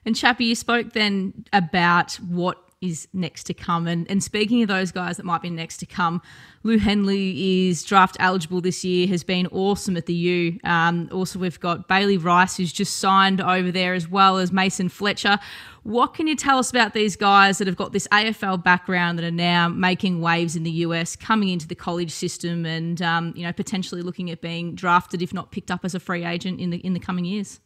And 0.04 0.14
Chappie, 0.14 0.46
you 0.46 0.54
spoke 0.54 0.92
then 0.92 1.44
about 1.52 2.14
what 2.14 2.65
is 2.82 3.08
next 3.14 3.44
to 3.44 3.54
come. 3.54 3.86
And, 3.86 4.08
and 4.10 4.22
speaking 4.22 4.60
of 4.62 4.68
those 4.68 4.92
guys 4.92 5.16
that 5.16 5.24
might 5.24 5.40
be 5.40 5.48
next 5.48 5.78
to 5.78 5.86
come, 5.86 6.20
Lou 6.62 6.78
Hedley 6.78 7.68
is 7.68 7.82
draft 7.82 8.16
eligible 8.20 8.60
this 8.60 8.84
year, 8.84 9.06
has 9.08 9.24
been 9.24 9.46
awesome 9.48 9.96
at 9.96 10.06
the 10.06 10.14
U. 10.14 10.58
Um, 10.62 11.08
also, 11.10 11.38
we've 11.38 11.58
got 11.58 11.88
Bailey 11.88 12.18
Rice, 12.18 12.56
who's 12.56 12.72
just 12.72 12.96
signed 12.96 13.40
over 13.40 13.70
there, 13.70 13.94
as 13.94 14.08
well 14.08 14.36
as 14.36 14.52
Mason 14.52 14.90
Fletcher. 14.90 15.38
What 15.84 16.14
can 16.14 16.26
you 16.26 16.36
tell 16.36 16.58
us 16.58 16.68
about 16.68 16.92
these 16.92 17.16
guys 17.16 17.58
that 17.58 17.66
have 17.66 17.76
got 17.76 17.92
this 17.92 18.06
AFL 18.08 18.62
background 18.62 19.18
that 19.18 19.24
are 19.24 19.30
now 19.30 19.68
making 19.68 20.20
waves 20.20 20.54
in 20.56 20.62
the 20.62 20.70
US, 20.70 21.16
coming 21.16 21.48
into 21.48 21.66
the 21.66 21.76
college 21.76 22.10
system, 22.10 22.66
and 22.66 23.00
um, 23.00 23.32
you 23.36 23.44
know 23.44 23.52
potentially 23.52 24.02
looking 24.02 24.30
at 24.30 24.42
being 24.42 24.74
drafted, 24.74 25.22
if 25.22 25.32
not 25.32 25.50
picked 25.50 25.70
up 25.70 25.84
as 25.84 25.94
a 25.94 26.00
free 26.00 26.24
agent 26.24 26.60
in 26.60 26.70
the 26.70 26.78
in 26.78 26.92
the 26.92 27.00
coming 27.00 27.24
years? 27.24 27.60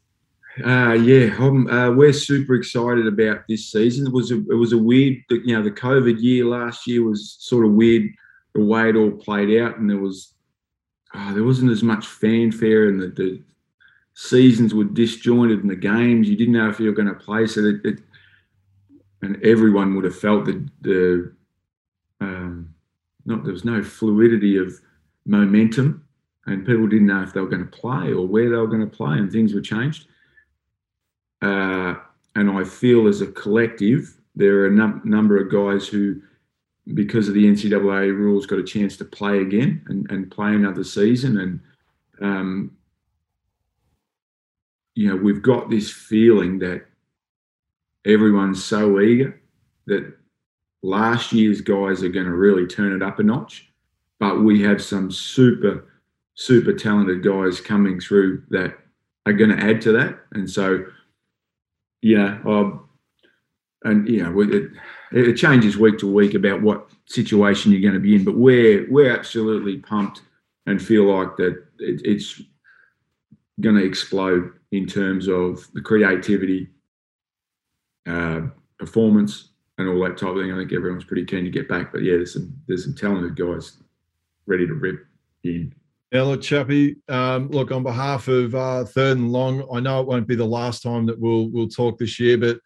Uh, 0.58 0.94
yeah, 0.94 1.32
uh, 1.38 1.92
we're 1.92 2.12
super 2.12 2.54
excited 2.54 3.06
about 3.06 3.44
this 3.48 3.70
season. 3.70 4.08
It 4.08 4.12
was 4.12 4.32
a, 4.32 4.38
it 4.50 4.56
was 4.56 4.72
a 4.72 4.78
weird, 4.78 5.18
you 5.30 5.54
know, 5.54 5.62
the 5.62 5.70
COVID 5.70 6.20
year 6.20 6.44
last 6.44 6.88
year 6.88 7.04
was 7.04 7.36
sort 7.38 7.64
of 7.64 7.72
weird 7.72 8.10
the 8.54 8.64
way 8.64 8.88
it 8.88 8.96
all 8.96 9.12
played 9.12 9.60
out, 9.60 9.78
and 9.78 9.88
there 9.88 9.98
was 9.98 10.34
oh, 11.14 11.34
there 11.34 11.44
wasn't 11.44 11.70
as 11.70 11.84
much 11.84 12.06
fanfare, 12.06 12.88
and 12.88 13.00
the, 13.00 13.08
the, 13.08 13.42
seasons 14.14 14.74
were 14.74 14.84
disjointed, 14.84 15.60
and 15.60 15.70
the 15.70 15.76
games 15.76 16.28
you 16.28 16.36
didn't 16.36 16.54
know 16.54 16.68
if 16.68 16.80
you 16.80 16.86
were 16.86 16.92
going 16.92 17.08
to 17.08 17.14
play. 17.14 17.46
So 17.46 17.62
that 17.62 17.80
it, 17.84 18.00
and 19.22 19.42
everyone 19.44 19.94
would 19.94 20.04
have 20.04 20.18
felt 20.18 20.46
that 20.46 20.68
the 20.80 21.32
um, 22.20 22.74
not 23.24 23.44
there 23.44 23.52
was 23.52 23.64
no 23.64 23.84
fluidity 23.84 24.56
of 24.56 24.74
momentum, 25.26 26.04
and 26.46 26.66
people 26.66 26.88
didn't 26.88 27.06
know 27.06 27.22
if 27.22 27.32
they 27.32 27.40
were 27.40 27.48
going 27.48 27.64
to 27.64 27.78
play 27.78 28.12
or 28.12 28.26
where 28.26 28.50
they 28.50 28.56
were 28.56 28.66
going 28.66 28.80
to 28.80 28.96
play, 28.96 29.16
and 29.16 29.30
things 29.30 29.54
were 29.54 29.60
changed 29.60 30.08
uh, 31.42 31.94
and 32.36 32.50
I 32.50 32.64
feel 32.64 33.08
as 33.08 33.20
a 33.20 33.26
collective, 33.26 34.16
there 34.34 34.60
are 34.60 34.66
a 34.66 34.70
num- 34.70 35.02
number 35.04 35.38
of 35.38 35.50
guys 35.50 35.88
who, 35.88 36.20
because 36.94 37.28
of 37.28 37.34
the 37.34 37.44
NCAA 37.44 38.16
rules, 38.16 38.46
got 38.46 38.58
a 38.58 38.64
chance 38.64 38.96
to 38.98 39.04
play 39.04 39.40
again 39.40 39.84
and, 39.88 40.10
and 40.10 40.30
play 40.30 40.54
another 40.54 40.84
season. 40.84 41.38
And, 41.38 41.60
um, 42.20 42.76
you 44.94 45.08
know, 45.08 45.16
we've 45.16 45.42
got 45.42 45.70
this 45.70 45.90
feeling 45.90 46.58
that 46.60 46.86
everyone's 48.06 48.64
so 48.64 49.00
eager 49.00 49.40
that 49.86 50.16
last 50.82 51.32
year's 51.32 51.60
guys 51.60 52.02
are 52.02 52.08
going 52.08 52.26
to 52.26 52.32
really 52.32 52.66
turn 52.66 52.92
it 52.92 53.02
up 53.02 53.18
a 53.18 53.22
notch. 53.22 53.68
But 54.18 54.42
we 54.42 54.62
have 54.62 54.82
some 54.82 55.10
super, 55.10 55.88
super 56.34 56.72
talented 56.72 57.22
guys 57.22 57.60
coming 57.60 58.00
through 58.00 58.44
that 58.50 58.78
are 59.26 59.32
going 59.32 59.50
to 59.50 59.62
add 59.62 59.80
to 59.82 59.92
that. 59.92 60.18
And 60.32 60.48
so, 60.48 60.84
yeah, 62.02 62.38
um, 62.46 62.88
and 63.84 64.08
you 64.08 64.22
know, 64.22 64.40
it, 64.40 64.70
it 65.12 65.34
changes 65.34 65.76
week 65.76 65.98
to 65.98 66.12
week 66.12 66.34
about 66.34 66.62
what 66.62 66.90
situation 67.06 67.72
you're 67.72 67.80
going 67.80 67.94
to 67.94 68.00
be 68.00 68.14
in. 68.14 68.24
But 68.24 68.36
we're 68.36 68.90
we're 68.90 69.16
absolutely 69.16 69.78
pumped 69.78 70.22
and 70.66 70.80
feel 70.80 71.04
like 71.04 71.36
that 71.36 71.64
it, 71.78 72.00
it's 72.04 72.40
going 73.60 73.76
to 73.76 73.84
explode 73.84 74.52
in 74.72 74.86
terms 74.86 75.28
of 75.28 75.66
the 75.74 75.80
creativity, 75.80 76.68
uh, 78.06 78.42
performance, 78.78 79.48
and 79.78 79.88
all 79.88 80.00
that 80.04 80.16
type 80.16 80.30
of 80.30 80.36
thing. 80.36 80.52
I 80.52 80.56
think 80.56 80.72
everyone's 80.72 81.04
pretty 81.04 81.24
keen 81.24 81.44
to 81.44 81.50
get 81.50 81.68
back. 81.68 81.92
But 81.92 82.02
yeah, 82.02 82.16
there's 82.16 82.34
some 82.34 82.54
there's 82.66 82.84
some 82.84 82.94
talented 82.94 83.36
guys 83.36 83.76
ready 84.46 84.66
to 84.66 84.74
rip 84.74 85.06
in. 85.44 85.74
Yeah, 86.12 86.22
look, 86.22 86.42
Chappie. 86.42 86.96
Um, 87.08 87.48
look, 87.50 87.70
on 87.70 87.84
behalf 87.84 88.26
of 88.26 88.54
uh, 88.54 88.84
Third 88.84 89.18
and 89.18 89.30
Long, 89.30 89.66
I 89.72 89.78
know 89.78 90.00
it 90.00 90.08
won't 90.08 90.26
be 90.26 90.34
the 90.34 90.44
last 90.44 90.82
time 90.82 91.06
that 91.06 91.18
we'll 91.18 91.48
we'll 91.50 91.68
talk 91.68 91.98
this 91.98 92.18
year, 92.18 92.36
but 92.36 92.58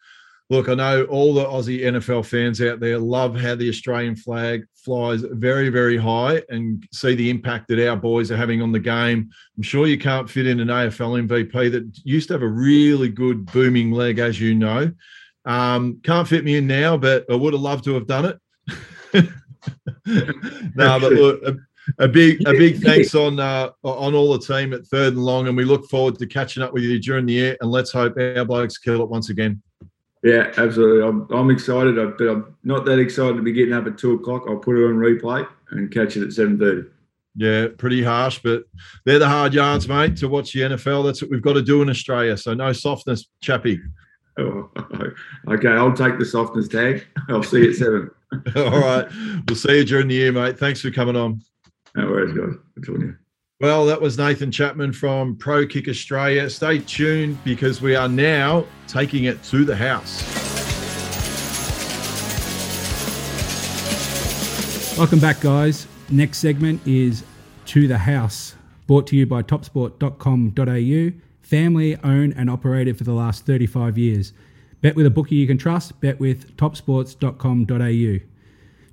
look, 0.49 0.69
I 0.69 0.75
know 0.75 1.03
all 1.05 1.33
the 1.33 1.45
Aussie 1.45 1.81
NFL 1.81 2.25
fans 2.25 2.61
out 2.61 2.79
there 2.79 2.97
love 2.97 3.39
how 3.39 3.55
the 3.55 3.69
Australian 3.69 4.15
flag 4.15 4.65
flies 4.75 5.21
very, 5.21 5.69
very 5.69 5.97
high 5.97 6.41
and 6.49 6.87
see 6.91 7.15
the 7.15 7.29
impact 7.29 7.67
that 7.67 7.87
our 7.87 7.95
boys 7.95 8.31
are 8.31 8.37
having 8.37 8.61
on 8.61 8.71
the 8.71 8.79
game. 8.79 9.29
I'm 9.57 9.63
sure 9.63 9.87
you 9.87 9.97
can't 9.97 10.29
fit 10.29 10.47
in 10.47 10.59
an 10.59 10.67
AFL 10.67 11.27
MVP 11.27 11.71
that 11.71 11.99
used 12.03 12.27
to 12.27 12.35
have 12.35 12.43
a 12.43 12.47
really 12.47 13.09
good 13.09 13.51
booming 13.51 13.91
leg, 13.91 14.19
as 14.19 14.39
you 14.39 14.53
know. 14.53 14.91
Um, 15.45 15.99
can't 16.03 16.27
fit 16.27 16.43
me 16.43 16.55
in 16.57 16.67
now, 16.67 16.97
but 16.97 17.25
I 17.29 17.35
would 17.35 17.53
have 17.53 17.61
loved 17.61 17.83
to 17.85 17.93
have 17.95 18.07
done 18.07 18.25
it. 18.25 18.39
no, 20.05 20.99
but 20.99 21.11
look, 21.13 21.57
a, 21.99 22.07
big 22.07 22.47
a 22.47 22.51
big 22.51 22.81
thanks 22.81 23.15
on 23.15 23.39
uh, 23.39 23.69
on 23.83 24.13
all 24.15 24.37
the 24.37 24.39
team 24.39 24.73
at 24.73 24.85
Third 24.87 25.13
and 25.13 25.23
Long, 25.23 25.47
and 25.47 25.57
we 25.57 25.65
look 25.65 25.89
forward 25.89 26.17
to 26.19 26.27
catching 26.27 26.63
up 26.63 26.73
with 26.73 26.83
you 26.83 26.99
during 26.99 27.25
the 27.25 27.33
year. 27.33 27.57
And 27.61 27.71
let's 27.71 27.91
hope 27.91 28.17
our 28.17 28.45
blokes 28.45 28.77
kill 28.77 29.01
it 29.01 29.09
once 29.09 29.29
again. 29.29 29.61
Yeah, 30.23 30.51
absolutely. 30.57 31.07
I'm, 31.07 31.27
I'm 31.31 31.51
excited, 31.51 31.95
but 32.17 32.27
I'm 32.27 32.55
not 32.63 32.83
that 32.85 32.97
excited 32.97 33.35
to 33.35 33.43
be 33.43 33.51
getting 33.51 33.73
up 33.73 33.85
at 33.85 33.97
two 33.97 34.13
o'clock. 34.13 34.45
I'll 34.47 34.57
put 34.57 34.77
it 34.77 34.85
on 34.85 34.95
replay 34.95 35.47
and 35.69 35.91
catch 35.91 36.17
it 36.17 36.23
at 36.23 36.33
seven 36.33 36.57
thirty. 36.57 36.89
Yeah, 37.37 37.67
pretty 37.77 38.01
harsh, 38.01 38.39
but 38.43 38.63
they're 39.03 39.19
the 39.19 39.27
hard 39.27 39.53
yards, 39.53 39.87
mate, 39.87 40.15
to 40.17 40.29
watch 40.29 40.53
the 40.53 40.61
NFL. 40.61 41.05
That's 41.05 41.21
what 41.21 41.29
we've 41.29 41.41
got 41.41 41.53
to 41.53 41.61
do 41.61 41.81
in 41.81 41.89
Australia. 41.89 42.37
So 42.37 42.53
no 42.53 42.71
softness, 42.71 43.27
chappy. 43.41 43.79
Oh, 44.39 44.69
okay, 45.47 45.69
I'll 45.69 45.93
take 45.93 46.17
the 46.17 46.25
softness 46.25 46.69
tag. 46.69 47.05
I'll 47.29 47.43
see 47.43 47.63
you 47.63 47.69
at 47.69 47.75
seven. 47.75 48.11
All 48.55 48.79
right. 48.79 49.07
We'll 49.47 49.55
see 49.55 49.77
you 49.77 49.85
during 49.85 50.07
the 50.07 50.15
year, 50.15 50.31
mate. 50.31 50.57
Thanks 50.57 50.81
for 50.81 50.91
coming 50.91 51.15
on. 51.15 51.41
No 51.95 52.07
worries, 52.07 52.35
guys. 52.37 52.55
Good 52.75 52.85
talking 52.85 53.01
you. 53.01 53.15
Well, 53.61 53.85
that 53.85 54.01
was 54.01 54.17
Nathan 54.17 54.51
Chapman 54.51 54.91
from 54.91 55.37
Pro 55.37 55.65
Kick 55.65 55.87
Australia. 55.87 56.49
Stay 56.49 56.79
tuned 56.79 57.41
because 57.45 57.81
we 57.81 57.95
are 57.95 58.09
now 58.09 58.65
taking 58.85 59.23
it 59.23 59.41
to 59.43 59.63
the 59.63 59.75
house. 59.75 60.21
Welcome 64.97 65.19
back, 65.19 65.39
guys. 65.39 65.87
Next 66.09 66.39
segment 66.39 66.85
is 66.85 67.23
To 67.65 67.87
the 67.87 67.97
House, 67.97 68.55
brought 68.87 69.07
to 69.07 69.15
you 69.15 69.25
by 69.25 69.41
topsport.com.au, 69.41 71.19
family 71.41 71.97
owned 72.03 72.33
and 72.37 72.49
operated 72.49 72.97
for 72.97 73.05
the 73.05 73.13
last 73.13 73.45
35 73.45 73.97
years. 73.97 74.33
Bet 74.81 74.95
with 74.95 75.05
a 75.05 75.09
bookie 75.09 75.35
you 75.35 75.47
can 75.47 75.57
trust, 75.57 75.99
bet 76.01 76.19
with 76.19 76.55
topsports.com.au. 76.57 78.25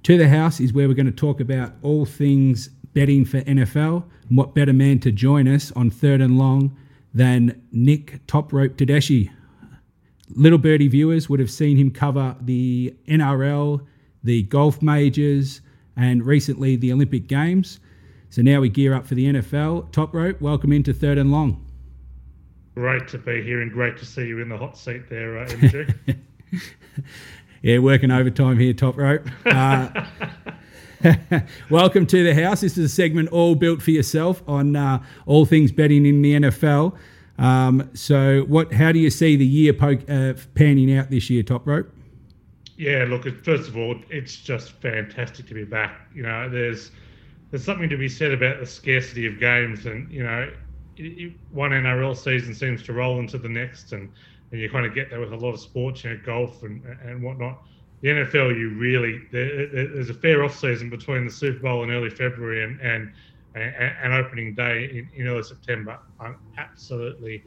To 0.03 0.19
the 0.19 0.29
House 0.29 0.61
is 0.61 0.73
where 0.73 0.89
we're 0.89 0.95
going 0.95 1.07
to 1.07 1.13
talk 1.13 1.41
about 1.41 1.75
all 1.83 2.05
things 2.05 2.71
betting 2.95 3.25
for 3.25 3.41
NFL. 3.43 4.05
And 4.29 4.39
what 4.39 4.55
better 4.55 4.73
man 4.73 4.99
to 5.01 5.13
join 5.13 5.49
us 5.49 5.73
on 5.73 5.91
third 5.91 6.21
and 6.21 6.39
long 6.39 6.77
than 7.15 7.63
Nick 7.73 8.27
Top 8.27 8.53
Rope 8.53 8.77
Tedeschi? 8.77 9.31
Little 10.35 10.59
Birdie 10.59 10.89
viewers 10.89 11.29
would 11.29 11.41
have 11.41 11.51
seen 11.51 11.77
him 11.77 11.91
cover 11.91 12.35
the 12.41 12.95
NRL, 13.07 13.85
the 14.25 14.43
golf 14.45 14.81
majors, 14.81 15.61
and 15.97 16.25
recently 16.25 16.77
the 16.77 16.93
Olympic 16.93 17.27
Games. 17.27 17.81
So 18.31 18.41
now 18.41 18.61
we 18.61 18.71
gear 18.71 18.95
up 18.95 19.07
for 19.07 19.15
the 19.15 19.27
NFL. 19.27 19.93
Top 19.93 20.15
Rope, 20.15 20.41
welcome 20.41 20.73
into 20.73 20.95
third 20.95 21.19
and 21.19 21.31
long. 21.31 21.67
Great 22.75 23.07
to 23.09 23.19
be 23.19 23.43
here 23.43 23.61
and 23.61 23.71
great 23.71 23.99
to 23.99 24.07
see 24.07 24.27
you 24.27 24.41
in 24.41 24.49
the 24.49 24.57
hot 24.57 24.79
seat 24.79 25.11
there, 25.11 25.37
uh, 25.37 25.47
MG. 25.47 26.19
yeah, 27.63 27.79
working 27.79 28.11
overtime 28.11 28.59
here, 28.59 28.73
Top 28.73 28.97
Rope. 28.97 29.29
Uh, 29.47 30.07
Welcome 31.71 32.07
to 32.07 32.23
the 32.23 32.35
house. 32.35 32.61
This 32.61 32.79
is 32.79 32.85
a 32.85 32.95
segment 32.95 33.29
all 33.31 33.55
built 33.55 33.83
for 33.83 33.91
yourself 33.91 34.43
on 34.47 34.77
uh, 34.77 35.03
all 35.27 35.45
things 35.45 35.73
betting 35.73 36.07
in 36.07 36.23
the 36.23 36.35
NFL. 36.35 36.97
Um, 37.39 37.91
so, 37.95 38.43
what? 38.43 38.73
How 38.73 38.93
do 38.93 38.99
you 38.99 39.11
see 39.11 39.37
the 39.37 39.47
year 39.47 39.73
poke, 39.73 40.09
uh, 40.09 40.35
panning 40.55 40.97
out 40.97 41.11
this 41.11 41.29
year, 41.29 41.43
Top 41.43 41.67
Rope? 41.67 41.91
Yeah, 42.77 43.05
look. 43.09 43.25
First 43.45 43.69
of 43.69 43.77
all, 43.77 43.97
it's 44.11 44.37
just 44.37 44.73
fantastic 44.81 45.47
to 45.47 45.55
be 45.55 45.65
back. 45.65 46.09
You 46.15 46.23
know, 46.23 46.49
there's 46.49 46.93
there's 47.51 47.65
something 47.65 47.89
to 47.89 47.97
be 47.97 48.09
said 48.09 48.33
about 48.33 48.61
the 48.61 48.67
scarcity 48.67 49.27
of 49.27 49.41
games, 49.41 49.87
and 49.87 50.11
you 50.13 50.23
know, 50.23 50.53
it, 50.97 51.03
it, 51.03 51.33
one 51.51 51.71
NRL 51.73 52.17
season 52.17 52.55
seems 52.55 52.83
to 52.85 52.93
roll 52.93 53.19
into 53.19 53.39
the 53.39 53.49
next, 53.49 53.93
and 53.93 54.09
and 54.53 54.61
you 54.61 54.71
kind 54.71 54.87
of 54.87 54.95
get 54.95 55.11
that 55.11 55.19
with 55.19 55.33
a 55.33 55.37
lot 55.37 55.53
of 55.53 55.61
sports, 55.61 56.05
you 56.05 56.11
know, 56.11 56.21
golf 56.25 56.63
and 56.63 56.85
and 57.03 57.23
whatnot 57.23 57.65
the 58.03 58.09
NFL, 58.09 58.59
you 58.59 58.71
really 58.71 59.23
there, 59.31 59.69
there's 59.69 60.11
a 60.11 60.15
fair 60.15 60.45
off 60.45 60.59
season 60.59 60.91
between 60.91 61.25
the 61.25 61.31
Super 61.31 61.61
Bowl 61.61 61.85
in 61.85 61.91
early 61.91 62.11
February 62.11 62.65
and 62.65 62.81
and 62.81 63.13
and, 63.55 64.15
opening 64.15 64.55
day 64.55 64.85
in, 64.85 65.09
in, 65.15 65.29
early 65.29 65.43
September. 65.43 65.99
I'm 66.19 66.37
absolutely 66.57 67.45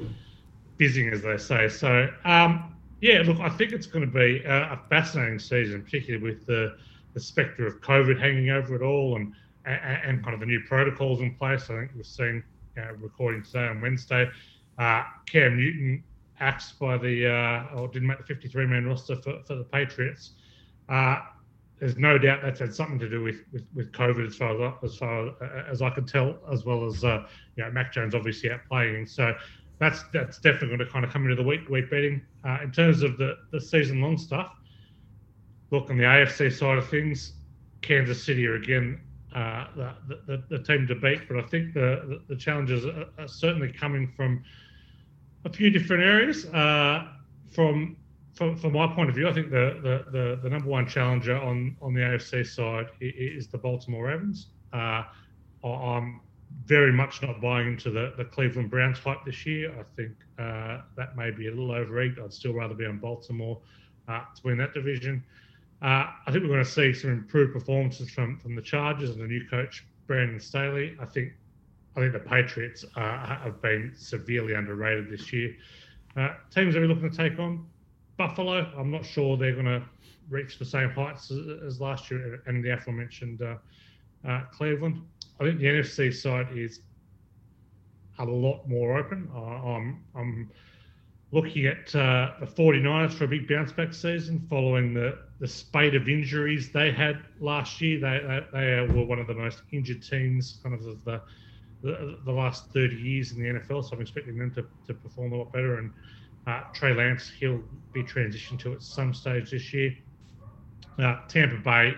busying, 0.77 1.11
as 1.11 1.23
they 1.23 1.37
say. 1.37 1.67
So 1.67 2.09
um, 2.25 2.75
yeah, 3.01 3.23
look, 3.25 3.39
I 3.39 3.49
think 3.49 3.71
it's 3.71 3.87
going 3.87 4.05
to 4.05 4.11
be 4.11 4.43
a, 4.45 4.73
a, 4.73 4.79
fascinating 4.87 5.39
season, 5.39 5.83
particularly 5.83 6.23
with 6.23 6.45
the 6.45 6.77
the 7.13 7.19
spectre 7.19 7.65
of 7.65 7.81
COVID 7.81 8.19
hanging 8.19 8.49
over 8.49 8.75
it 8.75 8.81
all 8.81 9.15
and 9.17 9.33
and, 9.65 9.99
and 10.03 10.23
kind 10.23 10.33
of 10.33 10.39
the 10.39 10.45
new 10.45 10.61
protocols 10.67 11.19
in 11.19 11.35
place. 11.35 11.63
I 11.69 11.79
think 11.79 11.91
we've 11.95 12.05
seen 12.05 12.43
you 12.77 12.83
recording 12.99 13.43
today 13.43 13.67
on 13.67 13.81
Wednesday. 13.81 14.29
Uh, 14.77 15.03
Cam 15.25 15.57
Newton 15.57 16.03
axed 16.39 16.79
by 16.79 16.97
the 16.97 17.27
uh, 17.27 17.75
or 17.75 17.87
didn't 17.89 18.07
make 18.07 18.19
the 18.19 18.23
53 18.23 18.65
man 18.67 18.85
roster 18.85 19.15
for, 19.17 19.41
for 19.45 19.55
the 19.55 19.63
Patriots. 19.63 20.31
Uh, 20.89 21.19
there's 21.79 21.97
no 21.97 22.17
doubt 22.17 22.39
that's 22.41 22.59
had 22.59 22.73
something 22.73 22.97
to 22.99 23.09
do 23.09 23.21
with, 23.21 23.43
with, 23.51 23.65
with 23.73 23.91
COVID 23.91 24.25
as 24.25 24.35
far 24.35 24.55
as, 24.55 24.73
as 24.83 24.97
far 24.97 25.33
as 25.69 25.81
I 25.81 25.89
can 25.89 26.05
tell, 26.05 26.37
as 26.51 26.65
well 26.65 26.85
as 26.85 27.03
uh, 27.03 27.25
you 27.55 27.63
know 27.63 27.71
Mac 27.71 27.91
Jones 27.91 28.15
obviously 28.15 28.51
out 28.51 28.61
playing. 28.69 29.05
So 29.07 29.35
that's 29.79 30.03
that's 30.13 30.37
definitely 30.37 30.69
going 30.69 30.79
to 30.79 30.85
kind 30.85 31.03
of 31.03 31.11
come 31.11 31.23
into 31.23 31.35
the 31.35 31.47
week 31.47 31.67
week 31.69 31.89
betting. 31.89 32.21
Uh, 32.45 32.59
in 32.63 32.71
terms 32.71 33.03
of 33.03 33.17
the, 33.17 33.37
the 33.51 33.59
season 33.59 34.01
long 34.01 34.17
stuff, 34.17 34.53
look 35.71 35.89
on 35.89 35.97
the 35.97 36.03
AFC 36.03 36.51
side 36.51 36.77
of 36.77 36.87
things, 36.89 37.33
Kansas 37.81 38.23
City 38.23 38.47
are 38.47 38.55
again 38.55 39.01
uh, 39.35 39.67
the, 39.75 39.93
the, 40.27 40.43
the, 40.49 40.59
team 40.63 40.87
to 40.87 40.95
beat, 40.95 41.27
but 41.27 41.37
I 41.37 41.41
think 41.47 41.73
the, 41.73 42.21
the, 42.27 42.35
the 42.35 42.35
challenges 42.37 42.85
are, 42.85 43.05
are, 43.19 43.27
certainly 43.27 43.69
coming 43.69 44.07
from 44.15 44.41
a 45.43 45.49
few 45.49 45.69
different 45.69 46.03
areas. 46.03 46.45
Uh, 46.45 47.09
from 47.51 47.97
from, 48.35 48.57
from 48.57 48.73
my 48.73 48.87
point 48.87 49.09
of 49.09 49.15
view, 49.15 49.27
I 49.27 49.33
think 49.33 49.49
the, 49.49 49.79
the, 49.81 50.11
the, 50.11 50.39
the, 50.43 50.49
number 50.49 50.67
one 50.67 50.87
challenger 50.87 51.37
on, 51.37 51.75
on 51.81 51.93
the 51.93 52.01
AFC 52.01 52.45
side 52.45 52.87
is 52.99 53.47
the 53.47 53.57
Baltimore 53.57 54.07
Ravens. 54.07 54.47
Uh, 54.73 55.03
I'm 55.63 56.19
very 56.65 56.91
much 56.91 57.21
not 57.21 57.41
buying 57.41 57.67
into 57.67 57.89
the, 57.89 58.13
the 58.17 58.25
Cleveland 58.25 58.69
Browns 58.69 58.99
hype 58.99 59.23
this 59.25 59.45
year. 59.45 59.71
I 59.79 59.83
think 59.95 60.11
uh, 60.37 60.81
that 60.97 61.15
may 61.15 61.31
be 61.31 61.47
a 61.47 61.51
little 61.51 61.71
overegged. 61.71 62.19
I'd 62.19 62.33
still 62.33 62.53
rather 62.53 62.75
be 62.75 62.85
on 62.85 62.99
Baltimore 62.99 63.59
uh, 64.07 64.19
to 64.19 64.41
win 64.43 64.57
that 64.57 64.73
division. 64.73 65.23
Uh, 65.81 66.07
I 66.25 66.31
think 66.31 66.43
we're 66.43 66.49
going 66.49 66.63
to 66.63 66.69
see 66.69 66.93
some 66.93 67.11
improved 67.11 67.53
performances 67.53 68.09
from, 68.09 68.37
from 68.39 68.55
the 68.55 68.61
Chargers 68.61 69.11
and 69.11 69.21
the 69.21 69.27
new 69.27 69.47
coach 69.49 69.85
Brandon 70.07 70.39
Staley. 70.39 70.95
I 70.99 71.05
think 71.05 71.33
I 71.95 72.01
think 72.01 72.11
the 72.11 72.19
Patriots 72.19 72.83
uh, 72.97 73.37
have 73.37 73.61
been 73.61 73.93
severely 73.95 74.53
underrated 74.53 75.09
this 75.09 75.31
year. 75.31 75.55
Uh, 76.17 76.33
teams 76.53 76.73
that 76.73 76.81
we're 76.81 76.87
looking 76.87 77.09
to 77.09 77.15
take 77.15 77.39
on 77.39 77.65
Buffalo, 78.17 78.71
I'm 78.77 78.91
not 78.91 79.05
sure 79.05 79.37
they're 79.37 79.53
going 79.53 79.65
to 79.65 79.83
reach 80.29 80.57
the 80.57 80.65
same 80.65 80.89
heights 80.91 81.31
as, 81.31 81.39
as 81.65 81.81
last 81.81 82.09
year, 82.09 82.41
and 82.45 82.63
the 82.63 82.71
aforementioned 82.71 83.41
uh, 83.41 83.55
uh, 84.27 84.41
Cleveland. 84.51 85.01
I 85.39 85.43
think 85.43 85.59
the 85.59 85.65
NFC 85.65 86.13
side 86.13 86.57
is 86.57 86.79
a 88.19 88.25
lot 88.25 88.67
more 88.67 88.97
open. 88.97 89.29
Uh, 89.35 89.39
I'm, 89.39 90.03
I'm 90.15 90.49
looking 91.31 91.65
at 91.65 91.93
uh, 91.95 92.31
the 92.39 92.45
49ers 92.45 93.13
for 93.13 93.25
a 93.25 93.27
big 93.27 93.47
bounce 93.47 93.71
back 93.71 93.93
season 93.93 94.45
following 94.49 94.93
the, 94.93 95.17
the 95.39 95.47
spate 95.47 95.95
of 95.95 96.07
injuries 96.07 96.71
they 96.71 96.91
had 96.91 97.19
last 97.39 97.81
year. 97.81 97.99
They, 97.99 98.45
they, 98.53 98.87
they 98.87 98.93
were 98.93 99.05
one 99.05 99.19
of 99.19 99.27
the 99.27 99.33
most 99.33 99.63
injured 99.71 100.01
teams 100.01 100.59
kind 100.63 100.73
of 100.73 100.85
of 100.85 101.03
the, 101.03 101.21
the, 101.81 102.17
the 102.23 102.31
last 102.31 102.71
30 102.71 102.95
years 102.95 103.31
in 103.33 103.43
the 103.43 103.59
NFL, 103.59 103.83
so 103.83 103.95
I'm 103.95 104.01
expecting 104.01 104.37
them 104.37 104.51
to, 104.51 104.65
to 104.87 104.93
perform 104.93 105.33
a 105.33 105.37
lot 105.37 105.51
better. 105.51 105.79
And 105.79 105.91
uh, 106.47 106.61
Trey 106.73 106.93
Lance, 106.93 107.31
he'll 107.39 107.63
be 107.93 108.03
transitioned 108.03 108.59
to 108.59 108.73
at 108.73 108.81
some 108.81 109.13
stage 109.13 109.51
this 109.51 109.73
year. 109.73 109.95
Uh, 110.99 111.17
Tampa 111.27 111.57
Bay, 111.57 111.93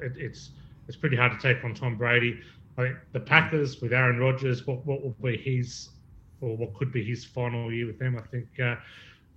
it, 0.00 0.12
it's 0.16 0.50
it's 0.88 0.96
pretty 0.96 1.16
hard 1.16 1.32
to 1.32 1.38
take 1.38 1.64
on 1.64 1.74
Tom 1.74 1.96
Brady. 1.96 2.40
I 2.76 2.82
think 2.82 2.96
the 3.12 3.20
Packers 3.20 3.80
with 3.80 3.92
Aaron 3.92 4.18
Rodgers, 4.18 4.66
what 4.66 4.84
what 4.84 5.02
will 5.02 5.16
be 5.22 5.36
his 5.36 5.90
or 6.40 6.56
what 6.56 6.74
could 6.74 6.92
be 6.92 7.04
his 7.04 7.24
final 7.24 7.72
year 7.72 7.86
with 7.86 7.98
them? 7.98 8.16
I 8.16 8.22
think 8.22 8.48
uh, 8.60 8.76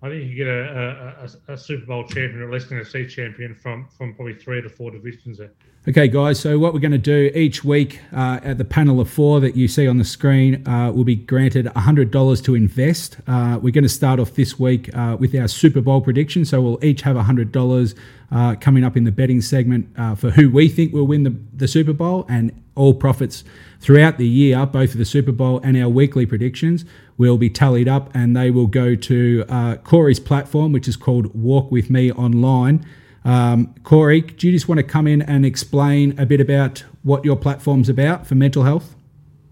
I 0.02 0.10
think 0.10 0.30
you 0.30 0.36
get 0.36 0.48
a, 0.48 1.30
a, 1.48 1.54
a, 1.54 1.58
Super 1.58 1.86
Bowl 1.86 2.04
champion 2.04 2.42
or 2.42 2.46
at 2.46 2.52
least 2.52 2.72
an 2.72 2.80
NFC 2.80 3.10
champion 3.10 3.56
from 3.56 3.88
from 3.88 4.14
probably 4.16 4.36
three 4.36 4.62
to 4.62 4.70
four 4.70 4.92
divisions 4.92 5.38
there. 5.38 5.52
Okay, 5.88 6.08
guys. 6.08 6.40
So 6.40 6.58
what 6.58 6.74
we're 6.74 6.80
going 6.80 6.94
to 6.94 6.98
do 6.98 7.30
each 7.36 7.64
week 7.64 8.00
uh, 8.12 8.40
at 8.42 8.58
the 8.58 8.66
panel 8.66 9.00
of 9.00 9.08
four 9.08 9.40
that 9.42 9.56
you 9.56 9.68
see 9.68 9.88
on 9.88 10.00
the 10.00 10.04
screen 10.04 10.68
uh, 10.68 10.92
will 10.92 11.04
be 11.04 11.16
granted 11.16 11.68
hundred 11.68 12.10
dollars 12.10 12.42
to 12.42 12.56
invest. 12.56 13.18
Uh, 13.28 13.60
we're 13.62 13.72
going 13.72 13.84
to 13.84 13.90
start 13.90 14.20
off 14.20 14.34
this 14.34 14.58
week 14.58 14.90
uh, 14.98 15.16
with 15.20 15.36
our 15.36 15.48
Super 15.48 15.82
Bowl 15.82 16.02
prediction. 16.02 16.44
So 16.44 16.60
we'll 16.60 16.84
each 16.84 17.04
have 17.04 17.16
hundred 17.18 17.52
dollars 17.52 17.94
uh, 18.32 18.56
coming 18.56 18.84
up 18.84 18.98
in 18.98 19.04
the 19.04 19.12
betting 19.12 19.42
segment 19.42 19.88
uh, 19.96 20.16
for 20.16 20.32
who 20.32 20.50
we 20.50 20.70
think 20.70 20.92
will 20.92 21.06
win 21.06 21.22
the, 21.22 21.36
the 21.54 21.68
Super 21.68 21.94
Bowl 21.94 22.26
and 22.28 22.52
all 22.74 22.96
profits 22.96 23.44
throughout 23.80 24.18
the 24.18 24.28
year, 24.28 24.66
both 24.66 24.94
of 24.94 24.98
the 24.98 25.06
Super 25.06 25.32
Bowl 25.32 25.60
and 25.64 25.78
our 25.78 25.88
weekly 25.88 26.26
predictions 26.26 26.84
will 27.20 27.38
be 27.38 27.48
tallied 27.48 27.88
up 27.88 28.10
and 28.16 28.36
they 28.36 28.50
will 28.50 28.66
go 28.66 28.96
to 28.96 29.46
Corey's 29.84 30.20
platform, 30.20 30.72
which 30.74 30.88
is 30.88 30.96
called 30.96 31.28
Walk 31.36 31.72
With 31.72 31.92
Me 31.92 32.12
Online. 32.12 32.84
Um, 33.26 33.74
Corey, 33.84 34.22
do 34.22 34.48
you 34.48 34.54
just 34.54 34.70
want 34.70 34.78
to 34.78 34.84
come 34.84 35.08
in 35.08 35.24
and 35.24 35.46
explain 35.46 36.18
a 36.20 36.26
bit 36.26 36.40
about 36.40 36.86
what 37.02 37.26
your 37.26 37.36
platform's 37.36 37.90
about 37.90 38.28
for 38.28 38.36
mental 38.36 38.64
health? 38.64 38.96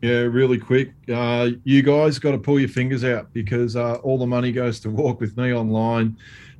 Yeah, 0.03 0.19
really 0.19 0.59
quick. 0.59 0.91
Uh, 1.11 1.51
you 1.63 1.81
guys 1.81 2.19
got 2.19 2.31
to 2.31 2.37
pull 2.37 2.59
your 2.59 2.69
fingers 2.69 3.03
out 3.03 3.33
because 3.33 3.75
uh, 3.75 3.95
all 3.95 4.17
the 4.17 4.27
money 4.27 4.51
goes 4.51 4.79
to 4.81 4.89
Walk 4.91 5.19
With 5.19 5.35
Me 5.37 5.53
Online. 5.53 6.15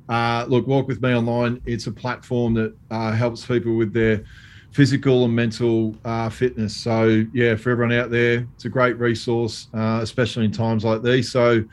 Uh, 0.08 0.44
look, 0.48 0.66
Walk 0.66 0.88
With 0.88 1.00
Me 1.00 1.14
Online, 1.14 1.62
it's 1.64 1.86
a 1.86 1.92
platform 1.92 2.54
that 2.54 2.74
uh, 2.90 3.12
helps 3.12 3.46
people 3.46 3.76
with 3.76 3.92
their 3.92 4.24
physical 4.72 5.24
and 5.24 5.36
mental 5.36 5.94
uh, 6.04 6.28
fitness. 6.28 6.76
So, 6.76 7.24
yeah, 7.32 7.54
for 7.54 7.70
everyone 7.70 7.94
out 7.94 8.10
there, 8.10 8.46
it's 8.54 8.64
a 8.64 8.68
great 8.68 8.98
resource, 8.98 9.68
uh, 9.72 10.00
especially 10.02 10.46
in 10.46 10.50
times 10.50 10.84
like 10.84 11.02
these. 11.02 11.30
So, 11.30 11.64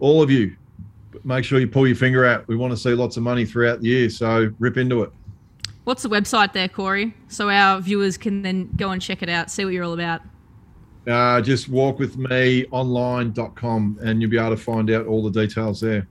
all 0.00 0.22
of 0.22 0.30
you, 0.30 0.56
make 1.24 1.44
sure 1.44 1.60
you 1.60 1.68
pull 1.68 1.86
your 1.86 1.96
finger 1.96 2.24
out. 2.24 2.48
We 2.48 2.56
want 2.56 2.72
to 2.72 2.76
see 2.76 2.90
lots 2.90 3.16
of 3.16 3.22
money 3.22 3.44
throughout 3.44 3.80
the 3.80 3.88
year, 3.88 4.10
so 4.10 4.52
rip 4.58 4.76
into 4.76 5.02
it. 5.02 5.12
What's 5.84 6.02
the 6.02 6.08
website 6.08 6.52
there, 6.52 6.68
Corey? 6.68 7.14
So 7.28 7.48
our 7.48 7.80
viewers 7.80 8.18
can 8.18 8.42
then 8.42 8.70
go 8.76 8.90
and 8.90 9.00
check 9.00 9.22
it 9.22 9.28
out, 9.28 9.52
see 9.52 9.64
what 9.64 9.72
you're 9.72 9.84
all 9.84 9.94
about. 9.94 10.20
Uh, 11.06 11.40
just 11.40 11.70
walkwithmeonline.com 11.70 13.98
and 14.02 14.20
you'll 14.20 14.30
be 14.30 14.38
able 14.38 14.50
to 14.50 14.56
find 14.56 14.90
out 14.90 15.06
all 15.06 15.22
the 15.22 15.30
details 15.30 15.80
there. 15.80 16.08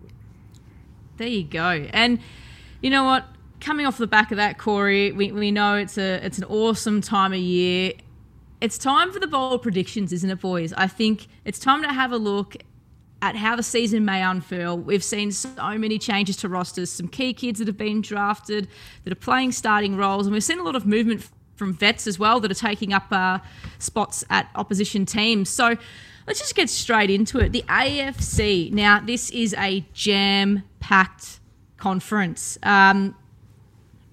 There 1.18 1.28
you 1.28 1.44
go. 1.44 1.90
And 1.92 2.20
you 2.82 2.90
know 2.90 3.04
what? 3.04 3.26
Coming 3.60 3.86
off 3.86 3.98
the 3.98 4.08
back 4.08 4.32
of 4.32 4.38
that, 4.38 4.58
Corey, 4.58 5.12
we, 5.12 5.34
we 5.34 5.52
know 5.52 5.76
it's 5.76 5.98
a 5.98 6.26
it's 6.26 6.38
an 6.38 6.46
awesome 6.46 7.02
time 7.02 7.34
of 7.34 7.40
year. 7.40 7.92
It's 8.62 8.78
time 8.78 9.12
for 9.12 9.20
the 9.20 9.28
bold 9.28 9.62
predictions, 9.62 10.14
isn't 10.14 10.30
it, 10.30 10.40
boys? 10.40 10.72
I 10.74 10.88
think 10.88 11.28
it's 11.44 11.60
time 11.60 11.82
to 11.82 11.92
have 11.92 12.14
a 12.14 12.18
look 12.18 12.56
at 13.22 13.36
how 13.36 13.56
the 13.56 13.64
season 13.64 14.06
may 14.06 14.22
unfurl. 14.22 14.78
We've 14.78 15.04
seen 15.04 15.32
so 15.32 15.78
many 15.78 15.98
changes 15.98 16.38
to 16.38 16.50
rosters, 16.50 16.92
some 16.92 17.08
key 17.08 17.34
kids 17.34 17.60
that 17.60 17.68
have 17.68 17.78
been 17.78 18.02
drafted 18.02 18.68
that 19.04 19.12
are 19.12 19.16
playing 19.16 19.52
starting 19.52 19.96
roles, 19.96 20.28
and 20.28 20.34
we've 20.34 20.44
seen 20.44 20.60
a 20.60 20.64
lot 20.64 20.76
of 20.76 20.86
movement 20.86 21.28
from 21.56 21.74
vets 21.74 22.06
as 22.08 22.20
well 22.20 22.40
that 22.42 22.52
are 22.52 22.56
taking 22.56 22.94
up 22.94 23.12
uh, 23.12 23.40
spots 23.80 24.24
at 24.30 24.50
opposition 24.56 25.06
teams. 25.06 25.50
So 25.50 25.76
let's 26.28 26.40
just 26.40 26.56
get 26.56 26.70
straight 26.70 27.10
into 27.10 27.40
it. 27.40 27.52
The 27.52 27.64
AFC. 27.68 28.72
Now, 28.72 29.00
this 29.00 29.30
is 29.32 29.56
a 29.58 29.86
jam 29.94 30.64
packed 30.80 31.40
conference. 31.78 32.58
Um, 32.64 33.16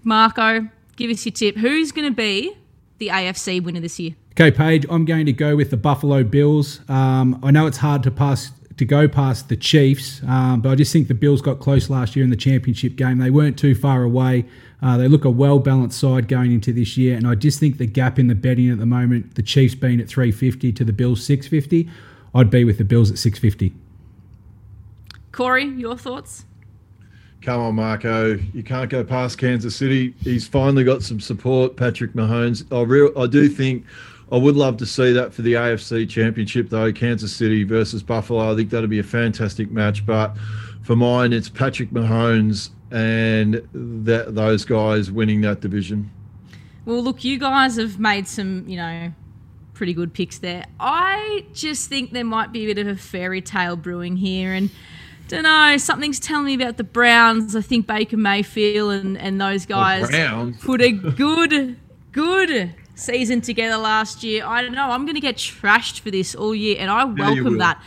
Marco, 0.05 0.69
give 0.97 1.11
us 1.11 1.25
your 1.25 1.33
tip. 1.33 1.57
Who's 1.57 1.93
going 1.93 2.09
to 2.09 2.15
be 2.15 2.57
the 2.99 3.09
AFC 3.09 3.63
winner 3.63 3.81
this 3.81 3.99
year? 3.99 4.15
Okay, 4.33 4.51
Paige, 4.51 4.87
I'm 4.89 5.05
going 5.05 5.27
to 5.27 5.33
go 5.33 5.57
with 5.57 5.71
the 5.71 5.77
Buffalo 5.77 6.25
Bills. 6.25 6.81
Um, 6.89 7.39
I 7.43 7.51
know 7.51 7.67
it's 7.67 7.79
hard 7.79 8.03
to 8.05 8.11
pass 8.11 8.51
to 8.77 8.85
go 8.85 9.09
past 9.09 9.49
the 9.49 9.57
Chiefs. 9.57 10.23
Um, 10.27 10.61
but 10.61 10.71
I 10.71 10.75
just 10.75 10.93
think 10.93 11.09
the 11.09 11.15
Bills 11.15 11.43
got 11.43 11.61
close 11.61 11.91
last 11.91 12.17
year 12.17 12.25
in 12.25 12.31
the 12.31 12.37
championship 12.37 12.97
game. 12.97 13.19
They 13.19 13.31
weren't 13.31 13.59
too 13.59 13.75
far 13.75 14.03
away. 14.03 14.45
Uh, 14.81 14.97
they 14.97 15.09
look 15.09 15.25
a 15.25 15.31
well 15.31 15.59
balanced 15.59 15.99
side 15.99 16.29
going 16.29 16.53
into 16.53 16.73
this 16.73 16.97
year, 16.97 17.17
and 17.17 17.27
I 17.27 17.35
just 17.35 17.61
think 17.61 17.79
the 17.79 17.87
gap 17.87 18.19
in 18.19 18.27
the 18.27 18.35
betting 18.35 18.71
at 18.71 18.79
the 18.79 18.87
moment, 18.87 19.37
the 19.37 19.43
Chiefs 19.43 19.75
being 19.75 20.01
at 20.01 20.09
350 20.09 20.73
to 20.73 20.85
the 20.85 20.93
Bills 20.93 21.25
650, 21.25 21.89
I'd 22.35 22.51
be 22.51 22.65
with 22.65 22.79
the 22.79 22.85
Bills 22.85 23.11
at 23.11 23.19
650. 23.19 23.75
Corey, 25.31 25.67
your 25.67 25.97
thoughts? 25.97 26.45
Come 27.43 27.61
on, 27.61 27.75
Marco. 27.75 28.39
You 28.55 28.63
can't 28.63 28.89
go 28.89 29.03
past 29.03 29.37
Kansas 29.39 29.75
City. 29.75 30.15
He's 30.21 30.47
finally 30.47 30.85
got 30.85 31.03
some 31.03 31.19
support. 31.19 31.77
Patrick 31.77 32.13
Mahomes. 32.13 32.65
I 32.73 32.83
real, 32.83 33.11
I 33.19 33.27
do 33.27 33.49
think 33.49 33.85
I 34.31 34.37
would 34.37 34.57
love 34.57 34.77
to 34.79 34.87
see 34.87 35.13
that 35.13 35.35
for 35.35 35.43
the 35.43 35.55
AFC 35.55 36.09
Championship, 36.09 36.71
though. 36.71 36.93
Kansas 36.93 37.35
City 37.35 37.65
versus 37.65 38.03
Buffalo. 38.03 38.53
I 38.53 38.57
think 38.57 38.71
that'd 38.71 38.89
be 38.89 38.99
a 38.99 39.05
fantastic 39.05 39.71
match. 39.71 40.07
But 40.07 40.37
for 40.83 40.97
mine, 40.97 41.33
it's 41.33 41.49
Patrick 41.49 41.91
Mahomes 41.91 42.71
and 42.91 43.67
that 43.73 44.35
those 44.35 44.65
guys 44.65 45.11
winning 45.11 45.41
that 45.43 45.61
division. 45.61 46.11
Well, 46.85 47.03
look, 47.03 47.25
you 47.25 47.39
guys 47.39 47.77
have 47.77 47.99
made 47.99 48.27
some, 48.27 48.69
you 48.69 48.77
know, 48.77 49.13
pretty 49.75 49.95
good 49.95 50.13
picks 50.13 50.39
there. 50.39 50.67
I 50.79 51.47
just 51.53 51.89
think 51.89 52.13
there 52.13 52.25
might 52.25 52.53
be 52.53 52.65
a 52.65 52.75
bit 52.75 52.79
of 52.79 52.87
a 52.87 52.97
fairy 52.97 53.41
tale 53.41 53.77
brewing 53.77 54.17
here, 54.17 54.53
and 54.53 54.71
don't 55.29 55.45
know. 55.45 55.77
Something's 55.77 56.21
telling 56.21 56.47
me 56.47 56.55
about 56.55 56.77
the 56.77 56.85
Browns. 56.85 57.57
I 57.57 57.63
think 57.63 57.87
Baker 57.87 58.17
Mayfield 58.17 58.93
and 58.93 59.17
and 59.17 59.41
those 59.41 59.65
guys 59.65 60.09
put 60.61 60.83
a 60.83 60.91
good, 60.91 61.79
good 62.13 62.75
season 63.03 63.41
together 63.41 63.77
last 63.77 64.23
year. 64.23 64.45
I 64.47 64.63
don't 64.63 64.73
know. 64.73 64.91
I'm 64.91 65.05
going 65.05 65.15
to 65.15 65.21
get 65.21 65.37
trashed 65.37 66.01
for 66.01 66.11
this 66.11 66.35
all 66.35 66.55
year, 66.55 66.77
and 66.79 66.91
I 66.91 67.05
welcome 67.05 67.59
yeah, 67.59 67.75
that. 67.75 67.83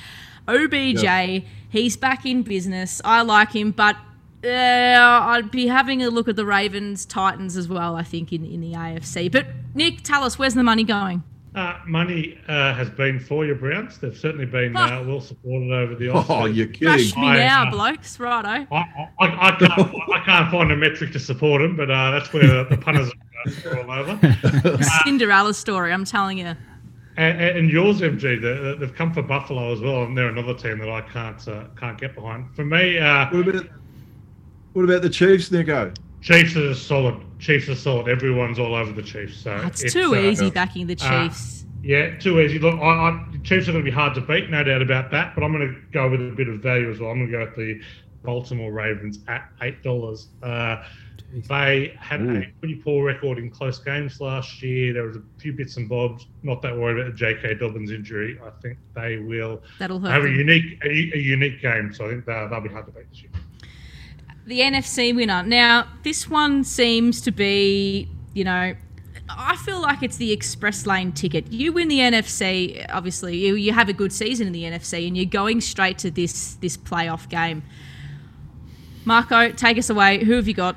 OBJ, 0.47 1.03
yep. 1.03 1.43
he's 1.69 1.97
back 1.97 2.25
in 2.25 2.43
business. 2.43 3.01
I 3.03 3.21
like 3.21 3.53
him, 3.53 3.71
but 3.71 3.95
uh, 4.43 4.47
I'd 4.47 5.49
be 5.49 5.67
having 5.67 6.03
a 6.03 6.09
look 6.09 6.27
at 6.27 6.35
the 6.35 6.45
Ravens, 6.45 7.05
Titans 7.05 7.57
as 7.57 7.67
well. 7.67 7.95
I 7.95 8.03
think 8.03 8.31
in 8.31 8.45
in 8.45 8.61
the 8.61 8.73
AFC. 8.73 9.31
But 9.31 9.47
Nick, 9.73 10.03
tell 10.03 10.23
us 10.23 10.37
where's 10.37 10.53
the 10.53 10.63
money 10.63 10.83
going? 10.83 11.23
Uh, 11.55 11.79
money 11.87 12.37
uh, 12.49 12.73
has 12.73 12.89
been 12.89 13.17
for 13.17 13.45
your 13.45 13.55
Browns. 13.55 13.97
They've 13.97 14.17
certainly 14.17 14.45
been 14.45 14.75
uh, 14.75 15.01
well 15.07 15.21
supported 15.21 15.71
over 15.71 15.95
the 15.95 16.09
off. 16.09 16.29
Oh, 16.29 16.45
you're 16.45 16.67
kidding! 16.67 16.87
Crash 16.89 17.15
me 17.15 17.27
I, 17.27 17.37
now, 17.37 17.67
uh, 17.67 17.71
blokes. 17.71 18.19
Righto. 18.19 18.67
I, 18.75 19.07
I, 19.21 19.47
I, 19.47 19.51
can't, 19.57 19.95
I 20.13 20.19
can't 20.25 20.51
find 20.51 20.69
a 20.73 20.75
metric 20.75 21.13
to 21.13 21.19
support 21.19 21.61
them, 21.61 21.77
but 21.77 21.89
uh, 21.89 22.11
that's 22.11 22.33
where 22.33 22.45
the, 22.45 22.63
the 22.69 22.77
punters 22.77 23.09
are 23.65 23.79
all 23.79 23.89
over. 23.89 24.83
Cinderella 25.05 25.53
story, 25.53 25.93
I'm 25.93 26.03
telling 26.03 26.39
you. 26.39 26.55
And, 27.15 27.39
and 27.39 27.69
yours, 27.69 28.01
MG, 28.01 28.77
they've 28.77 28.93
come 28.93 29.13
for 29.13 29.21
Buffalo 29.21 29.71
as 29.71 29.79
well, 29.79 30.03
and 30.03 30.17
they're 30.17 30.27
another 30.27 30.55
team 30.55 30.79
that 30.79 30.89
I 30.89 30.99
can't 31.01 31.47
uh, 31.47 31.67
can't 31.79 31.97
get 31.97 32.15
behind. 32.15 32.53
For 32.53 32.65
me, 32.65 32.99
what 32.99 33.47
about 33.47 33.65
what 34.73 34.83
about 34.83 35.03
the 35.03 35.09
Chiefs, 35.09 35.49
Nico? 35.53 35.93
Chiefs 36.21 36.57
are 36.57 36.73
solid. 36.73 37.15
Chiefs 37.45 37.67
assault. 37.67 38.07
Everyone's 38.07 38.57
all 38.57 38.73
over 38.73 38.91
the 38.91 39.03
Chiefs. 39.03 39.37
So 39.37 39.55
it's, 39.57 39.83
it's 39.83 39.93
too 39.93 40.15
uh, 40.15 40.19
easy 40.19 40.49
backing 40.49 40.87
the 40.87 40.97
uh, 41.01 41.27
Chiefs. 41.27 41.63
Uh, 41.63 41.65
yeah, 41.83 42.17
too 42.17 42.41
easy. 42.41 42.57
Look, 42.57 42.79
I, 42.79 42.87
I, 42.87 43.25
Chiefs 43.43 43.67
are 43.67 43.71
going 43.71 43.85
to 43.85 43.91
be 43.91 43.95
hard 43.95 44.15
to 44.15 44.21
beat, 44.21 44.49
no 44.49 44.63
doubt 44.63 44.81
about 44.81 45.11
that. 45.11 45.35
But 45.35 45.43
I'm 45.43 45.53
going 45.53 45.67
to 45.67 45.79
go 45.91 46.09
with 46.09 46.21
a 46.21 46.33
bit 46.35 46.47
of 46.47 46.61
value 46.61 46.89
as 46.89 46.99
well. 46.99 47.11
I'm 47.11 47.19
going 47.19 47.31
to 47.31 47.37
go 47.37 47.45
with 47.45 47.55
the 47.55 47.81
Baltimore 48.23 48.71
Ravens 48.71 49.19
at 49.27 49.47
eight 49.61 49.83
dollars. 49.83 50.29
Uh, 50.41 50.83
they 51.47 51.95
had 51.99 52.21
Ooh. 52.21 52.37
a 52.37 52.53
pretty 52.59 52.75
poor 52.75 53.05
record 53.05 53.37
in 53.37 53.51
close 53.51 53.77
games 53.77 54.19
last 54.19 54.63
year. 54.63 54.93
There 54.93 55.03
was 55.03 55.17
a 55.17 55.21
few 55.37 55.53
bits 55.53 55.77
and 55.77 55.87
bobs. 55.87 56.25
Not 56.41 56.63
that 56.63 56.75
worried 56.75 56.99
about 56.99 57.11
the 57.11 57.17
J.K. 57.17 57.55
Dobbins 57.55 57.91
injury. 57.91 58.39
I 58.43 58.49
think 58.61 58.77
they 58.95 59.17
will 59.17 59.61
That'll 59.77 59.99
have 59.99 60.23
them. 60.23 60.33
a 60.33 60.35
unique 60.35 60.83
a, 60.83 60.89
a, 60.89 61.19
unique 61.19 61.61
game. 61.61 61.93
So 61.93 62.05
I 62.05 62.09
think 62.09 62.25
they'll, 62.25 62.49
they'll 62.49 62.61
be 62.61 62.69
hard 62.69 62.87
to 62.87 62.91
beat 62.91 63.09
this 63.11 63.21
year 63.21 63.31
the 64.45 64.59
NFC 64.59 65.15
winner. 65.15 65.43
Now, 65.43 65.87
this 66.03 66.29
one 66.29 66.63
seems 66.63 67.21
to 67.21 67.31
be, 67.31 68.07
you 68.33 68.43
know, 68.43 68.75
I 69.27 69.55
feel 69.57 69.81
like 69.81 70.03
it's 70.03 70.17
the 70.17 70.31
express 70.31 70.85
lane 70.85 71.11
ticket. 71.11 71.51
You 71.51 71.73
win 71.73 71.87
the 71.87 71.99
NFC, 71.99 72.85
obviously, 72.89 73.37
you, 73.37 73.55
you 73.55 73.73
have 73.73 73.89
a 73.89 73.93
good 73.93 74.13
season 74.13 74.47
in 74.47 74.53
the 74.53 74.63
NFC, 74.63 75.07
and 75.07 75.17
you're 75.17 75.25
going 75.25 75.61
straight 75.61 75.97
to 75.99 76.11
this 76.11 76.55
this 76.55 76.77
playoff 76.77 77.27
game. 77.27 77.63
Marco, 79.03 79.51
take 79.51 79.77
us 79.77 79.89
away. 79.89 80.23
Who 80.23 80.33
have 80.33 80.47
you 80.47 80.53
got? 80.53 80.75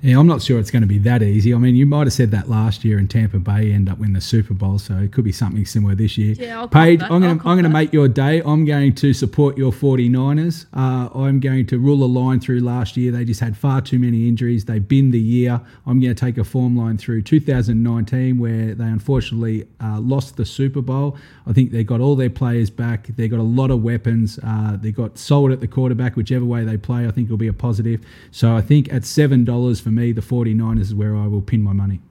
Yeah, 0.00 0.18
I'm 0.18 0.28
not 0.28 0.42
sure 0.42 0.60
it's 0.60 0.70
going 0.70 0.82
to 0.82 0.88
be 0.88 0.98
that 0.98 1.22
easy. 1.22 1.52
I 1.52 1.58
mean, 1.58 1.74
you 1.74 1.84
might 1.84 2.06
have 2.06 2.12
said 2.12 2.30
that 2.30 2.48
last 2.48 2.84
year, 2.84 2.98
and 2.98 3.10
Tampa 3.10 3.38
Bay 3.38 3.72
end 3.72 3.88
up 3.88 3.98
winning 3.98 4.14
the 4.14 4.20
Super 4.20 4.54
Bowl, 4.54 4.78
so 4.78 4.96
it 4.96 5.10
could 5.12 5.24
be 5.24 5.32
something 5.32 5.66
similar 5.66 5.96
this 5.96 6.16
year. 6.16 6.34
Yeah, 6.38 6.60
I'll 6.60 6.68
Paige. 6.68 7.02
I'm 7.02 7.20
going 7.20 7.40
to 7.40 7.48
I'm 7.48 7.56
going 7.56 7.64
to 7.64 7.68
make 7.68 7.92
your 7.92 8.06
day. 8.06 8.40
I'm 8.44 8.64
going 8.64 8.94
to 8.94 9.12
support 9.12 9.58
your 9.58 9.72
49ers. 9.72 10.66
Uh, 10.72 11.08
I'm 11.18 11.40
going 11.40 11.66
to 11.66 11.78
rule 11.80 12.04
a 12.04 12.06
line 12.06 12.38
through 12.38 12.60
last 12.60 12.96
year. 12.96 13.10
They 13.10 13.24
just 13.24 13.40
had 13.40 13.56
far 13.56 13.80
too 13.80 13.98
many 13.98 14.28
injuries. 14.28 14.66
They 14.66 14.78
binned 14.78 15.12
the 15.12 15.20
year. 15.20 15.60
I'm 15.84 16.00
going 16.00 16.14
to 16.14 16.20
take 16.20 16.38
a 16.38 16.44
form 16.44 16.76
line 16.76 16.96
through 16.96 17.22
2019, 17.22 18.38
where 18.38 18.74
they 18.76 18.84
unfortunately 18.84 19.66
uh, 19.82 19.98
lost 19.98 20.36
the 20.36 20.44
Super 20.44 20.80
Bowl. 20.80 21.16
I 21.44 21.52
think 21.52 21.72
they 21.72 21.82
got 21.82 22.00
all 22.00 22.14
their 22.14 22.30
players 22.30 22.70
back. 22.70 23.08
They 23.08 23.26
got 23.26 23.40
a 23.40 23.42
lot 23.42 23.72
of 23.72 23.82
weapons. 23.82 24.38
Uh, 24.44 24.76
they 24.80 24.92
got 24.92 25.18
sold 25.18 25.50
at 25.50 25.58
the 25.58 25.66
quarterback, 25.66 26.14
whichever 26.14 26.44
way 26.44 26.62
they 26.62 26.76
play. 26.76 27.08
I 27.08 27.10
think 27.10 27.30
will 27.30 27.36
be 27.36 27.48
a 27.48 27.52
positive. 27.52 28.00
So 28.30 28.54
I 28.54 28.60
think 28.60 28.92
at 28.92 29.04
seven 29.04 29.44
dollars 29.44 29.80
for 29.88 29.92
me, 29.92 30.12
the 30.12 30.20
49ers 30.20 30.80
is 30.80 30.94
where 30.94 31.16
I 31.16 31.26
will 31.26 31.40
pin 31.40 31.62
my 31.62 31.72
money. 31.72 32.02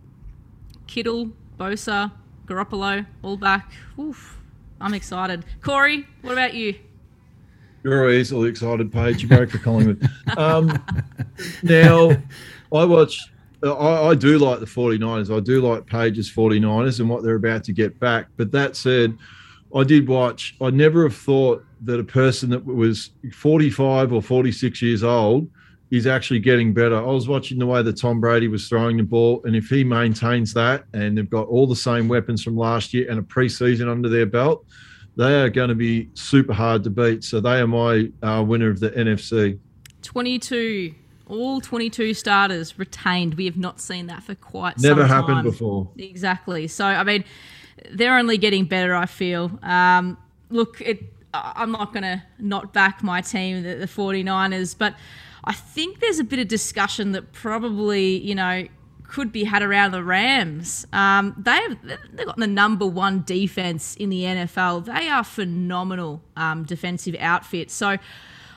Kittle, 0.87 1.29
Bosa, 1.59 2.11
Garoppolo, 2.47 3.05
all 3.21 3.37
back. 3.37 3.71
Oof, 3.99 4.35
I'm 4.81 4.95
excited. 4.95 5.45
Corey, 5.61 6.07
what 6.23 6.33
about 6.33 6.55
you? 6.55 6.73
You're 7.83 8.09
easily 8.09 8.49
excited, 8.49 8.91
Paige. 8.91 9.21
You 9.21 9.29
broke 9.29 9.51
for 9.51 9.59
Collingwood. 9.59 10.09
Um, 10.37 10.83
now, 11.61 12.11
I 12.73 12.83
watch. 12.85 13.31
I, 13.63 13.69
I 13.69 14.15
do 14.15 14.39
like 14.39 14.59
the 14.59 14.65
49ers. 14.65 15.35
I 15.35 15.39
do 15.39 15.61
like 15.61 15.85
Paige's 15.85 16.31
49ers 16.31 16.99
and 16.99 17.07
what 17.09 17.23
they're 17.23 17.35
about 17.35 17.63
to 17.65 17.73
get 17.73 17.99
back. 17.99 18.27
But 18.37 18.51
that 18.53 18.75
said, 18.75 19.15
I 19.75 19.83
did 19.83 20.07
watch. 20.07 20.55
I 20.61 20.71
never 20.71 21.03
have 21.03 21.15
thought 21.15 21.63
that 21.81 21.99
a 21.99 22.03
person 22.03 22.49
that 22.49 22.65
was 22.65 23.11
45 23.33 24.13
or 24.13 24.21
46 24.21 24.81
years 24.81 25.03
old 25.03 25.47
is 25.89 26.05
actually 26.05 26.39
getting 26.39 26.73
better. 26.73 26.97
I 26.97 27.11
was 27.11 27.27
watching 27.27 27.59
the 27.59 27.65
way 27.65 27.81
that 27.81 27.97
Tom 27.97 28.19
Brady 28.19 28.47
was 28.47 28.67
throwing 28.67 28.97
the 28.97 29.03
ball, 29.03 29.41
and 29.45 29.55
if 29.55 29.69
he 29.69 29.83
maintains 29.83 30.53
that, 30.53 30.83
and 30.93 31.17
they've 31.17 31.29
got 31.29 31.47
all 31.47 31.65
the 31.65 31.75
same 31.75 32.07
weapons 32.07 32.43
from 32.43 32.57
last 32.57 32.93
year 32.93 33.09
and 33.09 33.19
a 33.19 33.23
preseason 33.23 33.89
under 33.89 34.09
their 34.09 34.25
belt, 34.25 34.65
they 35.15 35.41
are 35.41 35.49
going 35.49 35.69
to 35.69 35.75
be 35.75 36.09
super 36.13 36.53
hard 36.53 36.83
to 36.83 36.89
beat. 36.89 37.23
So 37.23 37.39
they 37.39 37.59
are 37.59 37.67
my 37.67 38.11
uh, 38.21 38.43
winner 38.43 38.69
of 38.69 38.79
the 38.79 38.91
NFC. 38.91 39.57
22, 40.03 40.93
all 41.27 41.59
22 41.61 42.13
starters 42.13 42.77
retained. 42.77 43.35
We 43.35 43.45
have 43.45 43.57
not 43.57 43.79
seen 43.79 44.07
that 44.07 44.23
for 44.23 44.35
quite 44.35 44.77
Never 44.79 45.07
happened 45.07 45.37
time. 45.37 45.45
before. 45.45 45.89
Exactly. 45.97 46.67
So, 46.67 46.85
I 46.85 47.03
mean, 47.03 47.23
they're 47.91 48.17
only 48.17 48.37
getting 48.37 48.65
better, 48.65 48.93
I 48.95 49.05
feel. 49.05 49.57
Um, 49.63 50.17
look, 50.49 50.81
it, 50.81 51.01
I'm 51.33 51.71
not 51.71 51.93
going 51.93 52.03
to 52.03 52.23
not 52.39 52.73
back 52.73 53.03
my 53.03 53.21
team, 53.21 53.63
the, 53.63 53.75
the 53.75 53.85
49ers, 53.87 54.77
but 54.77 54.95
I 55.47 55.53
think 55.53 56.01
there's 56.01 56.19
a 56.19 56.25
bit 56.25 56.39
of 56.39 56.49
discussion 56.49 57.13
that 57.13 57.31
probably, 57.31 58.17
you 58.17 58.35
know, 58.35 58.67
could 59.03 59.31
be 59.31 59.45
had 59.45 59.63
around 59.63 59.91
the 59.91 60.03
Rams. 60.03 60.85
Um, 60.91 61.33
they've 61.37 61.77
they've 62.11 62.25
got 62.25 62.35
the 62.35 62.47
number 62.47 62.85
one 62.85 63.23
defense 63.23 63.95
in 63.95 64.09
the 64.09 64.23
NFL. 64.23 64.85
They 64.85 65.07
are 65.07 65.23
phenomenal 65.23 66.21
um, 66.35 66.65
defensive 66.65 67.15
outfit. 67.17 67.71
So 67.71 67.97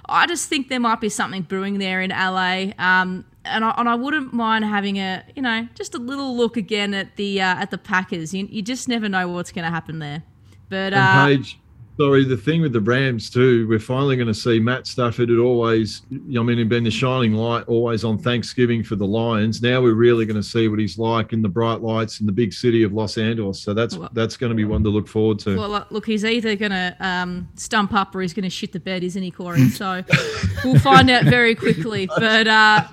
I 0.07 0.26
just 0.26 0.49
think 0.49 0.68
there 0.68 0.80
might 0.80 1.01
be 1.01 1.09
something 1.09 1.43
brewing 1.43 1.78
there 1.78 2.01
in 2.01 2.11
LA. 2.11 2.72
Um, 2.76 3.24
and 3.45 3.64
I, 3.64 3.70
and 3.78 3.88
I 3.88 3.95
wouldn't 3.95 4.34
mind 4.34 4.64
having 4.64 4.99
a 4.99 5.24
you 5.36 5.43
know 5.43 5.68
just 5.76 5.95
a 5.95 5.99
little 5.99 6.36
look 6.36 6.57
again 6.57 6.93
at 6.93 7.14
the 7.14 7.41
uh, 7.41 7.55
at 7.55 7.70
the 7.70 7.78
Packers. 7.78 8.34
You, 8.34 8.49
you 8.51 8.62
just 8.62 8.88
never 8.88 9.09
know 9.09 9.28
what's 9.28 9.53
going 9.53 9.64
to 9.64 9.70
happen 9.70 10.01
there. 10.01 10.24
But 10.68 10.93
uh, 10.93 11.26
Paige, 11.26 11.57
sorry, 12.01 12.24
the 12.24 12.36
thing 12.36 12.62
with 12.62 12.72
the 12.72 12.80
Rams 12.80 13.28
too, 13.28 13.68
we're 13.68 13.78
finally 13.78 14.16
going 14.16 14.26
to 14.26 14.32
see 14.32 14.59
Matt 14.59 14.86
Stafford. 14.86 15.28
Had 15.28 15.38
always, 15.38 16.01
I 16.11 16.42
mean, 16.42 16.57
he'd 16.57 16.70
been 16.70 16.84
the 16.84 16.90
shining 16.90 17.34
light 17.34 17.64
always 17.68 18.05
on 18.05 18.16
Thanksgiving 18.16 18.82
for 18.82 18.96
the 18.96 19.05
Lions. 19.05 19.61
Now 19.61 19.82
we're 19.82 19.92
really 19.92 20.24
going 20.24 20.36
to 20.36 20.42
see 20.42 20.66
what 20.68 20.78
he's 20.78 20.96
like 20.96 21.34
in 21.34 21.42
the 21.42 21.48
bright 21.48 21.82
lights 21.82 22.20
in 22.20 22.26
the 22.26 22.32
big 22.32 22.55
city 22.55 22.84
of 22.84 22.94
Los 22.94 23.18
Angeles. 23.18 23.61
So 23.61 23.74
that's 23.74 23.98
Well- 23.98 24.09
that's 24.14 24.38
going 24.38 24.48
to 24.48 24.57
be 24.57 24.64
one 24.64 24.82
to 24.84 24.88
look 24.88 25.09
forward 25.09 25.40
to. 25.40 25.59
Well, 25.59 25.86
look, 25.90 26.07
he's 26.07 26.24
either 26.24 26.57
going 26.57 26.72
to 26.72 26.96
um, 27.01 27.48
stump 27.55 27.92
up 27.92 28.14
or 28.14 28.22
he's 28.22 28.32
going 28.32 28.44
to 28.44 28.51
shit 28.51 28.72
the 28.72 28.80
bed, 28.80 29.05
isn't 29.05 29.22
he, 29.22 29.30
Corey? 29.30 29.68
So 29.68 30.03
we'll 30.64 30.78
find 30.78 31.11
out 31.11 31.24
very 31.24 31.55
quickly. 31.55 32.07
But 32.07 32.48
uh, 32.48 32.84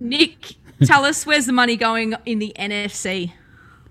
Nick, 0.00 0.54
tell 0.86 1.04
us 1.04 1.26
where's 1.26 1.44
the 1.44 1.52
money 1.52 1.76
going 1.76 2.14
in 2.24 2.38
the 2.38 2.54
NFC? 2.58 3.32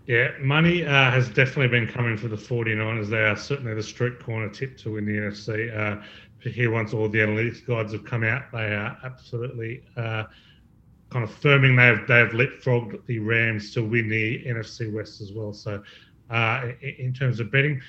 Yeah, 0.07 0.29
money 0.39 0.85
uh, 0.85 1.11
has 1.11 1.27
definitely 1.27 1.67
been 1.67 1.85
coming 1.85 2.15
for 2.15 2.29
the 2.29 2.37
49ers. 2.37 3.09
They 3.09 3.25
are 3.25 3.35
certainly 3.35 3.73
the 3.73 3.83
street 3.83 4.23
corner 4.23 4.47
tip 4.47 4.77
to 4.77 4.93
win 4.93 5.05
the 5.05 5.17
NFC. 5.17 5.77
Uh, 5.77 6.01
here, 6.39 6.71
once 6.71 6.93
all 6.93 7.09
the 7.09 7.19
analytics 7.19 7.65
guides 7.67 7.91
have 7.91 8.05
come 8.05 8.23
out, 8.23 8.43
they 8.53 8.73
are 8.73 8.97
absolutely 9.03 9.83
uh, 9.97 10.23
kind 11.09 11.25
of 11.25 11.29
firming 11.41 11.75
they 11.75 11.83
have 11.83 12.07
they 12.07 12.19
have 12.19 12.29
leapfrogged 12.29 13.05
the 13.05 13.19
Rams 13.19 13.73
to 13.73 13.83
win 13.83 14.07
the 14.07 14.45
NFC 14.45 14.93
West 14.93 15.19
as 15.19 15.33
well. 15.33 15.51
So, 15.51 15.83
uh, 16.29 16.71
in 16.81 17.13
terms 17.13 17.41
of 17.41 17.51
betting, 17.51 17.81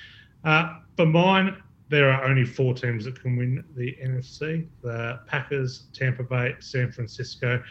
uh, 0.43 0.79
for 0.97 1.05
mine, 1.05 1.55
there 1.87 2.11
are 2.11 2.25
only 2.25 2.43
four 2.43 2.73
teams 2.73 3.05
that 3.05 3.21
can 3.21 3.37
win 3.37 3.63
the 3.77 3.95
NFC: 4.03 4.67
the 4.81 5.21
Packers, 5.25 5.87
Tampa 5.93 6.23
Bay, 6.23 6.55
San 6.59 6.91
Francisco, 6.91 7.63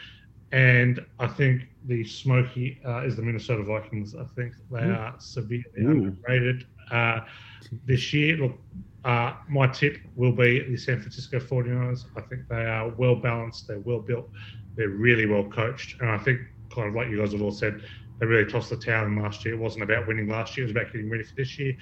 and 0.51 1.05
I 1.19 1.27
think 1.27 1.67
the 1.85 2.03
smoky 2.03 2.79
uh, 2.85 3.05
is 3.05 3.15
the 3.15 3.21
Minnesota 3.21 3.63
Vikings. 3.63 4.15
I 4.15 4.25
think 4.35 4.53
they 4.71 4.79
are 4.79 5.15
severely 5.19 5.63
Ooh. 5.79 5.89
underrated 5.91 6.67
uh, 6.91 7.21
this 7.85 8.13
year. 8.13 8.37
Look, 8.37 8.59
uh, 9.05 9.33
my 9.47 9.67
tip 9.67 9.97
will 10.15 10.31
be 10.31 10.59
the 10.59 10.77
San 10.77 10.99
Francisco 10.99 11.39
49ers. 11.39 12.05
I 12.17 12.21
think 12.21 12.47
they 12.49 12.65
are 12.65 12.89
well 12.89 13.15
balanced, 13.15 13.67
they're 13.67 13.79
well 13.79 13.99
built, 13.99 14.29
they're 14.75 14.89
really 14.89 15.25
well 15.25 15.45
coached. 15.45 15.99
And 16.01 16.09
I 16.09 16.17
think, 16.17 16.41
kind 16.73 16.89
of 16.89 16.95
like 16.95 17.09
you 17.09 17.17
guys 17.17 17.31
have 17.31 17.41
all 17.41 17.51
said, 17.51 17.81
they 18.19 18.25
really 18.25 18.49
tossed 18.51 18.69
the 18.69 18.77
towel 18.77 19.05
in 19.05 19.15
last 19.21 19.45
year. 19.45 19.53
It 19.53 19.57
wasn't 19.57 19.83
about 19.83 20.05
winning 20.07 20.27
last 20.27 20.57
year, 20.57 20.65
it 20.65 20.73
was 20.73 20.75
about 20.75 20.91
getting 20.91 21.09
ready 21.09 21.23
for 21.23 21.35
this 21.35 21.57
year. 21.57 21.73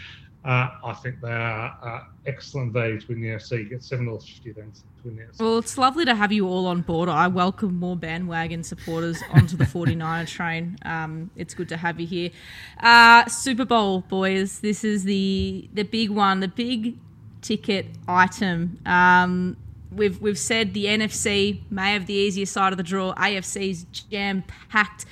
Uh, 0.47 0.69
I 0.81 0.93
think 0.93 1.19
they 1.19 1.29
are 1.29 1.77
uh, 1.83 2.03
excellent 2.25 2.71
value 2.71 3.01
to 3.01 3.07
win 3.09 3.19
the 3.19 3.27
NFC. 3.27 3.57
You 3.57 3.65
get 3.65 3.81
$7.50 3.81 4.55
then 4.55 4.71
to 4.71 4.81
win 5.03 5.17
the. 5.17 5.43
Well, 5.43 5.57
it's 5.57 5.77
lovely 5.77 6.05
to 6.05 6.15
have 6.15 6.31
you 6.31 6.47
all 6.47 6.67
on 6.67 6.83
board. 6.83 7.09
I 7.09 7.27
welcome 7.27 7.75
more 7.75 7.97
bandwagon 7.97 8.63
supporters 8.63 9.21
onto 9.33 9.57
the 9.57 9.65
49er 9.65 10.25
train. 10.29 10.77
Um, 10.85 11.29
it's 11.35 11.53
good 11.53 11.67
to 11.67 11.75
have 11.75 11.99
you 11.99 12.07
here. 12.07 12.29
Uh, 12.79 13.25
Super 13.25 13.65
Bowl, 13.65 13.99
boys. 14.07 14.61
This 14.61 14.85
is 14.85 15.03
the 15.03 15.67
the 15.73 15.83
big 15.83 16.11
one, 16.11 16.39
the 16.39 16.47
big 16.47 16.97
ticket 17.41 17.87
item. 18.07 18.79
Um, 18.85 19.57
we've 19.91 20.21
we've 20.21 20.39
said 20.39 20.73
the 20.73 20.85
NFC 20.85 21.59
may 21.69 21.91
have 21.91 22.05
the 22.05 22.13
easier 22.13 22.45
side 22.45 22.71
of 22.71 22.77
the 22.77 22.83
draw. 22.83 23.13
AFC's 23.15 23.83
jam 23.83 24.45
packed. 24.69 25.05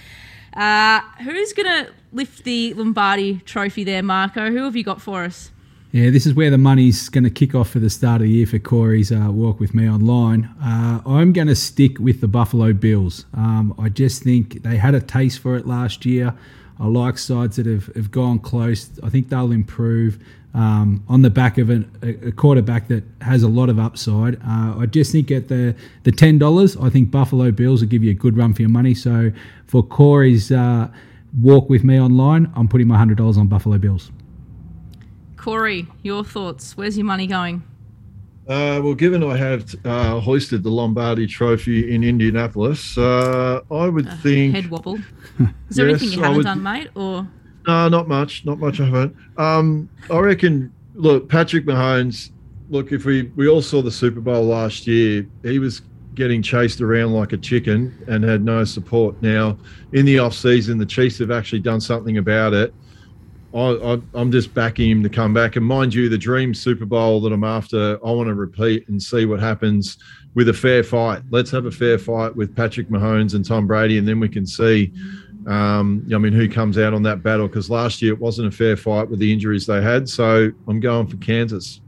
Uh, 0.56 1.02
who's 1.24 1.54
gonna 1.54 1.88
lift 2.14 2.44
the 2.44 2.74
Lombardi 2.76 3.42
Trophy 3.46 3.84
there, 3.84 4.02
Marco? 4.02 4.50
Who 4.50 4.64
have 4.64 4.76
you 4.76 4.84
got 4.84 5.02
for 5.02 5.24
us? 5.24 5.52
Yeah, 5.92 6.10
this 6.10 6.26
is 6.26 6.34
where 6.34 6.50
the 6.50 6.58
money's 6.58 7.08
going 7.08 7.24
to 7.24 7.30
kick 7.30 7.56
off 7.56 7.70
for 7.70 7.80
the 7.80 7.90
start 7.90 8.20
of 8.20 8.28
the 8.28 8.34
year 8.34 8.46
for 8.46 8.60
Corey's 8.60 9.14
uh, 9.14 9.30
walk 9.32 9.62
with 9.62 9.74
me 9.74 9.90
online. 9.90 10.54
Uh, 10.62 11.00
I'm 11.06 11.32
going 11.32 11.48
to 11.48 11.56
stick 11.56 12.00
with 12.00 12.20
the 12.20 12.28
Buffalo 12.28 12.74
Bills. 12.74 13.26
Um, 13.34 13.74
I 13.80 13.88
just 13.88 14.22
think 14.22 14.62
they 14.64 14.76
had 14.76 14.94
a 14.94 15.00
taste 15.00 15.40
for 15.40 15.56
it 15.56 15.66
last 15.66 16.06
year. 16.06 16.34
I 16.82 16.88
like 16.88 17.18
sides 17.18 17.56
that 17.56 17.66
have, 17.66 17.86
have 17.96 18.12
gone 18.12 18.40
close. 18.40 18.90
I 19.04 19.10
think 19.10 19.30
they'll 19.30 19.54
improve 19.54 20.20
um, 20.56 21.04
on 21.08 21.22
the 21.22 21.30
back 21.30 21.58
of 21.58 21.70
an, 21.70 21.84
a, 22.02 22.30
a 22.30 22.32
quarterback 22.32 22.88
that 22.88 23.04
has 23.22 23.44
a 23.44 23.48
lot 23.48 23.70
of 23.70 23.78
upside. 23.78 24.36
Uh, 24.38 24.78
I 24.80 24.86
just 24.90 25.12
think 25.12 25.30
at 25.30 25.50
the, 25.50 25.76
the 26.04 26.12
$10, 26.12 26.84
I 26.84 26.90
think 26.90 27.12
Buffalo 27.12 27.52
Bills 27.52 27.82
will 27.82 27.90
give 27.90 28.04
you 28.04 28.12
a 28.12 28.14
good 28.16 28.38
run 28.38 28.54
for 28.54 28.62
your 28.62 28.70
money. 28.72 28.94
So 28.94 29.32
for 29.68 29.84
Corey's 29.84 30.52
uh, 30.52 30.88
walk 31.42 31.70
with 31.70 31.84
me 31.84 32.00
online, 32.00 32.52
I'm 32.56 32.68
putting 32.68 32.88
my 32.88 32.98
$100 33.04 33.38
on 33.38 33.48
Buffalo 33.48 33.78
Bills. 33.78 34.12
Corey, 35.38 35.88
your 36.04 36.24
thoughts? 36.24 36.76
Where's 36.78 36.98
your 36.98 37.06
money 37.06 37.28
going? 37.28 37.62
Uh, 38.48 38.80
well, 38.84 38.94
given 38.94 39.24
I 39.24 39.36
have 39.38 39.74
uh, 39.86 40.20
hoisted 40.20 40.64
the 40.64 40.70
Lombardi 40.70 41.26
Trophy 41.28 41.94
in 41.94 42.04
Indianapolis, 42.04 42.98
uh, 42.98 43.62
I 43.72 43.90
would 43.90 44.08
think 44.22 44.54
Head 44.56 44.70
wobble. 44.70 44.96
Is 45.70 45.76
there 45.78 45.90
Yes, 45.90 46.02
anything 46.02 46.18
you 46.18 46.24
haven't 46.24 46.38
would- 46.38 46.44
done, 46.46 46.64
mate? 46.64 46.90
Or 46.96 47.28
No, 47.68 47.90
not 47.90 48.08
much. 48.08 48.46
Not 48.46 48.60
much. 48.60 48.80
I 48.80 48.86
haven't. 48.86 49.16
Um, 49.38 49.90
I 50.12 50.20
reckon. 50.20 50.72
Look, 50.94 51.28
Patrick 51.28 51.66
Mahomes. 51.66 52.32
Look, 52.70 52.92
if 52.92 53.06
we 53.06 53.24
we 53.36 53.48
all 53.48 53.62
saw 53.62 53.82
the 53.82 53.92
Super 53.92 54.22
Bowl 54.22 54.44
last 54.44 54.88
year, 54.88 55.28
he 55.44 55.60
was 55.60 55.82
getting 56.16 56.42
chased 56.42 56.82
around 56.82 57.14
like 57.14 57.34
a 57.34 57.38
chicken 57.38 57.94
and 58.08 58.24
had 58.24 58.44
no 58.44 58.64
support. 58.64 59.22
Now, 59.22 59.58
in 59.92 60.06
the 60.06 60.20
off 60.20 60.34
season, 60.34 60.78
the 60.78 60.86
Chiefs 60.86 61.20
have 61.20 61.32
actually 61.32 61.60
done 61.60 61.82
something 61.82 62.18
about 62.18 62.54
it. 62.54 62.74
I, 63.54 64.02
I'm 64.14 64.34
just 64.34 64.54
backing 64.54 64.90
him 64.90 65.04
to 65.04 65.10
come 65.10 65.34
back. 65.34 65.56
And 65.56 65.66
mind 65.66 65.94
you, 65.94 66.10
the 66.10 66.18
dream 66.18 66.54
Super 66.54 66.86
Bowl 66.86 67.22
that 67.22 67.32
I'm 67.32 67.46
after, 67.46 67.98
I 68.06 68.12
want 68.12 68.28
to 68.28 68.34
repeat 68.34 68.88
and 68.90 69.02
see 69.02 69.26
what 69.26 69.40
happens 69.40 69.98
with 70.34 70.50
a 70.50 70.54
fair 70.54 70.84
fight. 70.84 71.22
Let's 71.30 71.52
have 71.52 71.66
a 71.66 71.72
fair 71.72 71.98
fight 71.98 72.36
with 72.36 72.54
Patrick 72.54 72.90
Mahomes 72.90 73.34
and 73.34 73.46
Tom 73.46 73.66
Brady, 73.66 73.98
and 73.98 74.06
then 74.06 74.20
we 74.20 74.28
can 74.28 74.46
see 74.46 74.92
um, 75.48 76.08
I 76.14 76.18
mean, 76.18 76.34
who 76.34 76.50
comes 76.50 76.78
out 76.78 76.94
on 76.94 77.04
that 77.04 77.22
battle? 77.24 77.48
Because 77.48 77.70
last 77.70 78.02
year 78.02 78.14
it 78.14 78.20
wasn't 78.20 78.48
a 78.48 78.52
fair 78.52 78.76
fight 78.76 79.10
with 79.10 79.20
the 79.20 79.32
injuries 79.32 79.66
they 79.66 79.82
had. 79.82 80.10
So 80.10 80.52
I'm 80.68 80.80
going 80.80 81.08
for 81.08 81.18
Kansas. 81.18 81.82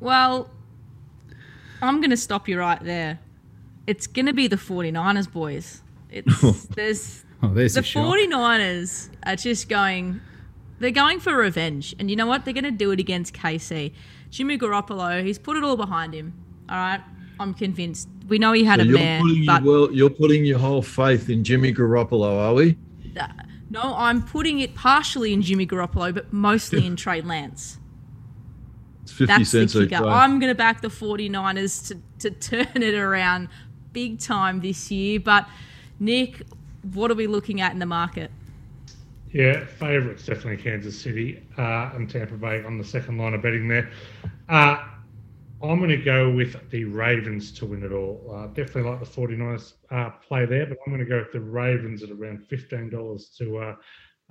well, 0.00 0.50
I'm 1.82 2.00
going 2.00 2.10
to 2.10 2.16
stop 2.16 2.48
you 2.48 2.58
right 2.58 2.82
there. 2.82 3.18
It's 3.86 4.06
going 4.06 4.26
to 4.26 4.32
be 4.32 4.48
the 4.48 4.56
49ers, 4.56 5.30
boys. 5.30 5.82
It's 6.10 6.66
there's 6.66 7.24
Oh, 7.42 7.48
there's 7.48 7.74
the 7.74 7.80
a 7.80 7.82
49ers 7.82 9.10
are 9.24 9.36
just 9.36 9.68
going 9.68 10.20
they're 10.78 10.90
going 10.90 11.20
for 11.20 11.34
revenge. 11.34 11.94
And 11.98 12.10
you 12.10 12.16
know 12.16 12.26
what? 12.26 12.44
They're 12.44 12.54
going 12.54 12.64
to 12.64 12.70
do 12.70 12.90
it 12.90 13.00
against 13.00 13.34
KC. 13.34 13.92
Jimmy 14.30 14.58
Garoppolo, 14.58 15.24
he's 15.24 15.38
put 15.38 15.56
it 15.56 15.64
all 15.64 15.76
behind 15.76 16.14
him. 16.14 16.34
All 16.68 16.76
right? 16.76 17.00
I'm 17.40 17.54
convinced. 17.54 18.08
We 18.28 18.38
know 18.38 18.52
he 18.52 18.64
had 18.64 18.80
So 18.80 18.82
a 18.82 18.86
you're 18.88 18.98
mare, 18.98 19.20
putting 19.20 19.46
but 19.46 19.62
your, 19.62 19.80
well, 19.80 19.92
you're 19.92 20.10
putting 20.10 20.44
your 20.44 20.58
whole 20.58 20.82
faith 20.82 21.28
in 21.30 21.44
Jimmy 21.44 21.72
Garoppolo, 21.72 22.38
are 22.38 22.54
we? 22.54 22.76
uh, 23.20 23.28
no, 23.70 23.94
I'm 23.96 24.22
putting 24.22 24.60
it 24.60 24.74
partially 24.74 25.32
in 25.32 25.42
Jimmy 25.42 25.66
Garoppolo, 25.66 26.12
but 26.14 26.32
mostly 26.32 26.86
in 26.86 26.96
Trey 27.04 27.20
Lance. 27.20 27.78
It's 29.02 29.12
fifty 29.12 29.26
That's 29.26 29.50
the 29.52 29.58
cents 29.68 29.76
each 29.76 29.90
kicker. 29.90 30.04
way. 30.04 30.10
I'm 30.10 30.38
going 30.40 30.50
to 30.50 30.54
back 30.56 30.80
the 30.82 30.88
49ers 30.88 31.88
to, 31.88 32.30
to 32.30 32.30
turn 32.64 32.82
it 32.82 32.94
around 32.94 33.48
big 33.92 34.18
time 34.18 34.60
this 34.60 34.90
year. 34.90 35.20
But, 35.20 35.48
Nick, 36.00 36.42
what 36.92 37.10
are 37.10 37.14
we 37.14 37.26
looking 37.26 37.60
at 37.60 37.72
in 37.72 37.78
the 37.78 37.86
market? 37.86 38.30
Yeah, 39.32 39.64
favourites 39.66 40.24
definitely 40.24 40.56
Kansas 40.62 40.98
City 40.98 41.42
uh, 41.58 41.90
and 41.94 42.08
Tampa 42.08 42.34
Bay 42.34 42.64
on 42.64 42.78
the 42.78 42.84
second 42.84 43.18
line 43.18 43.34
of 43.34 43.42
betting 43.42 43.68
there. 43.68 43.90
Uh, 44.48 44.78
I'm 45.62 45.78
going 45.78 45.90
to 45.90 45.96
go 45.96 46.30
with 46.30 46.68
the 46.70 46.84
Ravens 46.84 47.50
to 47.52 47.66
win 47.66 47.82
it 47.82 47.92
all. 47.92 48.30
Uh, 48.34 48.46
definitely 48.48 48.90
like 48.90 49.00
the 49.00 49.06
49ers 49.06 49.74
uh, 49.90 50.10
play 50.10 50.44
there, 50.44 50.66
but 50.66 50.76
I'm 50.86 50.92
going 50.92 51.04
to 51.04 51.08
go 51.08 51.18
with 51.18 51.32
the 51.32 51.40
Ravens 51.40 52.02
at 52.02 52.10
around 52.10 52.46
$15 52.50 53.36
to 53.38 53.58
uh, 53.58 53.74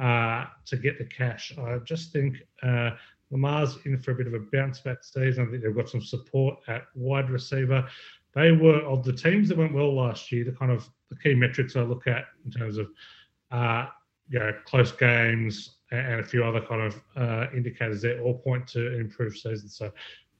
uh, 0.03 0.45
to 0.65 0.77
get 0.77 0.99
the 0.99 1.05
cash. 1.05 1.53
I 1.57 1.79
just 1.79 2.11
think 2.11 2.37
uh, 2.61 2.91
Lamar's 3.31 3.77
in 3.85 3.97
for 3.97 4.11
a 4.11 4.15
bit 4.15 4.27
of 4.27 4.33
a 4.35 4.39
bounce 4.51 4.81
back 4.81 5.03
season. 5.03 5.47
I 5.47 5.51
think 5.51 5.63
they've 5.63 5.75
got 5.75 5.89
some 5.89 6.01
support 6.01 6.59
at 6.67 6.83
wide 6.93 7.29
receiver. 7.31 7.87
They 8.35 8.51
were 8.51 8.81
of 8.81 9.03
the 9.03 9.13
teams 9.13 9.49
that 9.49 9.57
went 9.57 9.73
well 9.73 9.95
last 9.95 10.31
year. 10.31 10.43
The 10.43 10.51
kind 10.51 10.71
of 10.71 10.87
the 11.09 11.15
key 11.17 11.33
metrics 11.33 11.75
I 11.75 11.81
look 11.81 12.05
at 12.07 12.25
in 12.43 12.51
terms 12.51 12.77
of 12.77 12.89
uh, 13.51 13.87
you 14.29 14.39
know, 14.39 14.53
close 14.65 14.91
games 14.91 15.77
and 15.91 16.19
a 16.19 16.23
few 16.23 16.43
other 16.43 16.61
kind 16.61 16.81
of 16.81 17.53
indicators 17.53 18.01
there 18.01 18.21
all 18.21 18.37
point 18.39 18.67
to 18.67 18.87
an 18.87 18.99
improved 18.99 19.37
season. 19.37 19.69
So 19.69 19.91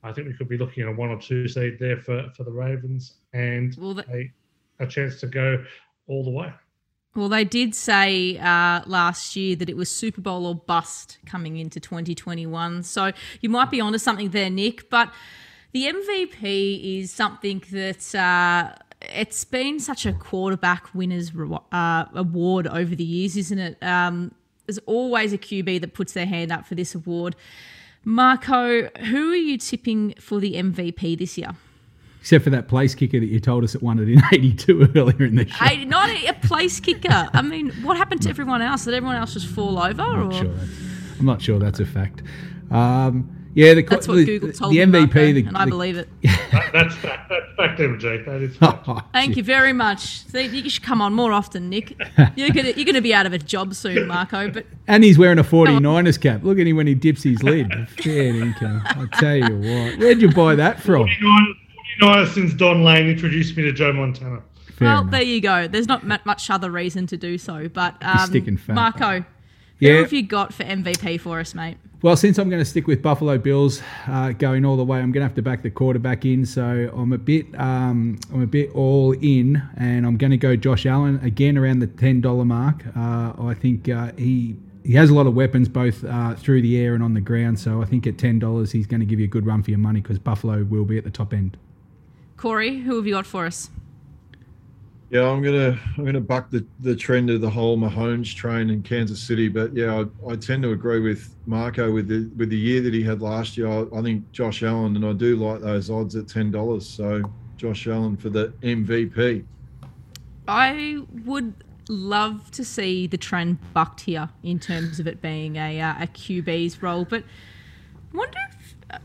I 0.06 0.14
think 0.14 0.28
we 0.28 0.34
could 0.34 0.48
be 0.48 0.58
looking 0.58 0.84
at 0.84 0.90
a 0.90 0.92
one 0.92 1.10
or 1.10 1.20
two 1.20 1.48
seed 1.48 1.78
there 1.80 1.98
for, 1.98 2.30
for 2.36 2.44
the 2.44 2.52
Ravens 2.52 3.16
and 3.34 3.76
Well, 3.80 3.96
that- 3.96 4.08
a, 4.10 4.32
a 4.80 4.88
chance 4.88 5.20
to 5.22 5.28
go 5.28 5.64
all 6.08 6.24
the 6.24 6.30
way. 6.30 6.54
Well, 7.16 7.30
they 7.30 7.46
did 7.46 7.74
say 7.74 8.38
uh, 8.38 8.82
last 8.86 9.38
year 9.38 9.56
that 9.56 9.70
it 9.70 9.78
was 9.78 9.90
Super 9.90 10.20
Bowl 10.20 10.46
or 10.46 10.54
bust 10.56 11.18
coming 11.26 11.56
into 11.56 11.80
2021. 11.80 12.84
So 12.84 13.12
you 13.40 13.50
might 13.50 13.72
be 13.72 13.80
onto 13.80 13.98
something 13.98 14.32
there, 14.32 14.50
Nick. 14.50 14.90
But 14.90 15.14
the 15.72 15.86
MVP 15.86 17.00
is 17.00 17.12
something 17.14 17.64
that 17.72 18.14
uh, 18.14 18.76
it's 19.02 19.46
been 19.46 19.80
such 19.80 20.06
a 20.06 20.12
quarterback 20.12 20.94
winners 20.94 21.32
uh, 21.72 22.06
award 22.14 22.68
over 22.68 22.94
the 22.94 23.04
years, 23.06 23.38
isn't 23.38 23.60
it? 23.60 23.82
Um, 23.82 24.34
there's 24.66 24.80
always 24.80 25.32
a 25.32 25.38
QB 25.38 25.80
that 25.82 25.94
puts 25.94 26.12
their 26.12 26.26
hand 26.26 26.52
up 26.52 26.66
for 26.66 26.76
this 26.76 26.96
award. 26.96 27.38
Marco, 28.06 28.88
who 29.00 29.32
are 29.32 29.36
you 29.36 29.58
tipping 29.58 30.14
for 30.20 30.40
the 30.40 30.54
MVP 30.54 31.18
this 31.18 31.38
year? 31.38 31.50
Except 32.22 32.44
for 32.44 32.50
that 32.52 32.68
place 32.68 32.96
kicker 32.96 33.20
that 33.20 33.26
you 33.28 33.40
told 33.40 33.64
us 33.64 33.76
it 33.76 33.84
won 33.84 34.00
it 34.00 34.10
in 34.10 34.20
82 34.32 34.92
earlier 34.96 35.26
in 35.26 35.36
the 35.36 35.48
show. 35.48 35.56
I, 35.60 35.84
not 35.84 36.10
a, 36.10 36.28
a 36.28 36.34
place 36.34 36.80
kicker. 36.80 37.30
I 37.34 37.42
mean, 37.42 37.72
what 37.84 37.98
happened 37.98 38.22
to 38.24 38.30
everyone 38.30 38.62
else? 38.62 38.86
Did 38.86 38.94
everyone 38.94 39.16
else 39.18 39.34
just 39.34 39.48
fall 39.48 39.78
over? 39.78 40.02
I'm 40.02 40.20
or? 40.22 40.24
not 40.26 40.34
sure 40.36 40.48
that's, 40.54 41.20
I'm 41.20 41.26
not 41.26 41.42
sure 41.42 41.60
that's 41.60 41.80
a 41.80 41.86
fact. 41.86 42.24
Um, 42.72 43.32
yeah, 43.54 43.74
the 43.74 43.84
That's 43.84 44.08
what 44.08 44.16
the, 44.18 44.26
Google 44.26 44.52
told 44.52 44.74
the 44.74 44.86
me, 44.86 44.86
MVP. 44.86 45.00
Marco, 45.06 45.34
the, 45.34 45.46
and 45.46 45.58
I 45.58 45.66
the- 45.66 45.72
believe 45.72 45.98
it. 45.98 46.10
That, 46.56 46.74
that's 46.74 46.96
fact. 46.96 47.30
That's 47.30 47.46
fact, 47.56 47.80
MJ. 47.80 48.26
That 48.26 48.42
is 48.42 48.56
fact. 48.56 48.88
Oh, 48.88 49.02
Thank 49.14 49.36
you 49.36 49.44
very 49.44 49.74
much. 49.74 50.26
See, 50.28 50.46
you 50.46 50.70
should 50.70 50.84
come 50.84 51.02
on 51.02 51.14
more 51.14 51.32
often, 51.32 51.70
Nick. 51.70 51.98
You're 52.36 52.50
gonna 52.50 52.70
you're 52.70 52.86
gonna 52.86 53.02
be 53.02 53.14
out 53.14 53.26
of 53.26 53.34
a 53.34 53.38
job 53.38 53.74
soon, 53.74 54.08
Marco. 54.08 54.50
But 54.52 54.66
And 54.88 55.04
he's 55.04 55.18
wearing 55.18 55.40
a 55.40 55.44
49ers 55.44 56.20
cap. 56.22 56.44
Look 56.44 56.60
at 56.60 56.68
him 56.68 56.76
when 56.76 56.88
he 56.88 56.94
dips 56.96 57.24
his 57.24 57.42
lid. 57.44 57.72
Fair 57.90 58.36
income. 58.36 58.82
I 58.86 59.08
tell 59.20 59.36
you 59.36 59.56
what. 59.58 60.00
Where'd 60.00 60.22
you 60.22 60.32
buy 60.32 60.56
that 60.56 60.80
from? 60.82 61.08
49 61.08 61.56
49ers 62.02 62.34
since 62.34 62.54
Don 62.54 62.84
Lane 62.84 63.08
introduced 63.08 63.58
me 63.58 63.64
to 63.64 63.72
Joe 63.72 63.94
Montana. 63.94 64.42
Fair 64.76 64.88
well, 64.88 65.02
enough. 65.02 65.12
there 65.12 65.22
you 65.22 65.42
go. 65.42 65.68
There's 65.68 65.88
not 65.88 66.06
much 66.26 66.50
other 66.50 66.70
reason 66.70 67.08
to 67.08 67.18
do 67.18 67.38
so. 67.38 67.70
But 67.70 67.96
um, 68.02 68.28
sticking 68.28 68.58
fat. 68.58 68.74
Marco, 68.76 69.26
who 69.80 69.88
have 69.88 70.14
you 70.14 70.24
got 70.24 70.54
for 70.54 70.64
MVP 70.64 71.20
for 71.20 71.40
us, 71.40 71.56
mate? 71.56 71.78
Well, 72.06 72.16
since 72.16 72.38
I'm 72.38 72.52
going 72.52 72.62
to 72.62 72.70
stick 72.70 72.86
with 72.86 73.02
Buffalo 73.02 73.40
Bills 73.40 73.82
uh, 74.06 74.32
going 74.34 74.64
all 74.64 74.78
the 74.78 74.84
way, 74.84 75.00
I'm 75.00 75.12
going 75.12 75.24
to 75.24 75.28
have 75.28 75.34
to 75.38 75.42
back 75.42 75.64
the 75.64 75.72
quarterback 75.72 76.24
in. 76.24 76.46
So 76.46 76.92
I'm 76.96 77.12
a 77.12 77.18
bit, 77.18 77.48
um, 77.60 78.20
I'm 78.32 78.44
a 78.44 78.46
bit 78.46 78.70
all 78.76 79.14
in, 79.14 79.68
and 79.76 80.06
I'm 80.06 80.16
going 80.16 80.30
to 80.30 80.38
go 80.38 80.56
Josh 80.56 80.86
Allen 80.86 81.20
again 81.24 81.58
around 81.58 81.80
the 81.80 81.88
ten 81.88 82.22
dollar 82.22 82.46
mark. 82.46 82.84
Uh, 82.96 83.34
I 83.40 83.56
think 83.60 83.90
uh, 83.90 84.12
he 84.20 84.56
he 84.84 84.94
has 84.94 85.10
a 85.10 85.16
lot 85.16 85.26
of 85.26 85.34
weapons 85.34 85.68
both 85.68 86.06
uh, 86.06 86.36
through 86.36 86.62
the 86.62 86.78
air 86.78 86.94
and 86.94 87.02
on 87.02 87.16
the 87.16 87.22
ground. 87.22 87.58
So 87.58 87.82
I 87.82 87.86
think 87.86 88.06
at 88.06 88.20
ten 88.20 88.38
dollars 88.38 88.72
he's 88.72 88.86
going 88.86 89.00
to 89.00 89.08
give 89.08 89.20
you 89.20 89.26
a 89.26 89.28
good 89.28 89.48
run 89.48 89.64
for 89.64 89.72
your 89.72 89.80
money 89.80 90.00
because 90.00 90.20
Buffalo 90.20 90.64
will 90.64 90.86
be 90.86 91.00
at 91.00 91.06
the 91.06 91.10
top 91.10 91.34
end. 91.34 91.58
Corey, 92.38 92.82
who 92.82 92.98
have 92.98 93.08
you 93.08 93.16
got 93.16 93.26
for 93.26 93.48
us? 93.48 93.72
Yeah, 95.12 95.30
I'm 95.30 95.44
gonna 95.44 95.80
I'm 95.98 96.06
gonna 96.06 96.20
buck 96.20 96.50
the, 96.50 96.66
the 96.80 96.96
trend 96.96 97.30
of 97.30 97.40
the 97.40 97.50
whole 97.50 97.78
Mahomes 97.78 98.34
train 98.36 98.70
in 98.70 98.82
Kansas 98.82 99.20
City, 99.20 99.48
but 99.48 99.74
yeah, 99.76 100.04
I, 100.26 100.32
I 100.32 100.36
tend 100.36 100.64
to 100.64 100.72
agree 100.72 101.00
with 101.00 101.36
Marco 101.46 101.92
with 101.92 102.08
the 102.08 102.30
with 102.36 102.50
the 102.50 102.58
year 102.58 102.82
that 102.82 102.94
he 102.94 103.04
had 103.04 103.22
last 103.22 103.56
year. 103.56 103.68
I, 103.68 103.86
I 103.96 104.02
think 104.02 104.32
Josh 104.32 104.64
Allen, 104.64 104.96
and 104.96 105.06
I 105.06 105.14
do 105.14 105.36
like 105.36 105.62
those 105.62 105.92
odds 105.92 106.16
at 106.16 106.28
ten 106.28 106.50
dollars. 106.50 106.88
So 106.88 107.22
Josh 107.56 107.88
Allen 107.88 108.18
for 108.18 108.30
the 108.30 108.48
MVP. 108.64 109.46
I 110.48 111.00
would 111.26 111.54
love 111.90 112.52
to 112.52 112.66
see 112.66 113.08
the 113.08 113.18
trend 113.18 113.60
bucked 113.74 114.02
here 114.02 114.30
in 114.44 114.60
terms 114.60 115.00
of 115.00 115.08
it 115.08 115.22
being 115.22 115.56
a, 115.56 115.82
uh, 115.82 115.96
a 116.02 116.08
QB's 116.08 116.82
role, 116.82 117.06
but 117.06 117.24
wonder 118.14 118.38
if 118.50 118.55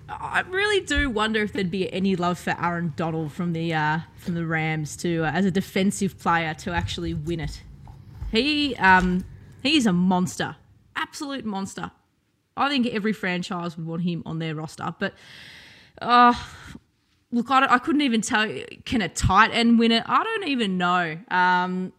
I 0.09 0.41
really 0.49 0.85
do 0.85 1.09
wonder 1.09 1.43
if 1.43 1.53
there'd 1.53 1.70
be 1.70 1.93
any 1.93 2.14
love 2.16 2.39
for 2.39 2.55
Aaron 2.61 2.93
Donald 2.97 3.33
from 3.33 3.53
the 3.53 3.72
uh, 3.72 4.01
from 4.16 4.35
the 4.35 4.45
Rams 4.45 4.97
to 4.99 5.24
uh, 5.24 5.31
as 5.31 5.45
a 5.45 5.51
defensive 5.51 6.18
player 6.18 6.55
to 6.55 6.72
actually 6.72 7.14
win 7.14 7.41
it. 7.41 7.62
He 8.31 8.76
um, 8.76 9.24
he's 9.62 9.87
a 9.87 9.93
monster, 9.93 10.57
absolute 10.97 11.45
monster. 11.45 11.91
I 12.57 12.68
think 12.68 12.87
every 12.89 13.12
franchise 13.12 13.76
would 13.76 13.87
want 13.87 14.03
him 14.03 14.22
on 14.26 14.39
their 14.39 14.55
roster, 14.55 14.95
but 14.99 15.14
uh, 16.03 16.35
look, 17.33 17.51
I, 17.51 17.74
I 17.74 17.78
couldn't 17.78 18.03
even 18.03 18.20
tell 18.20 18.53
can 18.85 19.01
a 19.01 19.09
tight 19.09 19.51
end 19.53 19.78
win 19.78 19.93
it? 19.93 20.03
I 20.07 20.22
don't 20.22 20.49
even 20.49 20.76
know. 20.76 21.18
Um, 21.31 21.93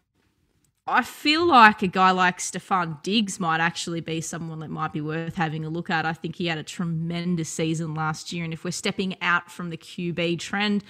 I 0.92 1.04
feel 1.04 1.46
like 1.46 1.82
a 1.82 1.88
guy 1.88 2.12
like 2.12 2.40
Stefon 2.40 3.02
Diggs 3.02 3.40
might 3.40 3.62
actually 3.62 4.02
be 4.02 4.20
someone 4.20 4.60
that 4.60 4.70
might 4.70 4.92
be 4.92 5.02
worth 5.02 5.36
having 5.36 5.64
a 5.64 5.70
look 5.70 5.90
at. 5.90 6.06
I 6.06 6.14
think 6.14 6.36
he 6.36 6.48
had 6.48 6.58
a 6.58 6.64
tremendous 6.64 7.50
season 7.50 7.94
last 7.94 8.34
year, 8.34 8.44
and 8.44 8.52
if 8.54 8.64
we're 8.64 8.72
stepping 8.72 9.16
out 9.22 9.50
from 9.50 9.70
the 9.70 9.78
QB 9.78 10.40
trend, 10.40 10.84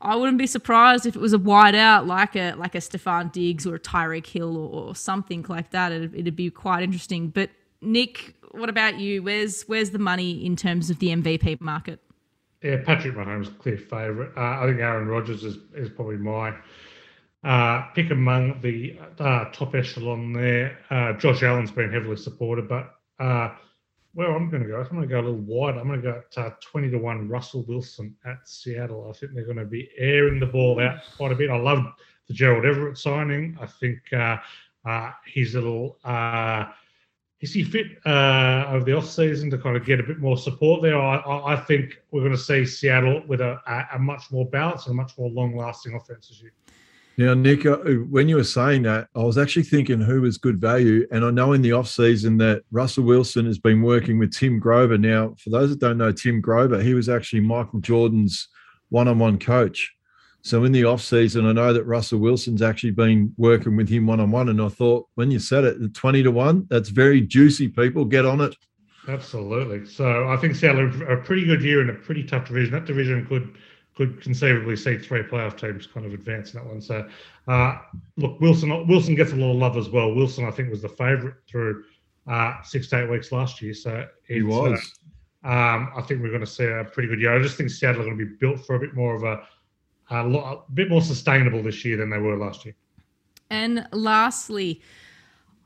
I 0.00 0.16
wouldn't 0.16 0.38
be 0.38 0.46
surprised 0.46 1.06
if 1.06 1.14
it 1.14 1.20
was 1.20 1.32
a 1.32 1.38
wide 1.38 1.74
out 1.74 2.06
like 2.06 2.34
a 2.36 2.54
like 2.54 2.74
a 2.74 2.78
Stefon 2.78 3.32
Diggs 3.32 3.66
or 3.66 3.74
a 3.74 3.80
Tyreek 3.80 4.26
Hill 4.26 4.56
or, 4.56 4.88
or 4.88 4.94
something 4.94 5.44
like 5.48 5.70
that. 5.70 5.92
It'd, 5.92 6.14
it'd 6.14 6.36
be 6.36 6.50
quite 6.50 6.82
interesting. 6.82 7.28
But 7.28 7.50
Nick, 7.80 8.34
what 8.52 8.68
about 8.68 8.98
you? 8.98 9.22
Where's 9.22 9.62
where's 9.62 9.90
the 9.90 9.98
money 9.98 10.44
in 10.44 10.56
terms 10.56 10.90
of 10.90 10.98
the 10.98 11.08
MVP 11.08 11.60
market? 11.60 12.00
Yeah, 12.62 12.78
Patrick 12.82 13.14
Mahomes, 13.14 13.56
clear 13.58 13.76
favourite. 13.76 14.30
Uh, 14.36 14.62
I 14.62 14.66
think 14.66 14.80
Aaron 14.80 15.06
Rodgers 15.06 15.44
is, 15.44 15.58
is 15.74 15.90
probably 15.90 16.16
my 16.16 16.54
uh, 17.44 17.88
pick 17.94 18.10
among 18.10 18.60
the 18.62 18.98
uh, 19.18 19.44
top 19.52 19.74
echelon 19.74 20.32
there. 20.32 20.78
Uh, 20.88 21.12
Josh 21.12 21.42
Allen's 21.42 21.70
been 21.70 21.92
heavily 21.92 22.16
supported, 22.16 22.68
but 22.68 22.94
uh, 23.20 23.50
where 24.14 24.34
I'm 24.34 24.48
going 24.48 24.62
to 24.62 24.68
go, 24.68 24.80
I'm 24.80 24.88
going 24.88 25.02
to 25.02 25.06
go 25.06 25.20
a 25.20 25.22
little 25.22 25.40
wide. 25.40 25.76
I'm 25.76 25.86
going 25.86 26.00
to 26.00 26.12
go 26.12 26.22
at 26.38 26.38
uh, 26.38 26.54
20 26.62 26.90
to 26.90 26.98
1 26.98 27.28
Russell 27.28 27.64
Wilson 27.68 28.16
at 28.24 28.48
Seattle. 28.48 29.10
I 29.10 29.12
think 29.18 29.34
they're 29.34 29.44
going 29.44 29.58
to 29.58 29.66
be 29.66 29.90
airing 29.98 30.40
the 30.40 30.46
ball 30.46 30.80
out 30.80 31.00
quite 31.16 31.32
a 31.32 31.34
bit. 31.34 31.50
I 31.50 31.58
love 31.58 31.84
the 32.28 32.32
Gerald 32.32 32.64
Everett 32.64 32.96
signing. 32.96 33.58
I 33.60 33.66
think 33.66 33.98
his 35.26 35.54
little. 35.54 35.98
Is 37.40 37.52
he 37.52 37.62
fit 37.62 37.88
over 38.06 38.84
the 38.86 38.96
off 38.96 39.06
season 39.06 39.50
to 39.50 39.58
kind 39.58 39.76
of 39.76 39.84
get 39.84 40.00
a 40.00 40.02
bit 40.02 40.18
more 40.18 40.38
support 40.38 40.80
there? 40.80 40.98
I, 40.98 41.52
I, 41.52 41.56
think 41.56 41.98
we're 42.10 42.22
going 42.22 42.32
to 42.32 42.38
see 42.38 42.64
Seattle 42.64 43.22
with 43.26 43.42
a, 43.42 43.60
a, 43.92 43.98
much 43.98 44.30
more 44.30 44.46
balanced 44.46 44.86
and 44.86 44.94
a 44.94 44.96
much 44.96 45.18
more 45.18 45.28
long 45.28 45.54
lasting 45.54 45.94
offense 45.94 46.28
this 46.28 46.40
year. 46.40 46.52
Now, 47.16 47.34
Nick, 47.34 47.64
uh, 47.64 47.76
when 47.76 48.28
you 48.28 48.36
were 48.36 48.44
saying 48.44 48.82
that, 48.82 49.08
I 49.14 49.20
was 49.20 49.38
actually 49.38 49.62
thinking 49.62 50.00
who 50.00 50.22
was 50.22 50.36
good 50.36 50.60
value. 50.60 51.06
And 51.12 51.24
I 51.24 51.30
know 51.30 51.52
in 51.52 51.62
the 51.62 51.70
offseason 51.70 52.38
that 52.40 52.62
Russell 52.72 53.04
Wilson 53.04 53.46
has 53.46 53.58
been 53.58 53.82
working 53.82 54.18
with 54.18 54.34
Tim 54.34 54.58
Grover. 54.58 54.98
Now, 54.98 55.34
for 55.38 55.50
those 55.50 55.70
that 55.70 55.78
don't 55.78 55.98
know 55.98 56.10
Tim 56.10 56.40
Grover, 56.40 56.82
he 56.82 56.94
was 56.94 57.08
actually 57.08 57.40
Michael 57.40 57.80
Jordan's 57.80 58.48
one 58.88 59.06
on 59.06 59.20
one 59.20 59.38
coach. 59.38 59.92
So 60.42 60.64
in 60.64 60.72
the 60.72 60.82
offseason, 60.82 61.48
I 61.48 61.52
know 61.52 61.72
that 61.72 61.84
Russell 61.84 62.18
Wilson's 62.18 62.62
actually 62.62 62.90
been 62.90 63.32
working 63.38 63.76
with 63.76 63.88
him 63.88 64.06
one 64.06 64.20
on 64.20 64.30
one. 64.30 64.48
And 64.48 64.60
I 64.60 64.68
thought 64.68 65.06
when 65.14 65.30
you 65.30 65.38
said 65.38 65.64
it, 65.64 65.94
20 65.94 66.22
to 66.24 66.30
1, 66.30 66.66
that's 66.68 66.90
very 66.90 67.20
juicy, 67.20 67.68
people. 67.68 68.04
Get 68.04 68.26
on 68.26 68.40
it. 68.40 68.54
Absolutely. 69.08 69.86
So 69.86 70.28
I 70.28 70.36
think 70.36 70.54
Seattle 70.56 70.90
a 71.10 71.16
pretty 71.16 71.46
good 71.46 71.62
year 71.62 71.80
in 71.80 71.90
a 71.90 71.94
pretty 71.94 72.24
tough 72.24 72.48
division. 72.48 72.72
That 72.72 72.86
division 72.86 73.24
could 73.26 73.56
could 73.96 74.20
conceivably 74.20 74.76
see 74.76 74.98
three 74.98 75.22
playoff 75.22 75.58
teams 75.58 75.86
kind 75.86 76.04
of 76.04 76.12
advance 76.12 76.52
in 76.52 76.60
that 76.60 76.68
one. 76.68 76.80
So, 76.80 77.08
uh, 77.46 77.78
look, 78.16 78.40
Wilson 78.40 78.86
Wilson 78.88 79.14
gets 79.14 79.32
a 79.32 79.36
lot 79.36 79.52
of 79.52 79.56
love 79.56 79.76
as 79.76 79.88
well. 79.88 80.14
Wilson, 80.14 80.44
I 80.44 80.50
think, 80.50 80.70
was 80.70 80.82
the 80.82 80.88
favourite 80.88 81.36
through 81.48 81.84
uh, 82.26 82.60
six 82.62 82.88
to 82.88 83.02
eight 83.02 83.10
weeks 83.10 83.32
last 83.32 83.62
year. 83.62 83.74
So 83.74 84.06
he 84.26 84.42
was. 84.42 84.78
Uh, 85.44 85.48
um, 85.48 85.92
I 85.94 86.02
think 86.02 86.22
we're 86.22 86.30
going 86.30 86.40
to 86.40 86.46
see 86.46 86.64
a 86.64 86.84
pretty 86.84 87.08
good 87.08 87.20
year. 87.20 87.36
I 87.36 87.42
just 87.42 87.56
think 87.56 87.70
Seattle 87.70 88.00
are 88.00 88.04
going 88.04 88.18
to 88.18 88.24
be 88.24 88.34
built 88.36 88.64
for 88.64 88.76
a 88.76 88.80
bit 88.80 88.94
more 88.94 89.14
of 89.14 89.24
a, 89.24 89.42
a, 90.10 90.24
lot, 90.26 90.64
a 90.68 90.72
bit 90.72 90.88
more 90.88 91.02
sustainable 91.02 91.62
this 91.62 91.84
year 91.84 91.98
than 91.98 92.08
they 92.08 92.18
were 92.18 92.36
last 92.36 92.64
year. 92.64 92.74
And 93.50 93.86
lastly, 93.92 94.80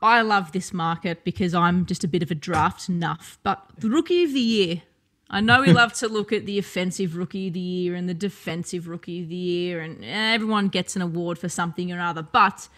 I 0.02 0.22
love 0.22 0.50
this 0.50 0.72
market 0.72 1.22
because 1.22 1.54
I'm 1.54 1.86
just 1.86 2.02
a 2.02 2.08
bit 2.08 2.24
of 2.24 2.30
a 2.32 2.34
draft 2.34 2.88
nuff. 2.88 3.38
But 3.44 3.64
the 3.78 3.88
rookie 3.88 4.24
of 4.24 4.32
the 4.32 4.40
year, 4.40 4.82
I 5.30 5.40
know 5.42 5.60
we 5.60 5.72
love 5.72 5.92
to 5.94 6.08
look 6.08 6.32
at 6.32 6.46
the 6.46 6.58
offensive 6.58 7.14
rookie 7.14 7.48
of 7.48 7.54
the 7.54 7.60
year 7.60 7.94
and 7.94 8.08
the 8.08 8.14
defensive 8.14 8.88
rookie 8.88 9.22
of 9.22 9.28
the 9.28 9.36
year, 9.36 9.80
and 9.80 10.02
eh, 10.02 10.34
everyone 10.34 10.68
gets 10.68 10.96
an 10.96 11.02
award 11.02 11.38
for 11.38 11.50
something 11.50 11.92
or 11.92 12.00
other. 12.00 12.22
But 12.22 12.68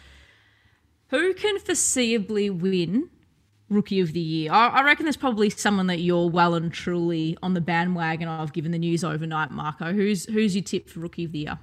who 1.09 1.33
can 1.35 1.59
foreseeably 1.59 2.51
win 2.51 3.09
rookie 3.69 4.01
of 4.01 4.13
the 4.13 4.21
year? 4.21 4.53
I, 4.53 4.69
I 4.69 4.83
reckon 4.83 5.05
there's 5.05 5.17
probably 5.17 5.49
someone 5.51 5.87
that 5.87 6.01
you're 6.01 6.29
well 6.29 6.55
and 6.55 6.73
truly 6.73 7.39
on 7.41 7.55
the 7.55 7.61
bandwagon 7.61 8.27
of, 8.27 8.53
given 8.53 8.73
the 8.73 8.79
news 8.79 9.05
overnight, 9.05 9.53
Marco. 9.53 9.93
Who's 9.93 10.25
who's 10.27 10.57
your 10.57 10.65
tip 10.65 10.89
for 10.89 10.99
rookie 10.99 11.25
of 11.25 11.33
the 11.33 11.39
year? 11.39 11.59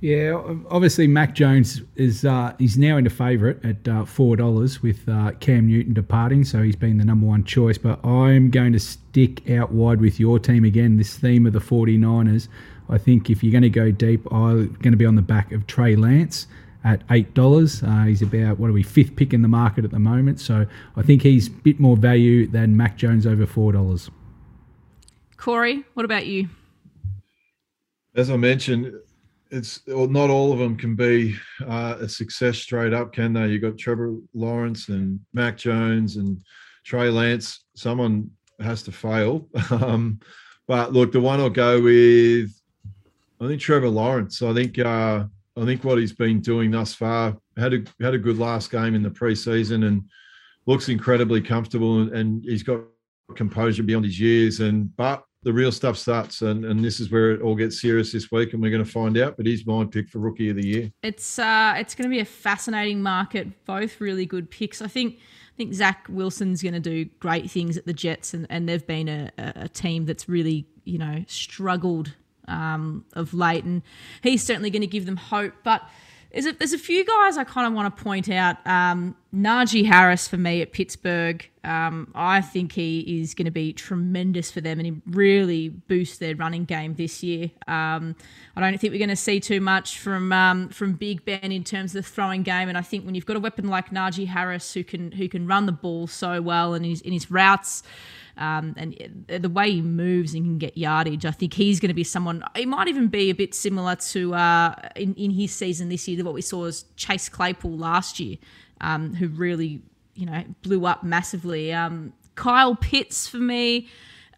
Yeah, 0.00 0.42
obviously 0.70 1.06
Mac 1.06 1.34
Jones 1.34 1.82
is 1.94 2.24
uh, 2.24 2.54
he's 2.58 2.78
now 2.78 2.96
into 2.96 3.10
favourite 3.10 3.62
at 3.62 3.86
uh, 3.86 4.06
four 4.06 4.34
dollars 4.34 4.82
with 4.82 5.06
uh, 5.06 5.32
Cam 5.40 5.66
Newton 5.66 5.92
departing, 5.92 6.44
so 6.44 6.62
he's 6.62 6.76
been 6.76 6.96
the 6.96 7.04
number 7.04 7.26
one 7.26 7.44
choice. 7.44 7.76
But 7.76 8.02
I'm 8.04 8.50
going 8.50 8.72
to 8.72 8.80
stick 8.80 9.50
out 9.50 9.72
wide 9.72 10.00
with 10.00 10.18
your 10.18 10.38
team 10.38 10.64
again. 10.64 10.96
This 10.96 11.18
theme 11.18 11.46
of 11.46 11.52
the 11.52 11.58
49ers. 11.58 12.48
I 12.88 12.96
think 12.96 13.28
if 13.28 13.44
you're 13.44 13.52
going 13.52 13.62
to 13.62 13.68
go 13.68 13.90
deep, 13.90 14.26
I'm 14.32 14.72
going 14.74 14.92
to 14.92 14.96
be 14.96 15.04
on 15.04 15.16
the 15.16 15.22
back 15.22 15.52
of 15.52 15.66
Trey 15.66 15.96
Lance 15.96 16.46
at 16.82 17.02
eight 17.10 17.34
dollars. 17.34 17.82
Uh, 17.82 18.04
he's 18.04 18.22
about 18.22 18.58
what 18.58 18.70
are 18.70 18.72
we 18.72 18.82
fifth 18.82 19.16
pick 19.16 19.34
in 19.34 19.42
the 19.42 19.48
market 19.48 19.84
at 19.84 19.90
the 19.90 19.98
moment, 19.98 20.40
so 20.40 20.64
I 20.96 21.02
think 21.02 21.20
he's 21.20 21.48
a 21.48 21.50
bit 21.50 21.78
more 21.78 21.98
value 21.98 22.46
than 22.46 22.74
Mac 22.74 22.96
Jones 22.96 23.26
over 23.26 23.44
four 23.44 23.72
dollars. 23.72 24.10
Corey, 25.36 25.84
what 25.92 26.06
about 26.06 26.24
you? 26.24 26.48
As 28.14 28.30
I 28.30 28.36
mentioned, 28.36 28.94
it's 29.50 29.80
well, 29.86 30.06
not 30.06 30.30
all 30.30 30.52
of 30.52 30.58
them 30.58 30.76
can 30.76 30.94
be 30.94 31.36
uh, 31.66 31.96
a 32.00 32.08
success 32.08 32.58
straight 32.58 32.92
up, 32.92 33.12
can 33.12 33.32
they? 33.32 33.48
You've 33.48 33.62
got 33.62 33.78
Trevor 33.78 34.14
Lawrence 34.34 34.88
and 34.88 35.20
Mac 35.32 35.56
Jones 35.56 36.16
and 36.16 36.40
Trey 36.84 37.10
Lance. 37.10 37.64
Someone 37.74 38.30
has 38.60 38.82
to 38.84 38.92
fail. 38.92 39.48
Um, 39.70 40.20
but 40.66 40.92
look, 40.92 41.10
the 41.10 41.20
one 41.20 41.40
I'll 41.40 41.50
go 41.50 41.80
with, 41.80 42.50
I 43.40 43.48
think 43.48 43.60
Trevor 43.60 43.88
Lawrence. 43.88 44.40
I 44.40 44.54
think 44.54 44.78
uh, 44.78 45.24
I 45.56 45.64
think 45.64 45.82
what 45.82 45.98
he's 45.98 46.12
been 46.12 46.40
doing 46.40 46.70
thus 46.70 46.94
far 46.94 47.36
had 47.56 47.74
a 47.74 47.82
had 48.00 48.14
a 48.14 48.18
good 48.18 48.38
last 48.38 48.70
game 48.70 48.94
in 48.94 49.02
the 49.02 49.10
preseason 49.10 49.86
and 49.86 50.04
looks 50.66 50.88
incredibly 50.88 51.40
comfortable 51.40 52.02
and, 52.02 52.12
and 52.12 52.44
he's 52.44 52.62
got 52.62 52.82
composure 53.34 53.82
beyond 53.82 54.04
his 54.04 54.20
years. 54.20 54.60
And 54.60 54.94
but 54.96 55.24
the 55.42 55.52
real 55.52 55.72
stuff 55.72 55.96
starts, 55.96 56.42
and, 56.42 56.64
and 56.64 56.84
this 56.84 57.00
is 57.00 57.10
where 57.10 57.30
it 57.30 57.40
all 57.40 57.54
gets 57.54 57.80
serious 57.80 58.12
this 58.12 58.30
week, 58.30 58.52
and 58.52 58.60
we're 58.60 58.70
going 58.70 58.84
to 58.84 58.90
find 58.90 59.16
out. 59.16 59.36
But 59.36 59.46
he's 59.46 59.66
my 59.66 59.84
pick 59.84 60.08
for 60.08 60.18
rookie 60.18 60.50
of 60.50 60.56
the 60.56 60.66
year. 60.66 60.92
It's 61.02 61.38
uh, 61.38 61.74
it's 61.76 61.94
going 61.94 62.08
to 62.08 62.14
be 62.14 62.20
a 62.20 62.24
fascinating 62.24 63.02
market. 63.02 63.64
Both 63.64 64.00
really 64.00 64.26
good 64.26 64.50
picks. 64.50 64.82
I 64.82 64.88
think 64.88 65.14
I 65.16 65.56
think 65.56 65.72
Zach 65.72 66.06
Wilson's 66.08 66.62
going 66.62 66.74
to 66.74 66.80
do 66.80 67.06
great 67.20 67.50
things 67.50 67.76
at 67.76 67.86
the 67.86 67.94
Jets, 67.94 68.34
and, 68.34 68.46
and 68.50 68.68
they've 68.68 68.86
been 68.86 69.08
a, 69.08 69.30
a 69.38 69.68
team 69.68 70.04
that's 70.04 70.28
really 70.28 70.66
you 70.84 70.98
know 70.98 71.24
struggled 71.26 72.14
um, 72.46 73.04
of 73.14 73.32
late, 73.32 73.64
and 73.64 73.82
he's 74.22 74.42
certainly 74.42 74.70
going 74.70 74.82
to 74.82 74.86
give 74.86 75.06
them 75.06 75.16
hope. 75.16 75.54
But 75.64 75.82
there's 76.32 76.46
a, 76.46 76.52
there's 76.52 76.72
a 76.72 76.78
few 76.78 77.04
guys 77.04 77.36
I 77.36 77.44
kind 77.44 77.66
of 77.66 77.72
want 77.72 77.94
to 77.94 78.02
point 78.02 78.28
out. 78.28 78.64
Um, 78.66 79.16
Najee 79.34 79.84
Harris 79.84 80.28
for 80.28 80.36
me 80.36 80.62
at 80.62 80.72
Pittsburgh. 80.72 81.48
Um, 81.64 82.10
I 82.14 82.40
think 82.40 82.72
he 82.72 83.20
is 83.20 83.34
going 83.34 83.46
to 83.46 83.50
be 83.50 83.72
tremendous 83.72 84.50
for 84.50 84.60
them 84.60 84.78
and 84.78 84.86
he 84.86 85.00
really 85.06 85.68
boosts 85.68 86.18
their 86.18 86.36
running 86.36 86.64
game 86.64 86.94
this 86.94 87.22
year. 87.22 87.50
Um, 87.66 88.14
I 88.56 88.60
don't 88.60 88.80
think 88.80 88.92
we're 88.92 88.98
going 88.98 89.08
to 89.08 89.16
see 89.16 89.40
too 89.40 89.60
much 89.60 89.98
from 89.98 90.32
um, 90.32 90.68
from 90.68 90.92
Big 90.94 91.24
Ben 91.24 91.52
in 91.52 91.64
terms 91.64 91.94
of 91.94 92.04
the 92.04 92.10
throwing 92.10 92.42
game. 92.42 92.68
And 92.68 92.78
I 92.78 92.82
think 92.82 93.04
when 93.04 93.14
you've 93.14 93.26
got 93.26 93.36
a 93.36 93.40
weapon 93.40 93.68
like 93.68 93.90
Najee 93.90 94.28
Harris 94.28 94.72
who 94.72 94.84
can 94.84 95.12
who 95.12 95.28
can 95.28 95.46
run 95.46 95.66
the 95.66 95.72
ball 95.72 96.06
so 96.06 96.40
well 96.40 96.74
and 96.74 96.84
in 96.84 97.12
his 97.12 97.30
routes 97.30 97.82
um, 98.36 98.74
and 98.76 99.26
the 99.28 99.48
way 99.48 99.70
he 99.70 99.82
moves 99.82 100.34
and 100.34 100.44
can 100.44 100.58
get 100.58 100.76
yardage, 100.76 101.26
I 101.26 101.30
think 101.30 101.54
he's 101.54 101.80
going 101.80 101.88
to 101.88 101.94
be 101.94 102.04
someone. 102.04 102.42
He 102.56 102.66
might 102.66 102.88
even 102.88 103.08
be 103.08 103.30
a 103.30 103.34
bit 103.34 103.54
similar 103.54 103.96
to 103.96 104.34
uh, 104.34 104.74
in 104.96 105.14
in 105.14 105.30
his 105.30 105.52
season 105.52 105.88
this 105.88 106.06
year 106.08 106.18
to 106.18 106.22
what 106.22 106.34
we 106.34 106.42
saw 106.42 106.64
as 106.64 106.84
Chase 106.96 107.28
Claypool 107.28 107.76
last 107.76 108.20
year, 108.20 108.36
um, 108.80 109.14
who 109.14 109.28
really 109.28 109.82
you 110.14 110.26
know 110.26 110.44
blew 110.62 110.86
up 110.86 111.02
massively. 111.02 111.72
Um, 111.72 112.12
Kyle 112.34 112.74
Pitts 112.74 113.26
for 113.26 113.38
me. 113.38 113.88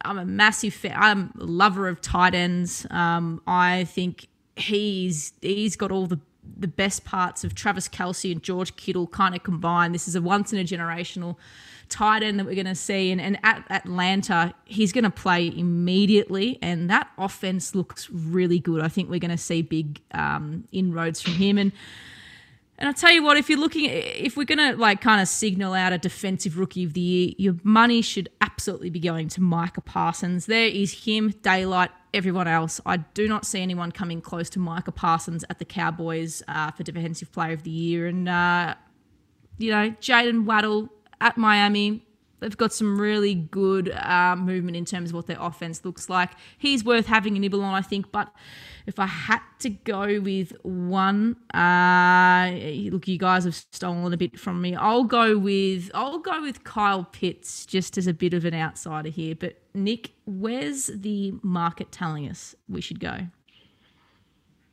I'm 0.05 0.19
a 0.19 0.25
massive 0.25 0.75
fan. 0.75 0.97
I'm 0.97 1.33
a 1.39 1.45
lover 1.45 1.89
of 1.89 2.01
tight 2.01 2.35
ends. 2.35 2.87
Um, 2.91 3.41
I 3.47 3.85
think 3.85 4.27
he's 4.57 5.33
he's 5.41 5.77
got 5.77 5.93
all 5.93 6.07
the 6.07 6.19
the 6.57 6.69
best 6.69 7.05
parts 7.05 7.45
of 7.45 7.55
Travis 7.55 7.89
Kelce 7.89 8.31
and 8.31 8.43
George 8.43 8.75
Kittle 8.77 9.07
kind 9.07 9.35
of 9.35 9.43
combined. 9.43 9.95
This 9.95 10.09
is 10.09 10.17
a 10.17 10.23
once 10.23 10.53
in 10.53 10.59
a 10.59 10.65
generational 10.65 11.37
tight 11.93 12.23
end 12.23 12.39
that 12.41 12.47
we're 12.47 12.55
going 12.55 12.67
to 12.67 12.75
see. 12.75 13.13
And, 13.13 13.21
and 13.21 13.39
at 13.43 13.65
Atlanta, 13.71 14.55
he's 14.65 14.93
going 14.93 15.05
to 15.05 15.11
play 15.11 15.47
immediately, 15.47 16.59
and 16.63 16.91
that 16.91 17.09
offense 17.19 17.75
looks 17.75 18.11
really 18.11 18.59
good. 18.59 18.83
I 18.83 18.89
think 18.89 19.11
we're 19.11 19.21
going 19.21 19.31
to 19.31 19.39
see 19.39 19.63
big 19.63 20.01
um, 20.13 20.65
inroads 20.73 21.21
from 21.21 21.35
him. 21.35 21.59
And 21.59 21.73
and 22.83 22.89
I 22.89 22.93
tell 22.93 23.13
you 23.13 23.23
what, 23.23 23.37
if 23.37 23.49
you're 23.49 23.61
looking, 23.61 23.85
if 23.89 24.37
we're 24.37 24.43
gonna 24.45 24.73
like 24.73 25.01
kind 25.01 25.21
of 25.21 25.29
signal 25.29 25.73
out 25.73 25.93
a 25.93 25.99
defensive 25.99 26.59
rookie 26.59 26.83
of 26.83 26.95
the 26.95 27.01
year, 27.01 27.33
your 27.39 27.55
money 27.63 28.03
should 28.03 28.29
absolutely 28.41 28.91
be 28.91 28.99
going 28.99 29.29
to 29.29 29.41
Micah 29.41 29.83
Parsons. 29.83 30.47
There 30.47 30.67
is 30.67 31.05
him, 31.05 31.31
daylight, 31.43 31.91
everyone 32.13 32.49
else. 32.49 32.81
I 32.85 32.97
do 32.97 33.29
not 33.29 33.47
see 33.47 33.63
anyone 33.63 33.93
coming 33.93 34.21
close 34.21 34.51
to 34.51 34.59
Micah 34.59 34.91
Parsons 34.91 35.45
at 35.49 35.61
the 35.61 35.65
Cowboys 35.65 36.43
uh, 36.49 36.73
for 36.73 36.83
defensive 36.83 37.31
player 37.31 37.53
of 37.53 37.63
the 37.63 37.71
year. 37.71 38.09
And 38.09 38.29
uh, 38.29 38.75
you 39.59 39.71
know, 39.71 39.91
Jaden 40.01 40.45
Waddle 40.45 40.89
at 41.23 41.39
Miami. 41.39 42.05
They've 42.41 42.57
got 42.57 42.73
some 42.73 43.01
really 43.01 43.37
good 43.37 43.91
uh, 43.91 44.35
movement 44.37 44.77
in 44.77 44.85
terms 44.85 45.11
of 45.11 45.15
what 45.15 45.29
their 45.29 45.41
offense 45.41 45.85
looks 45.85 46.11
like. 46.11 46.31
He's 46.59 46.85
worth 46.85 47.07
having 47.07 47.37
a 47.37 47.39
nibble 47.39 47.63
on, 47.63 47.73
I 47.73 47.83
think. 47.83 48.11
But 48.11 48.33
if 48.85 48.99
I 48.99 49.07
had 49.07 49.41
to 49.61 49.71
go 49.71 50.21
with 50.21 50.53
one, 50.65 51.37
uh, 51.55 52.51
look, 52.91 53.07
you 53.07 53.17
guys 53.17 53.45
have 53.45 53.55
stolen 53.55 54.13
a 54.13 54.17
bit 54.17 54.41
from 54.41 54.61
me. 54.61 54.75
I'll 54.75 55.05
go 55.05 55.39
with 55.39 55.89
I'll 55.95 56.19
go 56.19 56.43
with 56.43 56.65
Kyle 56.65 57.05
Pitts 57.05 57.65
just 57.65 57.97
as 57.97 58.09
a 58.09 58.13
bit 58.13 58.35
of 58.35 58.45
an 58.45 58.55
outsider 58.55 59.09
here. 59.09 59.37
But 59.37 59.61
Nick, 59.73 60.11
where's 60.27 60.87
the 60.87 61.35
market 61.43 61.93
telling 61.93 62.29
us 62.29 62.57
we 62.69 62.81
should 62.81 62.99
go? 62.99 63.29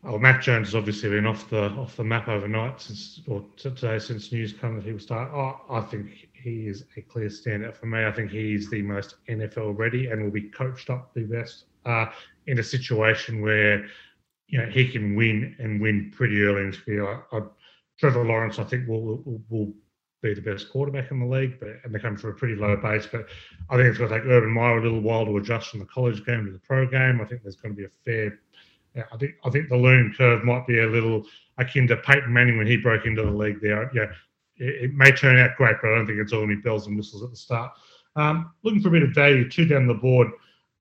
Oh, 0.03 0.17
Matt 0.17 0.41
Jones 0.41 0.69
has 0.69 0.75
obviously 0.75 1.09
been 1.09 1.25
off 1.25 1.49
the 1.49 1.65
off 1.71 1.97
the 1.97 2.03
map 2.03 2.29
overnight 2.29 2.81
since 2.81 3.21
or 3.27 3.45
today 3.57 3.99
since 3.99 4.31
news 4.31 4.53
come 4.53 4.75
that 4.75 4.85
he 4.85 4.93
was 4.93 5.03
start. 5.03 5.29
Oh, 5.33 5.59
I 5.69 5.81
think 5.81 6.28
he 6.41 6.67
is 6.67 6.85
a 6.97 7.01
clear 7.01 7.27
standout 7.27 7.75
for 7.75 7.85
me. 7.85 8.05
I 8.05 8.11
think 8.11 8.31
he's 8.31 8.69
the 8.69 8.81
most 8.81 9.15
NFL 9.29 9.77
ready 9.77 10.07
and 10.07 10.23
will 10.23 10.31
be 10.31 10.49
coached 10.49 10.89
up 10.89 11.13
the 11.13 11.23
best 11.23 11.65
uh, 11.85 12.07
in 12.47 12.59
a 12.59 12.63
situation 12.63 13.41
where 13.41 13.85
you 14.47 14.59
know 14.59 14.67
he 14.67 14.89
can 14.89 15.15
win 15.15 15.55
and 15.59 15.79
win 15.79 16.11
pretty 16.15 16.41
early 16.41 16.61
in 16.61 16.67
his 16.67 16.81
career. 16.81 17.05
I, 17.05 17.37
I, 17.37 17.41
Trevor 17.99 18.25
Lawrence, 18.25 18.59
I 18.59 18.63
think, 18.63 18.87
will, 18.87 19.21
will, 19.25 19.41
will 19.49 19.73
be 20.21 20.33
the 20.33 20.41
best 20.41 20.69
quarterback 20.69 21.11
in 21.11 21.19
the 21.19 21.25
league, 21.25 21.59
but 21.59 21.69
and 21.83 21.93
they 21.93 21.99
come 21.99 22.17
from 22.17 22.31
a 22.31 22.33
pretty 22.33 22.55
low 22.55 22.75
base. 22.77 23.07
But 23.11 23.27
I 23.69 23.75
think 23.75 23.87
it's 23.87 23.97
going 23.97 24.09
to 24.09 24.19
take 24.19 24.27
Urban 24.27 24.51
Meyer 24.51 24.79
a 24.79 24.83
little 24.83 25.01
while 25.01 25.25
to 25.25 25.37
adjust 25.37 25.69
from 25.69 25.79
the 25.79 25.85
college 25.85 26.25
game 26.25 26.45
to 26.45 26.51
the 26.51 26.59
pro 26.59 26.87
game. 26.87 27.21
I 27.21 27.25
think 27.25 27.43
there's 27.43 27.55
going 27.55 27.75
to 27.75 27.77
be 27.77 27.85
a 27.85 27.89
fair 28.05 28.39
I 28.95 29.17
think 29.17 29.33
I 29.45 29.49
think 29.49 29.69
the 29.69 29.77
learning 29.77 30.13
curve 30.17 30.43
might 30.43 30.65
be 30.65 30.79
a 30.79 30.87
little 30.87 31.25
akin 31.57 31.87
to 31.87 31.97
Peyton 31.97 32.33
Manning 32.33 32.57
when 32.57 32.67
he 32.67 32.77
broke 32.77 33.05
into 33.05 33.21
the 33.21 33.31
league. 33.31 33.61
There, 33.61 33.89
yeah, 33.93 34.07
it, 34.59 34.83
it 34.83 34.93
may 34.93 35.11
turn 35.11 35.37
out 35.37 35.55
great, 35.57 35.77
but 35.81 35.91
I 35.91 35.95
don't 35.95 36.07
think 36.07 36.19
it's 36.19 36.33
all 36.33 36.47
be 36.47 36.55
bells 36.55 36.87
and 36.87 36.97
whistles 36.97 37.23
at 37.23 37.31
the 37.31 37.35
start. 37.35 37.71
Um, 38.15 38.51
looking 38.63 38.81
for 38.81 38.89
a 38.89 38.91
bit 38.91 39.03
of 39.03 39.11
value, 39.11 39.49
two 39.49 39.65
down 39.65 39.87
the 39.87 39.93
board 39.93 40.29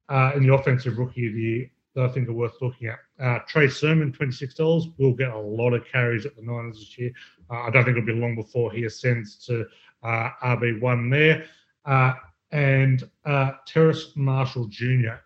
uh, 0.08 0.32
in 0.34 0.46
the 0.46 0.54
offensive 0.54 0.98
rookie 0.98 1.28
of 1.28 1.34
the 1.34 1.40
year 1.40 1.70
that 1.94 2.04
I 2.04 2.08
think 2.08 2.28
are 2.28 2.32
worth 2.32 2.60
looking 2.60 2.88
at. 2.88 2.98
Uh, 3.22 3.40
Trey 3.48 3.68
Sermon, 3.68 4.12
twenty 4.12 4.32
six 4.32 4.54
dollars, 4.54 4.86
will 4.98 5.12
get 5.12 5.30
a 5.30 5.38
lot 5.38 5.72
of 5.72 5.84
carries 5.86 6.26
at 6.26 6.36
the 6.36 6.42
Niners 6.42 6.78
this 6.78 6.98
year. 6.98 7.10
Uh, 7.50 7.62
I 7.62 7.70
don't 7.70 7.84
think 7.84 7.96
it'll 7.96 8.06
be 8.06 8.12
long 8.12 8.34
before 8.34 8.72
he 8.72 8.84
ascends 8.84 9.44
to 9.46 9.66
uh, 10.02 10.30
RB 10.42 10.80
one 10.80 11.10
there. 11.10 11.44
Uh, 11.84 12.14
and 12.52 13.08
uh, 13.24 13.52
Terrace 13.66 14.12
Marshall 14.16 14.66
Jr. 14.66 15.16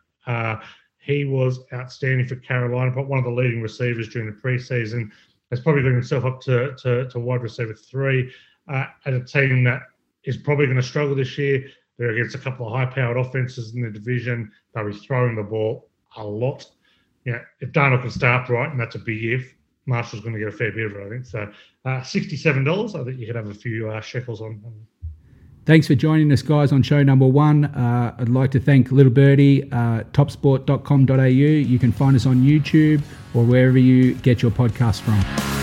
He 0.98 1.24
was 1.24 1.59
outstanding 1.72 2.28
for 2.28 2.36
Carolina, 2.36 2.92
but 2.92 3.09
one 3.09 3.18
of 3.18 3.24
the 3.24 3.30
leading 3.30 3.61
receivers 3.61 4.09
during 4.09 4.28
the 4.28 4.40
preseason. 4.40 5.11
Has 5.53 5.61
probably 5.61 5.82
got 5.82 5.92
himself 5.92 6.24
up 6.24 6.40
to, 6.40 6.74
to, 6.82 7.09
to 7.11 7.20
wide 7.20 7.42
receiver 7.42 7.74
three 7.74 8.32
uh, 8.68 8.86
at 9.07 9.12
a 9.12 9.22
team 9.22 9.62
that 9.64 9.82
is 10.24 10.36
probably 10.36 10.66
going 10.66 10.76
to 10.78 10.82
struggle 10.82 11.14
this 11.14 11.36
year. 11.36 11.64
They're 11.98 12.16
against 12.16 12.34
a 12.34 12.38
couple 12.38 12.66
of 12.66 12.72
high 12.72 12.86
powered 12.86 13.18
offenses 13.18 13.74
in 13.74 13.82
the 13.82 13.90
division. 13.90 14.50
They'll 14.74 14.90
be 14.90 14.96
throwing 14.96 15.36
the 15.36 15.42
ball 15.42 15.90
a 16.16 16.24
lot. 16.24 16.66
yeah, 17.24 17.40
if 17.61 17.70
Darnold 17.72 18.03
can 18.03 18.11
start 18.11 18.48
right, 18.48 18.70
and 18.70 18.80
that's 18.80 18.94
a 18.94 18.98
big 18.98 19.24
if, 19.24 19.55
Marshall's 19.86 20.22
going 20.22 20.32
to 20.34 20.38
get 20.38 20.48
a 20.48 20.53
fair 20.53 20.72
bit 20.72 20.86
of 20.86 20.96
it, 20.96 21.07
I 21.07 21.09
think. 21.11 21.26
So 21.26 21.53
uh, 21.84 22.03
sixty-seven 22.03 22.64
dollars. 22.64 22.94
I 22.94 23.05
think 23.05 23.18
you 23.18 23.26
could 23.26 23.36
have 23.36 23.50
a 23.50 23.55
few 23.55 23.90
uh, 23.90 24.00
shekels 24.00 24.40
on. 24.40 24.62
Thanks 25.65 25.87
for 25.87 25.95
joining 25.95 26.33
us, 26.33 26.43
guys, 26.43 26.73
on 26.73 26.83
show 26.83 27.05
number 27.05 27.27
one. 27.27 27.67
Uh, 27.67 28.17
I'd 28.19 28.29
like 28.29 28.51
to 28.53 28.61
thank 28.61 28.91
Little 28.91 29.13
Birdie, 29.13 29.71
uh, 29.71 30.03
topsport.com.au. 30.13 31.25
You 31.25 31.79
can 31.79 31.93
find 31.93 32.17
us 32.17 32.27
on 32.27 32.39
YouTube 32.39 33.01
or 33.33 33.45
wherever 33.45 33.79
you 33.79 34.15
get 34.15 34.43
your 34.43 34.51
podcasts 34.51 35.01
from. 35.01 35.62